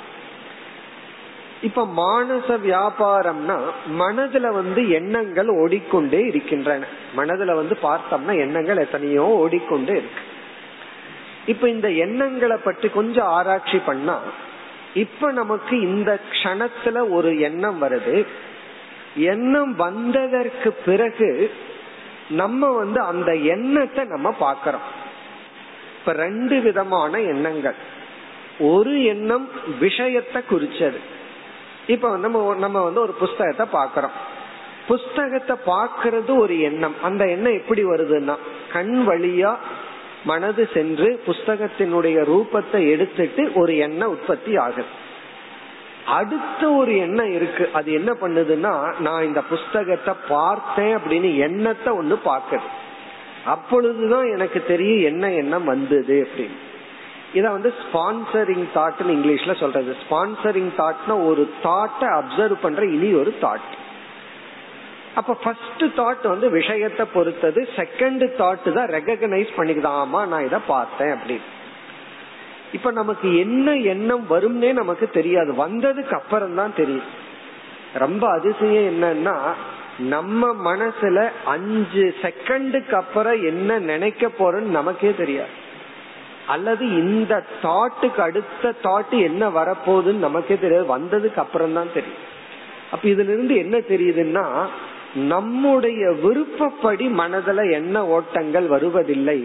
இப்ப 1.62 1.86
மானச 1.96 2.48
வியாபாரம்னா 2.66 3.56
மனதுல 3.98 4.52
வந்து 4.52 4.88
எண்ணங்கள் 4.88 5.48
ஓடிக்கொண்டே 5.48 6.18
இருக்கின்றன. 6.18 6.84
மனதுல 7.16 7.54
வந்து 7.54 7.78
பார்த்தோம்னா 7.82 8.34
எண்ணங்கள் 8.38 8.76
எத்தனையோ 8.76 9.24
ஓடிக்கொண்டே 9.24 9.92
இருக்கு. 9.92 10.36
இப்ப 11.48 11.68
இந்த 11.68 11.88
எண்ணங்களை 12.04 12.56
பற்றி 12.64 12.88
கொஞ்சம் 12.88 13.32
ஆராய்ச்சி 13.38 13.78
பண்ணா 13.78 14.16
இப்ப 14.94 15.30
நமக்கு 15.32 15.74
இந்த 15.80 16.10
கணத்துல 16.42 16.96
ஒரு 17.10 17.30
எண்ணம் 17.38 17.78
வருது. 17.82 18.16
எண்ணம் 19.14 19.72
வந்ததற்கு 19.76 20.70
பிறகு 20.86 21.30
நம்ம 22.30 22.70
வந்து 22.80 23.00
அந்த 23.00 23.30
எண்ணத்தை 23.54 24.04
நம்ம 24.04 24.28
பாக்கிறோம் 24.40 24.86
இப்ப 25.98 26.12
ரெண்டு 26.24 26.56
விதமான 26.60 27.20
எண்ணங்கள். 27.32 27.78
ஒரு 28.72 28.94
எண்ணம் 29.04 29.46
விஷயத்தை 29.80 30.42
குறிச்சது. 30.50 31.00
இப்ப 31.86 32.16
நம்ம 32.16 32.54
நம்ம 32.54 32.78
வந்து 32.86 33.00
ஒரு 33.00 33.14
புஸ்தகத்தை 33.22 33.66
பாக்கிறோம் 33.72 34.16
புஸ்தகத்தை 34.86 35.56
பாக்குறது 35.66 36.32
ஒரு 36.38 36.54
எண்ணம். 36.60 36.96
அந்த 37.02 37.22
எண்ணம் 37.28 37.58
எப்படி 37.60 37.82
வருதுன்னா 37.84 38.36
கண் 38.72 38.96
வழியா 39.08 39.52
மனது 40.24 40.68
சென்று 40.74 41.22
புஸ்தகத்தினுடைய 41.26 42.24
ரூபத்தை 42.24 42.90
எடுத்துட்டு 42.90 43.52
ஒரு 43.54 43.76
எண்ணம் 43.76 44.08
உற்பத்தி 44.08 44.56
ஆகுது. 44.56 44.84
அடுத்த 46.06 46.70
ஒரு 46.70 46.98
எண்ணம் 46.98 47.32
இருக்கு. 47.32 47.70
அது 47.72 47.92
என்ன 47.92 48.16
பண்ணுதுன்னா 48.20 49.00
நான் 49.00 49.24
இந்த 49.24 49.42
புஸ்தகத்தை 49.42 50.14
பார்த்தேன் 50.28 50.96
அப்படின்னு 50.96 51.36
எண்ணத்தை 51.36 51.92
ஒண்ணு 51.98 52.18
பாக்குது 52.24 52.60
அப்பொழுதுதான் 53.44 54.32
எனக்கு 54.34 54.64
தெரியும் 54.66 55.12
என்ன 55.12 55.32
எண்ணம் 55.32 55.64
வந்தது 55.64 56.28
அப்படின்னு. 56.28 56.56
இத 57.34 57.50
வந்து 57.50 57.74
ஸ்பான்சரிங் 57.82 58.66
தாட்னு 58.74 59.08
இங்கிலீஷ்ல 59.08 59.58
சொல்றது. 59.58 59.96
ஸ்பான்சரிங் 60.10 60.70
தாட்னா 60.78 61.26
ஒரு 61.26 61.50
தாட்டை 61.62 62.00
அப்சர்வ் 62.00 62.56
பண்ற 62.60 62.84
இனி 62.84 63.12
ஒரு 63.12 63.34
தாட் 63.40 63.68
அப்ப 65.14 65.34
ஃபர்ஸ்ட் 65.34 65.82
தாட் 65.82 66.28
வந்து 66.28 66.50
விஷயத்தை 66.50 67.06
பொறுத்தது 67.14 67.68
செகண்ட் 67.76 68.24
தாட் 68.38 68.72
தான் 68.72 68.88
ரெகக்னைஸ் 68.88 69.48
பண்ணிக்குதான் 69.56 70.04
ஆமா 70.04 70.26
நான் 70.26 70.44
இதை 70.44 70.58
பார்த்தேன் 70.66 71.08
அப்படின்னு. 71.08 71.56
இப்ப 72.72 72.90
நமக்கு 72.90 73.38
என்ன 73.38 73.76
எண்ணம் 73.76 74.26
வரும்னே 74.30 74.72
நமக்கு 74.72 75.10
தெரியாது. 75.10 75.68
வந்ததுக்கு 75.68 76.10
அப்புறம் 76.10 76.54
தான் 76.54 76.74
தெரியும். 76.74 77.26
ரொம்ப 77.92 78.30
அதிசயம் 78.30 79.02
என்னன்னா 79.02 79.36
நம்ம 79.98 80.74
மனசுல 80.74 81.30
அஞ்சு 81.44 82.14
செகண்டுக்கு 82.22 82.92
அப்புறம் 82.92 83.44
என்ன 83.44 83.78
நினைக்க 83.78 84.30
போறோம்னு 84.38 84.76
நமக்கே 84.78 85.14
தெரியாது. 85.14 85.66
அல்லது 86.46 86.88
இந்த 86.88 87.44
தாட்டுக்கு 87.62 88.20
அடுத்த 88.20 88.74
தாட்டு 88.82 89.22
என்ன 89.22 89.48
வரப்போகுதுன்னு 89.48 90.26
நமக்கே 90.26 90.58
தெரியாது. 90.58 90.98
வந்ததுக்கு 90.98 91.36
அப்புறம் 91.36 91.72
தான் 91.72 91.92
தெரியும். 91.94 92.36
அப்ப 92.90 93.08
இதுல 93.08 93.32
இருந்து 93.32 93.56
என்ன 93.56 93.78
தெரியுதுன்னா 93.78 94.66
நம்முடைய 95.28 96.10
விருப்பப்படி 96.22 97.06
மனதுல 97.12 97.60
என்ன 97.72 97.96
ஓட்டங்கள் 98.06 98.66
வருவதில்லை 98.68 99.38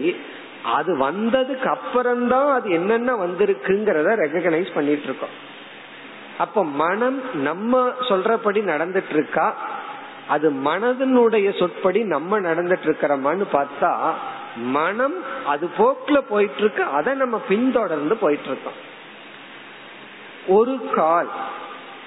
அது 0.72 0.92
வந்ததுக்கு 0.98 1.68
அப்புறம்தான் 1.68 2.50
அது 2.52 2.70
என்னென்ன 2.70 3.12
வந்திருக்குங்கிறத 3.14 4.12
ரெகனைஸ் 4.26 4.74
பண்ணிட்டு 4.74 5.02
இருக்கோம் 5.02 5.34
அப்ப 6.38 6.64
மனம் 6.64 7.18
நம்ம 7.42 7.72
சொல்றபடி 8.08 8.60
நடந்துட்டு 8.64 9.12
இருக்கா 9.12 9.46
அது 10.28 10.50
மனதனுடைய 10.64 11.48
சொற்படி 11.58 12.00
நம்ம 12.04 12.38
நடந்துட்டு 12.40 12.86
இருக்கிறோமான்னு 12.86 13.46
பார்த்தா 13.52 13.90
மனம் 14.72 15.16
அது 15.44 15.66
போக்குல 15.78 16.18
போயிட்டு 16.20 16.60
இருக்கு 16.60 16.82
அதை 16.92 17.14
நம்ம 17.14 17.36
பின்தொடர்ந்து 17.48 18.16
போயிட்டு 18.16 18.48
இருக்கோம் 18.48 18.80
ஒரு 20.48 20.74
கால் 20.92 21.30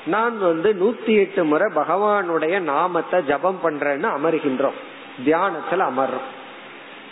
நான் 0.08 0.40
வந்து 0.40 0.74
நூத்தி 0.74 1.14
எட்டு 1.16 1.46
முறை 1.46 1.74
பகவானுடைய 1.76 2.60
நாமத்தை 2.60 3.24
ஜபம் 3.24 3.60
பண்றேன்னு 3.64 4.10
அமர்கின்றோம். 4.18 4.78
தியானத்துல 5.26 5.78
அமர்றோம். 5.78 6.28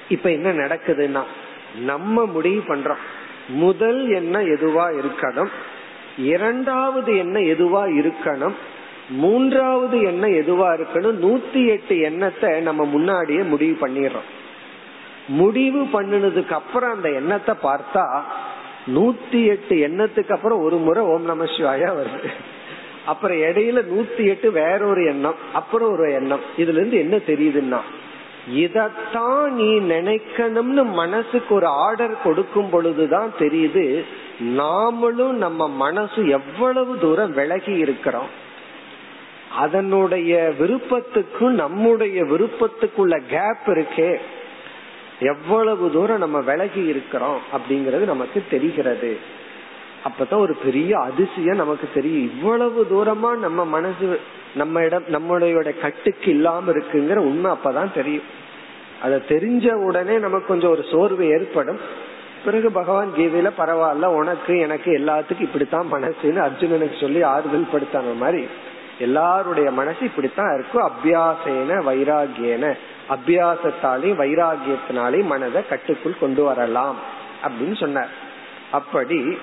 இப்ப 0.10 0.32
என்ன 0.32 0.54
நடக்குதுன்னா 0.54 1.24
நம்ம 1.82 2.26
முடிவு 2.26 2.76
பண்றோம். 2.76 3.02
முதல் 3.48 4.10
என்ன 4.10 4.42
எதுவா 4.42 5.02
இருக்கணும்? 5.02 5.48
இரண்டாவது 6.18 7.18
என்ன 7.18 7.40
எதுவா 7.40 7.84
இருக்கணும்? 8.00 8.54
மூன்றாவது 9.10 10.02
என்ன 10.02 10.28
எதுவா 10.28 10.68
இருக்கணும்? 10.76 11.16
நூத்தி 11.22 11.68
எட்டு 11.68 12.00
எண்ணத்தை 12.00 12.62
நம்ம 12.62 12.86
முன்னாடியே 12.86 13.40
முடிவு 13.40 13.88
பண்ணிடுறோம். 13.88 14.30
முடிவு 15.28 15.84
பண்ணினதுக்கு 15.84 16.52
அப்புறம் 16.52 16.94
அந்த 16.94 17.12
எண்ணத்தை 17.12 17.56
பார்த்தா 17.64 18.22
நூத்தி 18.88 19.46
எட்டு 19.46 19.76
எண்ணத்துக்கு 19.76 20.32
அப்புறம் 20.32 20.62
ஒரு 20.62 20.78
முறை 20.78 21.04
ஓம் 21.04 21.26
நம 21.26 21.44
சிவாயா 21.44 21.94
வருது. 22.02 22.30
அப்புறம் 23.06 23.38
இடையில 23.38 23.84
நூத்தி 23.84 24.24
எட்டு 24.24 24.52
வேற 24.52 24.86
ஒரு 24.86 25.06
எண்ணம் 25.06 25.36
அப்புறம் 25.54 25.92
ஒரு 25.92 26.14
எண்ணம். 26.14 26.40
இதுல 26.58 26.88
இருந்து 26.88 26.98
என்ன 26.98 27.16
தெரியுதுன்னா 27.16 27.80
இதத்தான் 28.56 29.50
நீ 29.50 29.80
நினைக்கணும்னு 29.80 30.86
மனசுக்கு 30.86 31.56
ஒரு 31.56 31.66
ஆர்டர் 31.66 32.22
கொடுக்கும் 32.24 32.70
பொழுதுதான் 32.70 33.34
தெரியுது 33.40 34.04
நாமளும் 34.40 35.30
நம்ம 35.30 35.68
மனசு 35.68 36.28
எவ்வளவு 36.28 37.00
தூரம் 37.00 37.34
விலகி 37.34 37.72
இருக்கிறோம். 37.72 38.44
அதனுடைய 39.58 40.54
விருப்பத்துக்கும் 40.60 41.54
நம்முடைய 41.54 42.24
விருப்பத்துக்குள்ள 42.24 43.22
கேப் 43.30 43.78
இருக்கே. 43.78 44.18
எவ்வளவு 45.20 45.92
தூரம் 45.92 46.18
நம்ம 46.18 46.40
விலகி 46.40 46.86
இருக்கிறோம் 46.86 47.40
அப்படிங்கறது 47.54 48.06
நமக்கு 48.06 48.44
தெரிகிறது. 48.50 49.20
அப்பதான் 50.06 50.38
ஒரு 50.38 50.56
பெரிய 50.56 51.00
அதிசயம் 51.00 51.56
நமக்கு 51.56 51.90
தெரியும். 51.94 52.40
இவ்வளவு 52.40 52.88
தூரமா 52.92 53.38
நம்ம 53.38 53.66
மனசு 53.66 54.20
நம்ம 54.56 54.82
இடம் 54.82 55.04
நம்மளுடைய 55.04 55.80
கட்டுக்கு 55.80 56.32
இல்லாம 56.32 56.72
இருக்குங்கிற 56.72 57.16
உண்மை 57.16 57.52
அப்பதான் 57.52 57.94
தெரியும். 57.94 58.24
அத 59.02 59.22
தெரிஞ்ச 59.28 59.74
உடனே 59.74 60.18
நமக்கு 60.18 60.48
கொஞ்சம் 60.48 60.70
ஒரு 60.70 60.86
சோர்வு 60.92 61.26
ஏற்படும். 61.26 61.80
பிறகு 62.46 62.72
பகவான் 62.72 63.12
கீதையில 63.18 63.52
பரவாயில்ல 63.58 64.06
உனக்கு 64.06 64.58
எனக்கு 64.58 64.92
எல்லாத்துக்கும் 64.92 65.42
இப்படித்தான் 65.42 65.94
மனசுன்னு 65.94 66.50
அர்ஜுனனுக்கு 66.50 67.02
சொல்லி 67.02 67.22
ஆறுதல் 67.22 67.68
படுத்தான 67.74 68.16
மாதிரி. 68.18 68.48
எல்லாருடைய 69.00 69.72
மனசு 69.72 69.98
இப்படித்தான் 70.02 70.60
இருக்கும். 70.60 70.92
அபியாசேன 70.92 71.84
வைராகியன. 71.84 72.78
அபியாசத்தாலையும் 73.10 74.20
வைராகியத்தினாலையும் 74.22 75.26
மனதை 75.26 75.68
கட்டுக்குள் 75.68 76.20
கொண்டு 76.20 76.44
வரலாம் 76.44 76.96
அப்படின்னு 77.48 77.76
சொன்னார். 77.76 78.10
அப்படி 78.72 79.38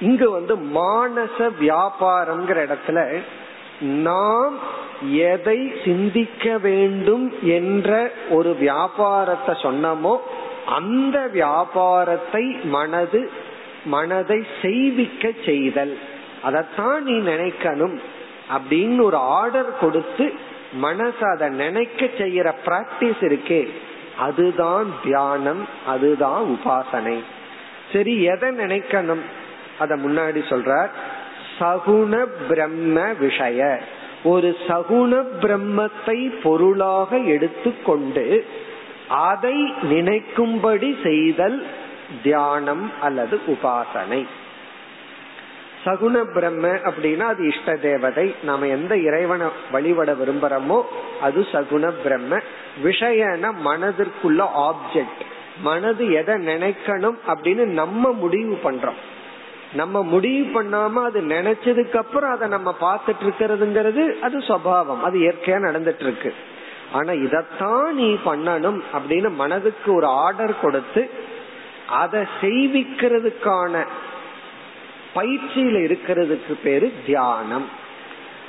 இங்க 0.00 0.30
வந்து 0.30 0.56
மானச 0.56 1.50
வியாபாரம்ங்கிற 1.60 2.58
இடத்துல 2.66 3.22
நாம் 3.80 4.54
எதை 5.10 5.72
சிந்திக்க 5.84 6.58
வேண்டும் 6.58 7.32
என்ற 7.42 8.10
ஒரு 8.30 8.54
வியாபாரத்தை 8.54 9.54
சொன்னமோ 9.54 10.16
அந்த 10.66 11.28
வியாபாரத்தை 11.32 12.56
மனது 12.64 13.30
மனதை 13.84 14.46
செய்விக்க 14.62 15.32
செய்தல். 15.44 15.98
அதைத்தான் 16.42 17.02
நீ 17.02 17.12
நினைக்கணும் 17.12 18.00
அப்படின்னு 18.56 19.02
ஒரு 19.02 19.16
ஆர்டர் 19.16 19.78
கொடுத்து 19.78 20.32
மனசை 20.82 21.34
அதை 21.34 21.48
நினைக்க 21.48 22.04
செய்யற 22.04 22.52
பிராக்டிஸ் 22.66 23.20
இருக்கே. 23.20 23.68
அதுதான் 24.18 24.86
தியானம் 25.04 25.68
அதுதான் 25.86 26.42
உபாசனை. 26.44 27.18
சரி 27.92 28.22
எதை 28.22 28.48
நினைக்கணும்? 28.48 29.22
அத 29.78 29.96
முன்னாடி 29.96 30.40
சொல்றார் 30.52 30.88
சகுண 31.58 32.26
பிரம்ம 32.48 33.12
விஷய. 33.12 33.80
ஒரு 34.22 34.56
சகுண 34.66 35.12
பிரம்மத்தை 35.40 36.40
பொருளாக 36.42 37.18
எடுத்துக்கொண்டு 37.18 38.44
அதை 39.08 39.56
நினைக்கும்படி 39.82 41.02
செய்தல் 41.02 41.66
தியானம் 42.22 42.90
அல்லது 43.00 43.40
உபாசனை. 43.46 44.26
சகுண 45.84 46.24
பிரம்ம 46.34 46.68
அப்படின்னா 46.68 47.26
அது 47.32 47.46
இஷ்ட 47.46 47.76
தேவதை. 47.76 48.34
நாம 48.42 48.66
எந்த 48.66 48.96
இறைவனை 48.96 49.46
வழிபட 49.70 50.12
விரும்புறோமோ 50.12 50.82
அது 51.20 51.46
சகுண 51.52 51.92
பிரம்ம. 52.04 52.40
விஷயன 52.84 53.52
மனதிற்குள்ள 53.64 54.40
ஆப்ஜெக்ட் 54.68 55.22
மனது 55.62 56.12
எதை 56.12 56.34
நினைக்கணும் 56.46 57.18
அப்படின்னு 57.26 57.64
நம்ம 57.80 58.12
முடிவு 58.12 58.58
பண்றோம். 58.64 59.00
நம்ம 59.74 60.02
முடிவு 60.02 60.62
பண்ணாம 60.62 60.92
அது 60.92 61.20
நினைச்சதுக்கு 61.20 61.96
அப்புறம் 61.96 62.30
அதை 62.30 62.48
நம்ம 62.48 62.74
பார்த்துட்டு 62.80 63.24
இருக்கிறதுங்கிறது 63.24 64.18
அது 64.20 64.38
சுவாவம் 64.38 65.00
அது 65.00 65.18
இயற்கையா 65.18 65.58
நடந்துட்டு 65.66 66.00
இருக்கு. 66.00 66.34
ஆனா 66.92 67.12
இதத்தான் 67.12 67.90
நீ 67.90 68.18
பண்ணணும் 68.24 68.80
அப்படின்னு 68.92 69.30
மனதுக்கு 69.34 69.94
ஒரு 69.94 70.06
ஆர்டர் 70.06 70.60
கொடுத்து 70.60 71.10
அதை 71.88 72.20
செய்விக்கிறதுக்கான 72.40 73.86
பயிற்சியில 75.14 75.76
இருக்கிறதுக்கு 75.84 76.54
பேரு 76.62 76.92
தியானம். 77.06 77.68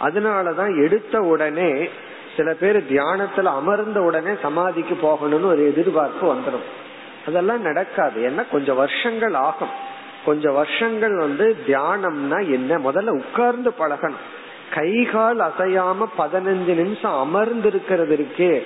அதனாலதான் 0.01 0.85
எடுத்த 0.85 1.19
உடனே 1.19 1.89
சில 2.37 2.53
பேர் 2.53 2.93
தியானத்துல 2.93 3.43
அமர்ந்த 3.43 4.01
உடனே 4.01 4.31
சமாதிக்கு 4.41 4.95
போகணும்னு 5.01 5.45
ஒரு 5.45 5.65
எதிர்பார்ப்பு 5.65 6.33
வந்துடும் 6.33 6.67
அதெல்லாம் 7.27 7.61
நடக்காது. 7.61 8.29
ஏன்னா 8.29 8.45
கொஞ்சம் 8.51 8.75
வருஷங்கள் 8.75 9.33
ஆகும். 9.33 9.84
கொஞ்சம் 10.25 10.53
வருஷங்கள் 10.53 11.17
வந்து 11.17 11.57
தியானம்னா 11.67 12.51
என்ன? 12.51 12.77
முதல்ல 12.77 13.09
உட்கார்ந்து 13.09 13.73
பழகணும். 13.79 14.23
கை 14.73 15.03
கால் 15.03 15.39
அசையாம 15.39 16.05
பதினஞ்சு 16.17 16.73
நிமிஷம் 16.73 17.19
அமர்ந்து 17.19 17.67
இருக்கிறது 17.67 18.15
இருக்கே 18.17 18.63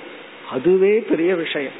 அதுவே 0.50 0.98
பெரிய 0.98 1.34
விஷயம். 1.34 1.72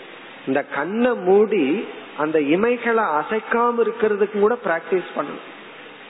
இந்த 0.47 0.62
கண்ணை 0.62 1.14
மூடி 1.14 1.89
அந்த 2.16 2.41
இமைகளை 2.41 3.05
அசைக்காம 3.20 3.72
இருக்கிறதுக்கு 3.78 4.39
கூட 4.39 4.57
பிராக்டிஸ் 4.64 5.11
பண்ணணும். 5.16 5.45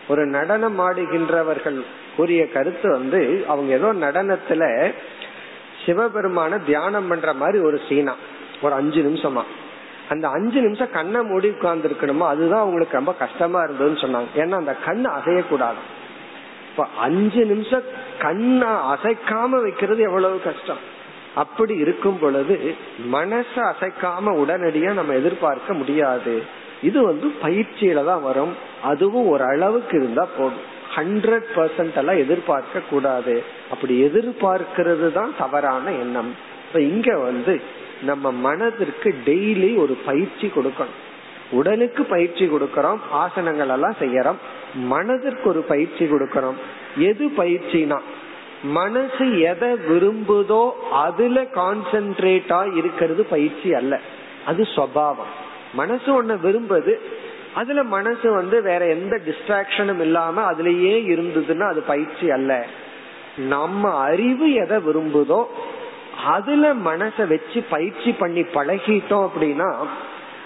ஒரு 0.09 0.27
நடனம் 0.27 0.81
ஆடுகின்றவர்கள் 0.81 1.81
கூறிய 2.16 2.49
கருத்து 2.49 2.91
வந்து 2.91 3.45
அவங்க 3.49 3.73
ஏதோ 3.73 3.93
நடனத்துல 3.93 4.93
சிவபெருமான 5.87 6.64
தியானம் 6.64 7.09
பண்ற 7.09 7.33
மாதிரி 7.33 7.59
ஒரு 7.59 7.81
சீனா. 7.89 8.14
ஒரு 8.62 8.75
அஞ்சு 8.75 9.03
நிமிஷமா. 9.03 9.43
அந்த 10.11 10.29
அஞ்சு 10.29 10.61
நிமிஷம் 10.61 10.91
கண்ணை 10.91 11.21
மூடி 11.23 11.49
உட்கார்ந்து 11.49 11.89
இருக்கணுமோ 11.89 12.27
அதுதான் 12.33 12.61
அவங்களுக்கு 12.61 12.97
ரொம்ப 12.97 13.13
கஷ்டமா 13.13 13.59
இருந்ததுன்னு 13.63 14.01
சொன்னாங்க. 14.05 14.31
ஏன்னா 14.35 14.57
அந்த 14.63 14.75
கண் 14.87 15.05
அசையக்கூடாது. 15.19 15.81
இப்ப 16.71 16.87
அஞ்சு 16.99 17.43
நிமிஷம் 17.45 17.87
கண்ணை 18.19 18.69
அசைக்காம 18.95 19.61
வைக்கிறது 19.63 20.03
எவ்வளவு 20.03 20.43
கஷ்டம். 20.43 20.83
அப்படி 21.35 21.75
இருக்கும் 21.77 22.19
பொழுது 22.19 22.75
மனச 23.13 23.55
அசைக்காம 23.55 24.35
உடனடியா 24.43 24.93
நம்ம 24.93 25.15
எதிர்பார்க்க 25.15 25.73
முடியாது. 25.73 26.35
இது 26.83 26.99
வந்து 27.03 27.27
பயிற்சியில 27.43 28.05
தான் 28.05 28.23
வரும். 28.23 28.55
அதுவும் 28.83 29.29
ஒரு 29.29 29.45
அளவுக்கு 29.45 29.95
இருந்தா 30.01 30.25
போதும். 30.37 30.69
ஹண்ட்ரட் 30.97 31.49
பர்சன்ட் 31.57 31.97
எல்லாம் 31.97 32.17
எதிர்பார்க்க 32.17 32.89
கூடாது 32.91 33.35
அப்படி 33.71 33.95
எதிர்பார்க்கிறது 34.05 35.09
தான் 35.13 35.35
தவறான 35.39 35.93
எண்ணம். 35.93 36.31
இப்ப 36.67 36.81
இங்க 36.81 37.11
வந்து 37.19 37.55
நம்ம 38.03 38.32
மனதிற்கு 38.32 39.14
டெய்லி 39.26 39.76
ஒரு 39.76 39.94
பயிற்சி 39.94 40.53
கொடுக்கணும். 40.57 40.98
உடலுக்கு 41.51 42.05
பயிற்சி 42.05 42.46
கொடுக்கறோம் 42.46 42.98
ஆசனங்கள் 43.12 43.68
எல்லாம் 43.68 43.96
செய்யறோம். 44.01 44.36
மனதிற்கு 44.74 45.48
ஒரு 45.48 45.62
பயிற்சி 45.62 46.05
கொடுக்கறோம். 46.05 46.59
எது 46.96 47.26
பயிற்சினா 47.36 47.98
மனசு 48.62 49.40
எதை 49.40 49.68
விரும்புதோ 49.68 50.70
அதுல 50.90 51.42
கான்சென்ட்ரேட்டா 51.42 52.76
இருக்கிறது 52.76 53.24
பயிற்சி 53.24 53.74
அல்ல. 53.74 54.01
அது 54.46 54.62
சுவாவம் 54.62 55.32
மனசு 55.74 56.22
ஒன்ன 56.22 56.26
விரும்புது 56.26 56.98
அதுல 57.55 57.82
மனசு 57.82 58.32
வந்து 58.32 58.62
வேற 58.62 58.86
எந்த 58.86 59.20
டிஸ்ட்ராக்ஷனும் 59.26 60.01
இல்லாம 60.01 60.53
அதுலயே 60.53 60.94
இருந்ததுன்னா 61.12 61.68
அது 61.68 61.80
பயிற்சி 61.80 62.30
அல்ல. 62.30 62.66
நம்ம 63.36 63.94
அறிவு 63.94 64.53
எதை 64.53 64.78
விரும்புதோ 64.78 65.44
அதுல 66.25 66.75
மனச 66.75 67.27
வச்சு 67.27 67.62
பயிற்சி 67.71 68.12
பண்ணி 68.12 68.41
பழகிட்டோம் 68.41 69.29
அப்படின்னா 69.29 69.75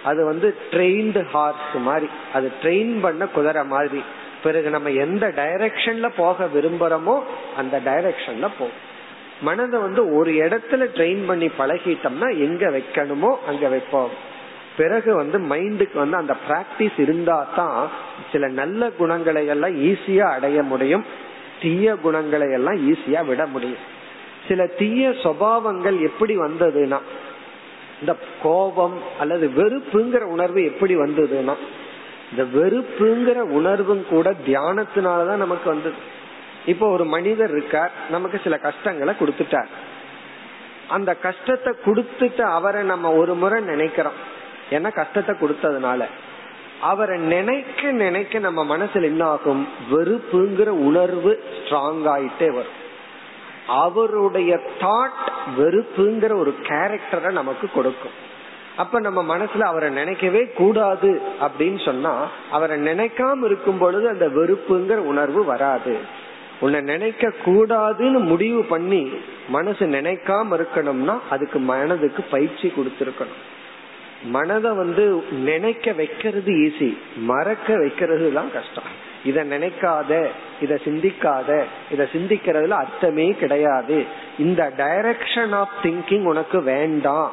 அது 0.05 0.25
வந்து 0.25 0.57
ட்ரெயின்டு 0.71 1.25
ஹார்ஸ் 1.25 1.75
மாதிரி. 1.75 2.07
அது 2.33 2.53
ட்ரெயின் 2.63 3.01
பண்ண 3.01 3.27
குதிரை 3.27 3.65
மாதிரி. 3.65 4.03
பிறகு 4.43 4.71
நம்ம 4.71 4.91
எந்த 4.91 5.29
டைரக்ஷன்ல 5.29 6.11
போக 6.17 6.45
விரும்புறோமோ 6.45 7.23
அந்த 7.57 7.81
டைரக்ஷன்ல 7.85 8.41
போகும் 8.41 8.93
மனதை 9.43 9.81
வந்து 9.81 10.15
ஒரு 10.15 10.33
இடத்துல 10.33 10.87
ட்ரெயின் 10.95 11.27
பண்ணி 11.27 11.51
பழகிட்டோம்னா 11.59 12.39
எங்க 12.39 12.71
வைக்கணுமோ 12.71 13.35
அங்க 13.47 13.69
வைப்போம். 13.69 14.09
பிறகு 14.77 15.15
வந்து 15.15 15.39
மைண்டுக்கு 15.39 15.95
வந்து 15.95 16.17
அந்த 16.17 16.37
பிராக்டிஸ் 16.49 17.01
இருந்தா 17.01 17.47
தான் 17.57 17.89
சில 18.33 18.49
நல்ல 18.49 18.91
குணங்களை 18.91 19.47
எல்லாம் 19.47 19.83
ஈஸியா 19.83 20.19
அடைய 20.19 20.63
முடியும். 20.63 21.05
தீய 21.63 21.95
குணங்களை 21.95 22.53
எல்லாம் 22.53 22.95
ஈஸியா 22.95 23.25
விட 23.25 23.47
முடியும். 23.47 23.93
சில 24.49 24.67
தீய 24.67 25.09
சுவாவங்கள் 25.09 26.01
எப்படி 26.01 26.39
வந்ததுன்னா 26.39 26.99
இந்த 28.01 28.17
கோபம் 28.43 28.99
அல்லது 29.19 29.51
வெறுப்புங்கிற 29.57 30.21
உணர்வு 30.21 30.65
எப்படி 30.65 30.97
வந்ததுன்னா 30.97 31.55
இந்த 32.31 32.59
வெறுப்புங்கிற 32.59 33.35
உணர்வும் 33.35 34.07
கூட 34.09 34.35
தியானத்தினாலதான் 34.47 35.37
நமக்கு 35.37 35.71
வந்தது. 35.71 35.95
இப்போ 36.67 36.89
ஒரு 36.89 37.05
மனிதர் 37.05 37.51
இருக்கார் 37.51 37.93
நமக்கு 38.11 38.41
சில 38.43 38.59
கஷ்டங்களை 38.59 39.15
கொடுத்துட்டார். 39.21 39.67
அந்த 40.89 41.15
கஷ்டத்தை 41.15 41.75
கொடுத்துட்டு 41.85 42.41
அவரை 42.41 42.83
நம்ம 42.83 43.13
ஒரு 43.13 43.35
முறை 43.35 43.63
நினைக்கிறோம். 43.63 44.19
ஏன்னா 44.71 44.93
கஷ்டத்தை 44.93 45.37
கொடுத்ததுனால? 45.41 46.05
அவரை 46.81 47.21
நினைக்க 47.21 47.91
நினைக்க 47.91 48.39
நம்ம 48.39 48.77
மனசுல 48.77 49.03
என்ன 49.03 49.25
ஆகும் 49.25 49.69
வெறுப்புங்கிற 49.91 50.67
உணர்வு 50.67 51.43
ஸ்ட்ராங் 51.65 52.05
ஆயிட்டே 52.05 52.47
வரும். 52.47 52.83
அவருடைய 53.67 54.61
தாட் 54.81 55.25
வெறுப்புங்கிற 55.57 56.39
ஒரு 56.39 56.55
கேரக்டரை 56.63 57.31
நமக்கு 57.31 57.71
கொடுக்கும். 57.75 58.33
அப்ப 58.77 59.01
நம்ம 59.01 59.39
மனசுல 59.39 59.61
அவரை 59.61 59.91
நினைக்கவே 59.91 60.47
கூடாது 60.49 61.23
அப்படின்னு 61.41 61.85
சொன்னா 61.85 62.29
அவரை 62.51 62.87
நினைக்காம 62.87 63.45
இருக்கும் 63.45 63.79
பொழுது 63.79 64.09
அந்த 64.09 64.29
வெறுப்புங்கிற 64.29 64.97
உணர்வு 64.97 65.45
வராது. 65.45 66.23
உன்னை 66.61 66.81
நினைக்க 66.81 67.33
கூடாதுன்னு 67.45 68.19
முடிவு 68.21 68.65
பண்ணி 68.65 69.11
மனசு 69.49 69.87
நினைக்காம 69.87 70.61
இருக்கணும்னா 70.61 71.19
அதுக்கு 71.31 71.59
மனதுக்கு 71.59 72.23
பயிற்சி 72.23 72.73
கொடுத்துருக்கணும். 72.77 73.43
மனதை 74.25 74.71
வந்து 74.71 75.25
நினைக்க 75.31 75.93
வைக்கிறது 75.93 76.53
ஈஸி 76.53 76.97
மறக்க 77.17 77.77
வைக்கிறது 77.77 78.33
தான் 78.33 78.53
கஷ்டம். 78.53 79.13
இத 79.25 79.45
நினைக்காத 79.45 80.29
இத 80.61 80.79
சிந்திக்காத 80.85 81.65
இத 81.91 82.09
சிந்திக்கிறதுல 82.13 82.69
அர்த்தமே 82.69 83.31
கிடையாது. 83.31 84.05
இந்த 84.39 84.73
டைரக்ஷன் 84.77 85.53
ஆஃப் 85.55 85.69
திங்கிங் 85.83 86.25
உனக்கு 86.25 86.63
வேண்டாம் 86.63 87.33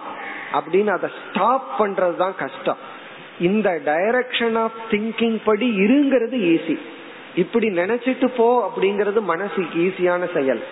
அப்படின்னு 0.53 0.87
அதை 0.87 1.09
ஸ்டாப் 1.29 1.83
பண்றதுதான் 1.83 2.35
கஷ்டம். 2.35 2.77
இந்த 3.39 3.81
டைரக்ஷன் 3.85 4.57
ஆஃப் 4.57 4.71
திங்கிங் 4.91 5.39
படி 5.43 5.79
இருங்கிறது 5.79 6.35
ஈஸி 6.35 6.79
இப்படி 7.35 7.67
நினைச்சிட்டு 7.67 8.27
போ 8.37 8.71
அப்படிங்கறது 8.71 9.21
மனசுக்கு 9.21 9.93
ஈஸியான 9.93 10.33
செயல். 10.33 10.63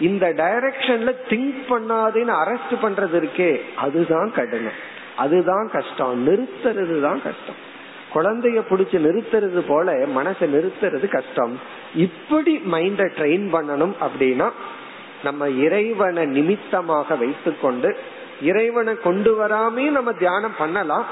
இந்த 0.00 0.28
டைரக்ஷன்ல 0.28 1.12
திங்க் 1.28 1.62
பண்ணாதேன்னு 1.68 2.34
அரெஸ்ட் 2.44 2.76
பண்றது 2.82 3.22
இருக்கே 3.22 3.60
அதுதான் 3.76 4.32
கடினம். 4.34 4.94
அதுதான் 5.16 5.70
கஷ்டம். 5.72 6.26
நிறுத்துறது 6.26 7.00
தான் 7.00 7.22
கஷ்டம். 7.22 7.74
குழந்தைய 8.14 8.62
பிடிச்சு 8.70 8.98
நிறுத்துறது 9.06 9.62
போல 9.68 9.92
மனசை 9.92 10.46
நிறுத்துறது 10.54 11.08
கஷ்டம். 11.08 11.60
இப்படி 11.94 12.56
மைண்ட 12.56 13.02
ட்ரெயின் 13.18 13.46
பண்ணணும் 13.52 13.92
அப்படின்னா 14.00 14.50
நம்ம 15.24 15.48
இறைவனை 15.48 16.26
நிமித்தமாக 16.26 17.14
வைத்துக்கொண்டு 17.14 17.96
இறைவனை 18.42 18.94
கொண்டு 18.94 19.46
வராமே 19.46 19.90
நம்ம 19.90 20.12
தியானம் 20.12 20.54
பண்ணலாம் 20.58 21.04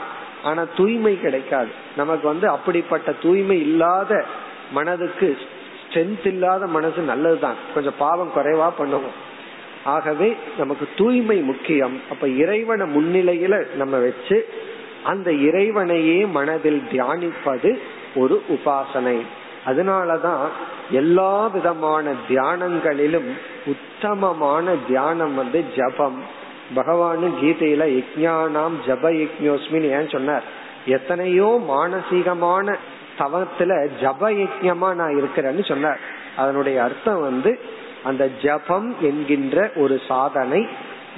ஆனா 0.43 0.67
தூய்மை 0.77 1.21
கிடைக்காது. 1.21 1.69
நமக்கு 1.97 2.29
வந்து 2.29 2.49
அப்படிப்பட்ட 2.49 3.13
தூய்மை 3.13 3.61
இல்லாத 3.61 4.25
மனதுக்கு 4.71 5.39
ஸ்ட்ரென்த் 5.85 6.27
இல்லாத 6.27 6.67
மனசு 6.67 7.03
நல்லதுதான். 7.03 7.55
கொஞ்சம் 7.75 7.95
பாவம் 7.99 8.33
குறைவா 8.37 8.73
பண்ணுவோம். 8.79 9.17
ஆகவே 9.85 10.37
நமக்கு 10.59 10.89
தூய்மை 10.97 11.39
முக்கியம். 11.41 12.01
அப்ப 12.11 12.29
இறைவனை 12.29 12.87
முன்னிலையில 12.97 13.75
நம்ம 13.75 13.99
வச்சு 13.99 14.49
அந்த 15.05 15.33
இறைவனையே 15.33 16.27
மனதில் 16.27 16.83
தியானிப்பது 16.93 17.79
ஒரு 18.15 18.43
உபாசனை. 18.49 19.21
அதனாலதான் 19.67 20.47
எல்லா 20.91 21.47
விதமான 21.47 22.13
தியானங்களிலும் 22.29 23.31
உத்தமமான 23.67 24.75
தியானம் 24.87 25.35
வந்து 25.35 25.65
ஜபம். 25.77 26.23
பகவானு 26.77 27.31
கீதையில 27.43 27.83
யஜ்ஞானாம் 27.87 28.77
ஜப 28.87 29.11
யஜ்ஞோஸ்மின் 29.11 29.89
ஏன் 29.99 30.09
சொன்னார்? 30.09 30.43
எத்தனையோ 30.87 31.61
மானசீகமான 31.69 32.77
தவத்துல 33.19 33.89
ஜப 34.01 34.31
யஜ்யமா 34.31 34.95
நான் 34.95 35.23
இருக்கிறேன்னு 35.23 35.65
சொன்னார். 35.65 36.01
அதனுடைய 36.37 36.83
அர்த்தம் 36.83 37.21
வந்து 37.21 37.61
அந்த 38.05 38.29
ஜபம் 38.43 38.95
என்கின்ற 39.01 39.71
ஒரு 39.77 40.01
சாதனை 40.09 40.69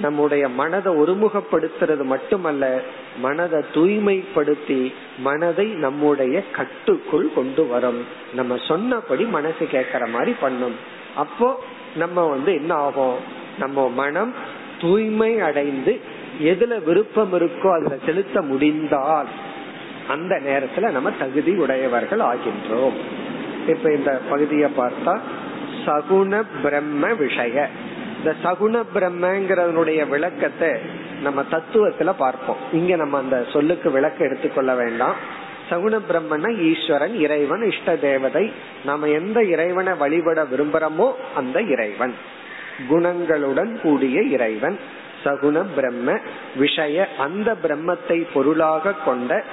நம்முடைய 0.01 0.49
மனதை 0.49 0.95
ஒருமுகப்படுத்துறது 0.95 2.03
மட்டுமல்ல 2.03 2.81
மனதை 3.19 3.63
தூய்மைப்படுத்தி 3.73 4.93
மனதை 5.17 5.65
நம்முடைய 5.65 6.43
கட்டுக்குள் 6.51 7.33
கொண்டு 7.33 7.67
வரும். 7.67 8.05
நம்ம 8.33 8.57
சொன்னபடி 8.67 9.23
மனசு 9.23 9.67
கேட்கற 9.71 10.09
மாதிரி 10.09 10.35
பண்ணும். 10.39 10.75
அப்போ 11.15 11.63
நம்ம 11.95 12.25
வந்து 12.25 12.53
என்ன 12.53 12.73
ஆகும்? 12.73 13.15
நம்ம 13.59 13.89
மனம் 13.89 14.33
தூய்மை 14.81 15.39
அடைந்து 15.39 15.99
எதுல 16.41 16.83
விருப்பம் 16.83 17.33
இருக்கோ 17.33 17.71
அதுல 17.79 17.95
செலுத்த 18.05 18.41
முடிந்தால் 18.41 19.27
அந்த 20.07 20.35
நேரத்துல 20.35 20.91
நம்ம 20.91 21.11
தகுதி 21.11 21.51
உடையவர்கள் 21.51 22.19
ஆகின்றோம். 22.19 22.93
இப்ப 23.67 23.93
இந்த 23.93 24.21
பகுதியை 24.29 24.69
பார்த்தா 24.77 25.19
சகுண 25.85 26.43
பிரம்ம 26.61 27.13
விஷய. 27.13 27.67
இந்த 28.17 28.35
சகுண 28.43 28.83
பிரம்மங்கிறதனுடைய 28.95 30.07
விளக்கத்தை 30.07 30.69
நம்ம 31.21 31.43
தத்துவத்துல 31.51 32.13
பார்ப்போம். 32.17 32.57
இங்க 32.73 32.95
நம்ம 32.95 33.17
அந்த 33.17 33.45
சொல்லுக்கு 33.53 33.91
விளக்க 33.91 34.25
எடுத்துக்கொள்ள 34.25 34.75
வேண்டாம். 34.75 35.15
சகுண 35.69 35.99
பிரம்மன்னா 36.09 36.49
ஈஸ்வரன் 36.61 37.15
இறைவன் 37.15 37.63
இஷ்ட 37.71 37.95
தேவதை. 37.95 38.53
நாம 38.85 39.07
எந்த 39.07 39.43
இறைவனை 39.43 39.93
வழிபட 39.93 40.43
விரும்புறோமோ 40.43 41.11
அந்த 41.35 41.61
இறைவன். 41.61 42.13
குணங்களுடன் 42.89 43.81
கூடிய 43.81 44.21
இறைவன். 44.21 44.79
சகுண 45.23 45.65
பிரம்ம 45.75 46.19
விஷய 46.55 47.07
அந்த 47.17 47.55
பிரம்மத்தை 47.63 48.25
பொருளாக 48.33 48.93
கொண்ட 49.05 49.43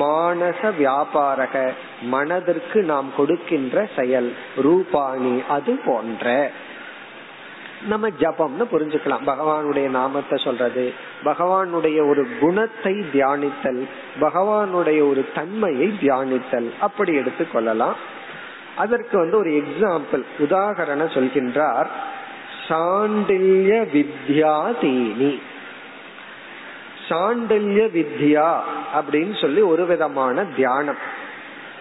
மானச 0.00 0.60
வியாபாரக 0.78 1.70
மனதிற்கு 2.02 2.82
நாம் 2.82 3.12
கொடுக்கின்ற 3.16 3.88
செயல் 3.96 4.32
ரூபாணி 4.56 5.42
அது 5.48 5.78
போன்ற 5.84 6.50
நம்ம 7.88 8.08
ஜபம்னு 8.08 8.64
புரிஞ்சுக்கலாம். 8.72 9.26
பகவானுடைய 9.26 9.88
நாமத்தை 9.88 10.38
சொல்றது 10.44 10.92
பகவானுடைய 11.24 12.08
ஒரு 12.08 12.28
குணத்தை 12.40 12.94
தியானித்தல் 13.12 13.88
பகவானுடைய 14.20 15.08
ஒரு 15.08 15.28
தன்மையை 15.34 15.98
தியானித்தல் 16.00 16.70
அப்படி 16.80 17.18
எடுத்துக்கொள்ளலாம் 17.18 17.92
அதற்கு 18.76 19.18
வந்து 19.18 19.38
ஒரு 19.38 19.50
எக்ஸாம்பிள் 19.50 20.24
உதாகரணம் 20.38 21.14
சொல்கின்றார். 21.16 21.86
சாண்டில்ய 22.68 23.86
வித்யா 23.94 24.74
தீனி. 24.80 25.40
சாண்டல்ய 27.08 27.80
வித்யா 27.96 28.60
அப்படின்னு 28.94 29.40
சொல்லி 29.40 29.60
ஒரு 29.60 29.86
விதமான 29.86 30.44
தியானம். 30.44 30.96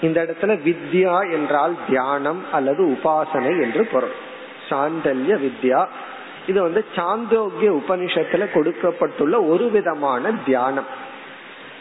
இந்த 0.01 0.23
இடத்துல 0.23 0.55
வித்யா 0.67 1.31
என்றால் 1.31 1.75
தியானம் 1.89 2.43
அல்லது 2.51 2.87
உபாசனை 2.87 3.61
என்று 3.61 3.85
பொருள். 3.85 4.27
சாண்டல்ய 4.69 5.37
வித்யா. 5.37 5.87
இது 6.47 6.61
வந்து 6.61 6.85
சாந்தோக்கிய 6.95 7.81
உபனிஷத்துல 7.81 8.51
கொடுக்கப்பட்டுள்ள 8.51 9.41
ஒரு 9.41 9.71
விதமான 9.71 10.31
தியானம். 10.45 10.85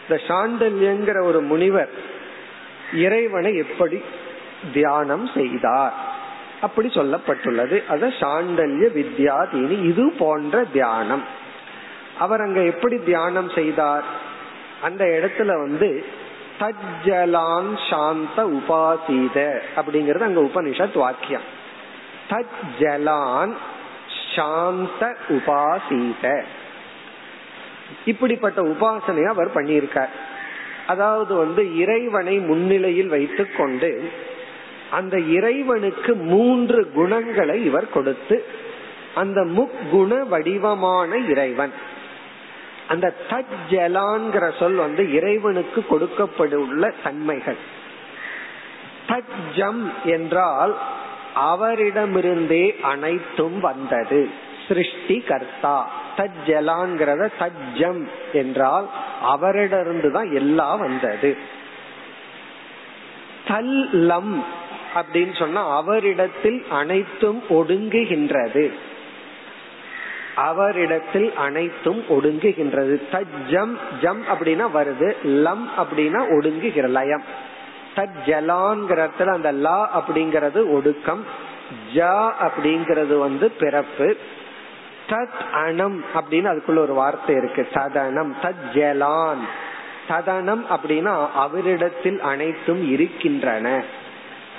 இந்த 0.01 0.21
சாண்டல்யங்கிற 0.27 1.23
ஒரு 1.23 1.41
முனிவர் 1.41 1.89
இறைவனை 2.93 3.55
எப்படி 3.55 4.01
தியானம் 4.73 5.29
செய்தார். 5.33 5.93
அப்படி 6.61 6.87
சொல்லப்பட்டுள்ளது. 6.87 7.85
அது 7.87 8.07
சாண்டல்ய 8.07 8.87
வித்யாதீனி 8.97 9.83
இது 9.83 10.13
போன்ற 10.19 10.63
தியானம். 10.63 11.23
அவர் 12.19 12.41
அங்க 12.41 12.61
எப்படி 12.61 12.97
தியானம் 12.97 13.49
செய்தார்? 13.49 14.03
அந்த 14.81 15.05
இடத்துல 15.05 15.45
வந்து 15.45 16.05
தஜ்ஜலான் 16.59 17.89
சாந்த 17.89 18.43
உபாசீத 18.45 19.59
அப்படிங்கறது 19.75 20.19
அங்க 20.19 20.41
உபனிஷத் 20.41 20.97
வாக்கியம். 20.97 21.57
தஜ்ஜலான் 22.29 23.53
சாந்த 24.35 25.15
உபாசீத. 25.29 26.43
இப்படிப்பட்ட 28.05 28.61
உபாசனையை 28.61 29.25
அவர் 29.25 29.53
பண்ணியிருக்கார். 29.53 30.13
அதாவது 30.87 31.35
வந்து 31.35 31.77
இறைவனை 31.77 32.39
முன்னிலையில் 32.39 33.07
வைத்துக் 33.07 33.57
கொண்டு 33.57 34.11
அந்த 34.91 35.19
இறைவனுக்கு 35.19 36.15
மூன்று 36.15 36.91
குணங்களை 36.91 37.65
இவர் 37.65 37.89
கொடுத்து 37.89 38.45
அந்த 39.15 39.41
முக்குண 39.41 40.27
வடிவமான 40.27 41.17
இறைவன். 41.17 41.73
அந்த 42.87 43.13
தஜ்ஜலான்கிற 43.29 44.57
சொல் 44.59 44.73
வந்து 44.73 45.13
இறைவனுக்கு 45.13 45.85
கொடுக்கப்பட்டுள்ள 45.85 46.93
தன்மைகள். 47.03 47.57
தஜ்ஜம் 49.07 49.83
என்றால் 50.03 50.77
அவரிடமிருந்தே 51.35 52.81
அனைத்தும் 52.81 53.59
வந்தது. 53.59 54.29
சிருஷ்டி 54.67 55.19
கர்த்தா 55.19 55.91
தஜ்ஜலான்கிறத 56.17 57.29
தஜ்ஜம் 57.39 58.07
என்றால் 58.33 58.89
அவரிடமிருந்து 59.21 60.11
தான் 60.11 60.31
எல்லாம் 60.31 60.79
வந்தது. 60.79 61.37
தல்லம் 63.47 64.43
அப்படின்னு 64.95 65.37
சொன்னா 65.37 65.75
அவரிடத்தில் 65.75 66.65
அனைத்தும் 66.69 67.43
ஒடுங்குகின்றது. 67.49 68.71
அவரிடத்தில் 70.35 71.33
அனைத்தும் 71.35 72.03
ஒடுங்குகின்றது. 72.09 73.01
தஜ்ஜம் 73.11 73.77
ஜம் 74.01 74.23
அப்படின்னா 74.27 74.67
வருது 74.73 75.15
லம் 75.23 75.65
அப்படின்னா 75.77 76.21
ஒடுங்குகிற 76.37 76.89
லயம். 76.89 77.23
தஜ்ஜலான்கிறதுல 77.95 79.33
அந்த 79.33 79.51
லா 79.51 79.79
அப்படிங்கறது 79.99 80.71
ஒடுக்கம் 80.71 81.25
ஜ 81.95 81.97
அப்படிங்கிறது 82.39 83.19
வந்து 83.19 83.51
பிறப்பு 83.51 84.17
தத் 85.09 85.39
அனம் 85.53 85.97
அப்படின்னு 86.13 86.49
அதுக்குள்ள 86.51 86.77
ஒரு 86.77 86.93
வார்த்தை 86.93 87.35
இருக்கு 87.35 87.67
ததனம் 87.73 88.31
தத் 88.41 88.63
ஜலான் 88.73 89.43
ததனம் 90.09 90.63
அப்படின்னா 90.69 91.27
அவரிடத்தில் 91.35 92.19
அனைத்தும் 92.19 92.91
இருக்கின்றன. 92.91 93.83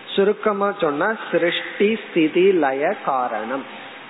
சுருக்கமா 0.07 0.73
சொன்னா 0.81 1.17
சிருஷ்டி 1.31 1.99
ஸ்திதி 2.11 2.53
லய 2.53 2.95
காரணம். 3.05 3.65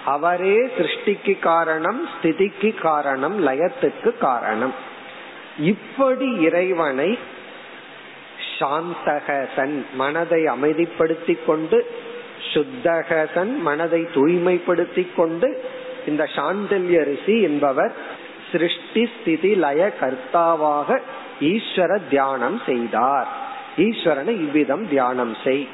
அவரே 0.05 0.57
சிருஷ்டிக்கு 0.57 1.39
காரணம் 1.39 2.09
ஸ்திதிக்கு 2.09 2.81
காரணம் 2.81 3.47
லயத்துக்கு 3.47 4.19
காரணம். 4.19 4.75
இப்படி 5.59 6.33
இறைவனை 6.33 7.19
சாந்தகசன் 8.61 9.87
மனதை 9.95 10.45
அமைதிப்படுத்தி 10.45 11.39
கொண்டு 11.47 11.79
சுத்தகசன் 12.55 13.57
மனதை 13.59 14.07
தூய்மைப்படுத்தி 14.15 15.07
கொண்டு 15.17 15.65
இந்த 16.07 16.25
சாண்டல்ய 16.25 16.99
ரிஷி 17.05 17.41
என்பவர் 17.41 17.93
சிருஷ்டி 18.53 19.09
ஸ்திதி 19.15 19.55
லய 19.55 19.93
கர்த்தாவாக 20.01 21.01
ஈஸ்வர 21.41 22.01
தியானம் 22.09 22.61
செய்தார். 22.67 23.29
ஈஸ்வரனை 23.77 24.29
இவ்விதம் 24.29 24.89
தியானம் 24.89 25.37
செய். 25.45 25.69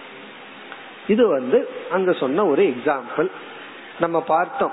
இது 1.07 1.29
வந்து 1.29 1.69
அங்க 1.91 2.13
சொன்ன 2.13 2.45
ஒரு 2.47 2.63
எக்ஸாம்பிள் 2.63 3.29
நம்ம 4.01 4.21
பார்த்தோம். 4.21 4.73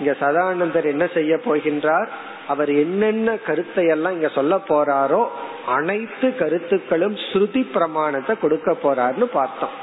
இங்க 0.00 0.16
சதானந்தர் 0.20 0.84
என்ன 0.84 1.06
செய்ய 1.06 1.36
போகின்றார்? 1.36 2.08
அவர் 2.52 2.70
என்னென்ன 2.84 3.36
கருத்தை 3.48 3.84
எல்லாம் 3.94 4.16
இங்க 4.16 4.30
சொல்ல 4.38 4.54
போறாரோ 4.70 5.22
அனைத்து 5.76 6.28
கருத்துக்களும் 6.42 7.16
ஸ்ருதி 7.26 7.62
பிரமாணத்தை 7.74 8.34
கொடுக்க 8.44 8.70
போறாருன்னு 8.84 9.28
பார்த்தோம். 9.38 9.74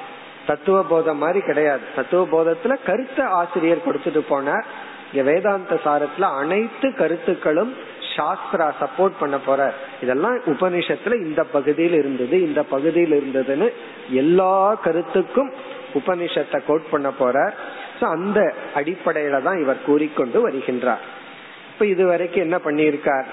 தத்துவ 0.47 0.77
போதம் 0.83 1.21
மாதிரி 1.23 1.39
கிடையாது. 1.49 1.85
தத்துவ 1.95 2.21
போதத்துல 2.33 2.73
கருத்தை 2.87 3.25
ஆசிரியர் 3.39 3.85
கொடுத்துட்டு 3.85 4.21
போனார். 4.29 4.65
இங்க 5.09 5.23
வேதாந்த 5.31 5.75
சாரத்துல 5.85 6.29
அனைத்து 6.41 6.87
கருத்துக்களும் 7.01 7.73
சாஸ்திரா 8.15 8.67
சப்போர்ட் 8.81 9.15
பண்ண 9.19 9.37
போற 9.45 9.61
இதெல்லாம் 10.03 10.37
உபனிஷத்துல 10.51 11.15
இந்த 11.27 11.41
பகுதியில் 11.55 11.97
இருந்தது 12.01 12.35
இந்த 12.47 12.61
பகுதியில் 12.73 13.15
இருந்ததுன்னு 13.19 13.67
எல்லா 14.21 14.53
கருத்துக்கும் 14.85 15.51
உபனிஷத்தை 15.99 16.59
கோட் 16.67 16.91
பண்ண 16.91 17.09
போற 17.21 17.37
அந்த 18.15 18.39
அடிப்படையில 18.75 19.41
தான் 19.41 19.61
இவர் 19.63 19.85
கூறிக்கொண்டு 19.85 20.37
வருகின்றார். 20.47 21.03
இப்ப 21.75 21.85
இதுவரைக்கும் 21.85 22.41
என்ன 22.41 22.57
பண்ணியிருக்கார்? 22.65 23.25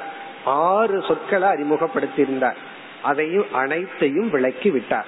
ஆறு 0.45 1.03
சொற்களை 1.03 1.49
அறிமுகப்படுத்தியிருந்தார். 1.49 2.57
அதையும் 3.03 3.53
அனைத்தையும் 3.53 4.31
விளக்கி 4.31 4.71
விட்டார். 4.71 5.07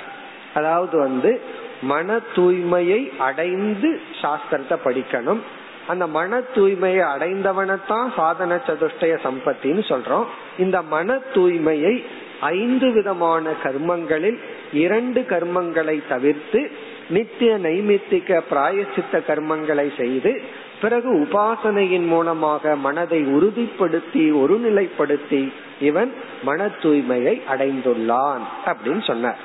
அதாவது 0.55 0.99
வந்து 0.99 1.41
மன 1.83 2.21
தூய்மையை 2.35 3.17
அடைந்து 3.19 4.01
சாஸ்திரத்தை 4.23 4.77
படிக்கணும். 4.85 5.39
அந்த 5.87 6.07
மன 6.07 6.39
தூய்மையை 6.55 7.03
அடைந்தவனைத்தான் 7.15 8.15
சாதன 8.17 8.61
சதுஷ்டய 8.67 9.19
சம்பத்தின்னு 9.25 9.83
சொல்றோம். 9.93 10.25
இந்த 10.59 10.83
மன 10.83 11.19
தூய்மையை 11.35 12.05
ஐந்து 12.41 12.93
விதமான 12.93 13.51
கர்மங்களில் 13.63 14.39
இரண்டு 14.73 15.21
கர்மங்களை 15.21 16.03
தவிர்த்து 16.09 16.71
நித்திய 17.11 17.59
நைமித்திக 17.59 18.41
பிராயசித்த 18.51 19.13
கர்மங்களை 19.13 19.97
செய்து 19.97 20.63
பிறகு 20.85 21.11
உபாசனையின் 21.19 22.07
மூலமாக 22.07 22.77
மனதை 22.77 23.21
உறுதிப்படுத்தி 23.37 24.25
ஒருநிலைப்படுத்தி 24.43 25.43
இவன் 25.81 26.11
மன 26.43 26.67
தூய்மையை 26.83 27.35
அடைந்துள்ளான் 27.53 28.45
அப்படின்னு 28.67 29.03
சொன்னார். 29.07 29.41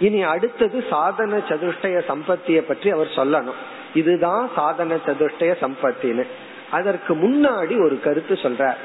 இனி 0.00 0.22
அடுத்தது 0.22 0.84
சாதன 0.90 1.38
சதுஷ்டய 1.48 1.96
சம்பத்திய 2.10 2.60
பற்றி 2.60 2.90
அவர் 2.90 3.16
சொல்லணும். 3.16 3.60
இதுதான் 3.94 4.44
சாதன 4.56 4.94
சதுஷ்டய 5.06 5.52
சம்பத்தின்னு. 5.64 6.26
அதற்கு 6.70 7.12
முன்னாடி 7.14 7.74
ஒரு 7.84 8.00
கருத்து 8.00 8.34
சொல்றார். 8.34 8.80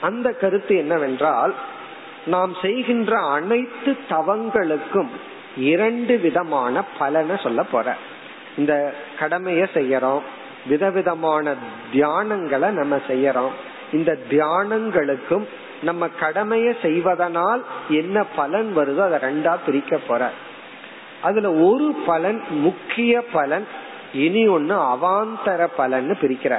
அந்த 0.00 0.28
கருத்து 0.30 0.76
என்னவென்றால் 0.76 1.54
நாம் 2.26 2.52
செய்கின்ற 2.62 3.12
அனைத்து 3.28 3.92
தவங்களுக்கும் 4.08 5.12
இரண்டு 5.72 6.14
விதமான 6.18 6.82
பலனை 6.98 7.36
சொல்ல 7.42 7.62
போற 7.62 7.96
இந்த 8.56 8.94
கடமைய 9.20 9.62
செய்யறோம் 9.74 10.26
விதவிதமான 10.68 11.54
தியானங்களை 11.92 12.68
நம்ம 12.70 12.96
செய்யறோம். 13.08 13.54
இந்த 13.92 14.18
தியானங்களுக்கும் 14.30 15.46
நம்ம 15.82 16.08
கடமைய 16.20 16.68
செய்வதனால் 16.82 17.64
என்ன 17.88 18.24
பலன் 18.36 18.76
வருதோ 18.76 19.02
அதை 19.10 19.18
ரெண்டா 19.30 19.56
பிரிக்க 19.66 19.96
போற. 19.96 20.30
அதுல 21.22 21.52
ஒரு 21.52 21.86
பலன் 22.06 22.42
முக்கிய 22.50 23.22
பலன் 23.32 23.66
இனி 24.12 24.48
ஒன்னு 24.48 24.74
அவாந்தர 24.74 25.68
பலன் 25.76 26.16
பிரிக்கிற. 26.20 26.58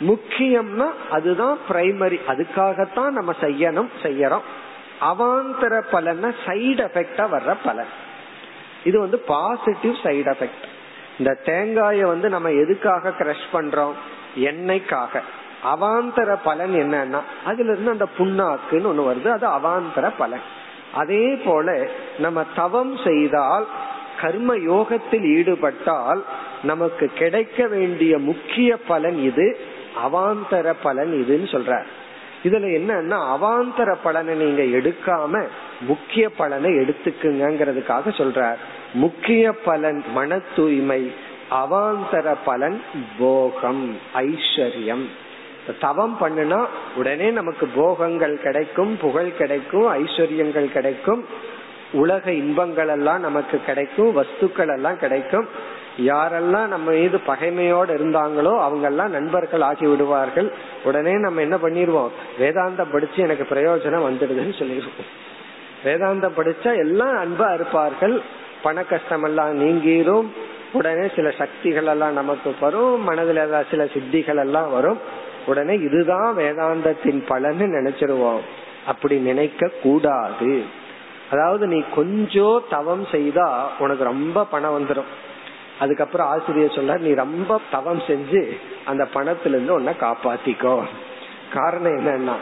முக்கியம்னா 0.00 0.88
அதுதான் 1.10 1.58
பிரைமரி 1.68 2.18
அதுக்காகத்தான் 2.28 3.10
நம்ம 3.10 3.34
செய்யணும் 3.40 3.90
செய்யறோம். 4.02 4.46
அவாந்தர 5.00 5.82
பலன் 5.90 6.24
சைடு 6.46 6.82
எஃபெக்டா 6.88 7.24
வர்ற 7.34 7.54
பலன். 7.64 7.92
இது 8.84 9.00
வந்து 9.00 9.18
பாசிட்டிவ் 9.18 9.94
சைடு 10.02 10.30
எஃபெக்ட் 10.34 10.66
இந்த 11.18 11.38
தேங்காய 11.44 12.00
வந்து 12.00 12.28
நம்ம 12.28 12.50
எதுக்காக 12.50 13.08
கிரஷ் 13.08 13.46
பண்றோம்? 13.52 13.92
எண்ணெய்க்காக. 14.36 15.20
அவாந்தர 15.64 16.36
பலன் 16.44 16.74
என்னன்னா 16.74 17.20
அதுல 17.44 17.72
இருந்து 17.72 17.90
அந்த 17.90 18.06
புண்ணாக்குன்னு 18.18 18.90
ஒண்ணு 18.90 19.06
வருது. 19.06 19.28
அது 19.28 19.46
அவாந்தர 19.48 20.12
பலன். 20.18 20.40
அதே 20.94 21.34
போல 21.34 21.88
நம்ம 22.18 22.44
தவம் 22.56 22.96
செய்தால் 23.04 23.66
கர்ம 24.20 24.56
யோகத்தில் 24.56 25.24
ஈடுபட்டால் 25.36 26.24
நமக்கு 26.62 27.06
கிடைக்க 27.06 27.66
வேண்டிய 27.66 28.18
முக்கிய 28.18 28.76
பலன் 28.76 29.18
இது 29.18 29.58
அவாந்தர 30.04 30.74
பலன் 30.82 31.26
இதுன்னு 31.26 31.54
சொல்ற 31.54 31.84
இதுல 32.44 32.66
என்னன்னா 32.78 33.18
அவாந்தர 33.36 33.96
பலனை 34.02 34.34
நீங்க 34.34 34.62
எடுக்காம 34.62 35.46
முக்கிய 35.80 36.30
பலனை 36.30 36.70
எடுத்துக்குங்கிறதுக்காக 36.70 38.00
சொல்றார். 38.04 38.56
முக்கிய 38.94 39.52
பலன் 39.52 40.02
மன 40.14 40.38
தூய்மை 40.56 41.12
அவாந்தர 41.50 42.34
பலன் 42.44 42.80
போகம் 43.18 43.96
ஐஸ்வர்யம். 44.14 45.06
தவம் 45.80 46.16
பண்ணுனா 46.20 46.66
உடனே 46.96 47.30
நமக்கு 47.30 47.66
போகங்கள் 47.66 48.38
கிடைக்கும் 48.42 48.96
புகழ் 48.96 49.30
கிடைக்கும் 49.36 49.86
ஐஸ்வர்யங்கள் 49.92 50.72
கிடைக்கும் 50.72 51.24
உலக 51.92 52.32
இன்பங்கள் 52.32 52.88
எல்லாம் 52.88 53.20
நமக்கு 53.20 53.60
கிடைக்கும் 53.66 54.16
வஸ்துக்கள் 54.16 54.72
எல்லாம் 54.74 54.98
கிடைக்கும். 54.98 55.48
யாரெல்லாம் 55.96 56.66
நம்ம 56.66 56.90
மீது 56.90 57.20
பகைமையோடு 57.26 57.92
இருந்தாங்களோ 57.98 58.60
அவங்க 58.60 58.86
எல்லாம் 58.86 59.10
நண்பர்கள் 59.10 59.60
ஆகி 59.60 59.86
விடுவார்கள் 59.86 60.52
உடனே 60.84 61.14
நம்ம 61.18 61.40
என்ன 61.40 61.56
பண்ணிடுவோம் 61.56 62.10
வேதாந்தம் 62.38 62.92
படிச்சு 62.92 63.22
எனக்கு 63.22 63.46
பிரயோஜனம் 63.54 64.06
வந்துடுதுன்னு 64.08 64.58
சொல்லிடுவோம் 64.58 65.12
வேதாந்தம் 65.84 66.36
படிச்சா 66.36 66.76
எல்லாம் 66.76 67.16
அன்பா 67.24 67.54
இருப்பார்கள். 67.54 68.22
பண 68.62 68.82
கஷ்டம் 68.82 69.22
எல்லாம் 69.22 69.60
நீங்கிரும். 69.60 70.26
உடனே 70.72 71.10
சில 71.16 71.30
சக்திகள் 71.30 71.86
எல்லாம் 71.86 72.12
நமக்கு 72.12 72.54
வரும். 72.60 73.02
மனதில் 73.02 73.64
சில 73.70 73.84
சித்திகள் 73.84 74.38
எல்லாம் 74.38 74.72
வரும். 74.72 74.98
உடனே 75.46 75.74
இதுதான் 75.74 76.36
வேதாந்தத்தின் 76.36 77.22
பலன்னு 77.28 77.66
நினைச்சிருவோம். 77.76 78.40
அப்படி 78.86 79.18
நினைக்க 79.18 79.70
கூடாது 79.82 80.64
அதாவது 81.30 81.66
நீ 81.66 81.82
கொஞ்சம் 81.94 82.62
தவம் 82.70 83.06
செய்தா 83.10 83.70
உனக்கு 83.78 84.04
ரொம்ப 84.04 84.44
பணம் 84.44 84.78
வந்துடும் 84.78 85.10
அதுக்கப்புறம் 85.80 86.26
ஆசிரியர் 86.26 86.72
சொல்ல 86.74 86.96
நீ 86.96 87.12
ரொம்ப 87.12 87.60
தவம் 87.70 87.98
செஞ்சு 87.98 88.56
அந்த 88.84 89.08
பணத்துல 89.14 89.48
இருந்து 89.48 89.74
உன்னை 89.74 89.92
காப்பாத்திக்கோ. 90.00 90.82
காரணம் 91.52 91.96
என்னன்னா 91.96 92.34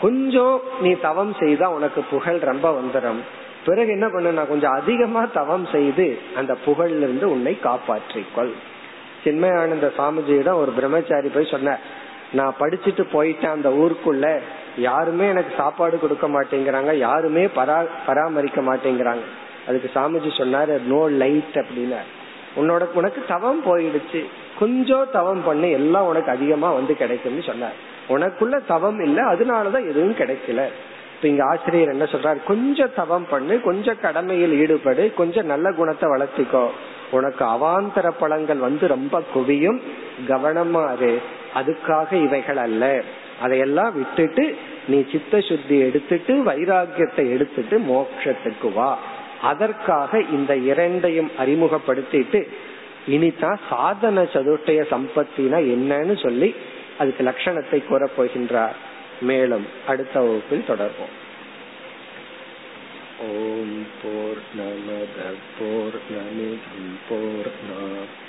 கொஞ்சம் 0.00 0.60
நீ 0.80 0.92
தவம் 0.92 1.34
செய்தா 1.40 1.70
உனக்கு 1.70 2.02
புகழ் 2.02 2.38
ரொம்ப 2.38 2.80
வந்துடும் 2.80 3.20
பிறகு 3.66 3.90
என்ன 3.90 4.08
பண்ண 4.08 4.44
கொஞ்சம் 4.44 4.72
அதிகமா 4.72 5.24
தவம் 5.24 5.66
செய்து 5.66 6.18
அந்த 6.36 6.56
புகழ்ல 6.66 7.06
இருந்து 7.06 7.30
உன்னை 7.30 7.58
காப்பாற்றிக்கொள். 7.62 8.52
சின்மயானந்த 9.24 9.92
சாமிஜியிடம் 9.98 10.54
ஒரு 10.54 10.72
பிரம்மச்சாரி 10.72 11.28
போய் 11.28 11.50
சொன்ன 11.50 11.78
நான் 12.32 12.54
படிச்சுட்டு 12.60 13.04
போயிட்டேன் 13.12 13.56
அந்த 13.56 13.68
ஊருக்குள்ள 13.68 14.38
யாருமே 14.76 15.28
எனக்கு 15.28 15.52
சாப்பாடு 15.56 15.98
கொடுக்க 15.98 16.28
மாட்டேங்கிறாங்க 16.28 16.94
யாருமே 16.94 17.46
பரா 17.46 17.86
பராமரிக்க 18.06 18.60
மாட்டேங்கிறாங்க. 18.60 19.24
அதுக்கு 19.68 19.90
சாமிஜி 19.94 20.30
சொன்னாரு 20.36 20.82
நோ 20.82 21.08
லைட் 21.08 21.54
அப்படின்னு 21.54 22.00
உன்னோட 22.56 22.84
உனக்கு 22.94 23.24
தவம் 23.28 23.64
போயிடுச்சு 23.64 24.24
கொஞ்சம் 24.58 25.08
தவம் 25.12 25.42
பண்ணு 25.44 25.70
எல்லாம் 25.70 26.06
உனக்கு 26.06 26.30
அதிகமா 26.30 26.72
வந்து 26.72 26.96
கிடைக்கும்னு 26.96 27.42
சொன்னார். 27.42 27.76
உனக்குள்ள 28.08 28.66
தவம் 28.66 29.00
இல்ல 29.00 29.22
அதனாலதான் 29.22 29.88
எதுவும் 29.88 30.16
கிடைக்கல. 30.16 30.62
இப்ப 31.20 31.32
இங்க 31.32 31.44
ஆசிரியர் 31.44 31.88
என்ன 31.88 32.04
சொல்றாரு? 32.04 32.44
கொஞ்சம் 32.44 32.90
தவம் 32.96 33.26
பண்ணு 33.30 33.60
கொஞ்சம் 33.60 34.00
கடமையில் 34.00 34.60
ஈடுபடு 34.60 35.14
கொஞ்சம் 35.14 35.46
நல்ல 35.46 35.72
குணத்தை 35.72 36.10
வளர்த்திக்கோ. 36.10 36.68
உனக்கு 37.10 37.44
அவாந்தர 37.44 38.10
பழங்கள் 38.18 38.56
வந்து 38.56 38.86
ரொம்ப 38.86 39.22
குவியும். 39.34 39.80
கவனமா 40.28 40.86
அது 40.86 41.20
அதுக்காக 41.54 42.12
இவைகள் 42.12 42.56
அல்ல. 42.56 43.02
அதையெல்லாம் 43.40 43.94
விட்டுட்டு 43.94 44.56
நீ 44.88 45.04
சித்த 45.12 45.40
சுத்தி 45.40 45.78
எடுத்துட்டு 45.78 46.42
வைராகியத்தை 46.46 47.30
எடுத்துட்டு 47.30 47.78
மோட்சத்துக்கு 47.78 48.72
வா. 48.74 48.98
அதற்காக 49.42 50.20
இந்த 50.20 50.56
இரண்டையும் 50.56 51.30
அறிமுகப்படுத்திட்டு 51.38 52.48
இனிதான் 53.08 53.58
சாதன 53.70 54.22
சதுர்டய 54.22 54.82
சம்பத்தினா 54.90 55.58
என்னன்னு 55.76 56.22
சொல்லி 56.22 56.54
அதுக்கு 56.98 57.24
லட்சணத்தை 57.24 57.86
கூறப் 57.86 58.10
போகின்றார். 58.16 58.74
மேலும் 59.21 59.67
அடுத்த 59.87 60.15
வகுப்பில் 60.21 60.67
தொடர்போம் 60.67 61.13
ஓம் 63.25 63.77
போர் 64.01 64.41
நமத 64.55 65.19
போர் 65.57 65.99
நமிதம் 66.09 66.89
போர் 67.07 67.53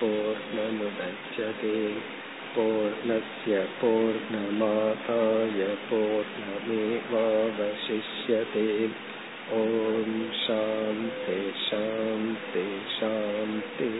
போர் 0.00 0.44
நமுதச்சதே 0.57 1.80
पूर्णस्य 2.54 3.57
पूर्णमादाय 3.80 5.59
पूर्णमेवावशिष्यते 5.88 6.62
ॐ 9.54 10.14
शान्ति 10.38 11.36
शान्ति 11.61 12.64
शान्ति 12.92 13.90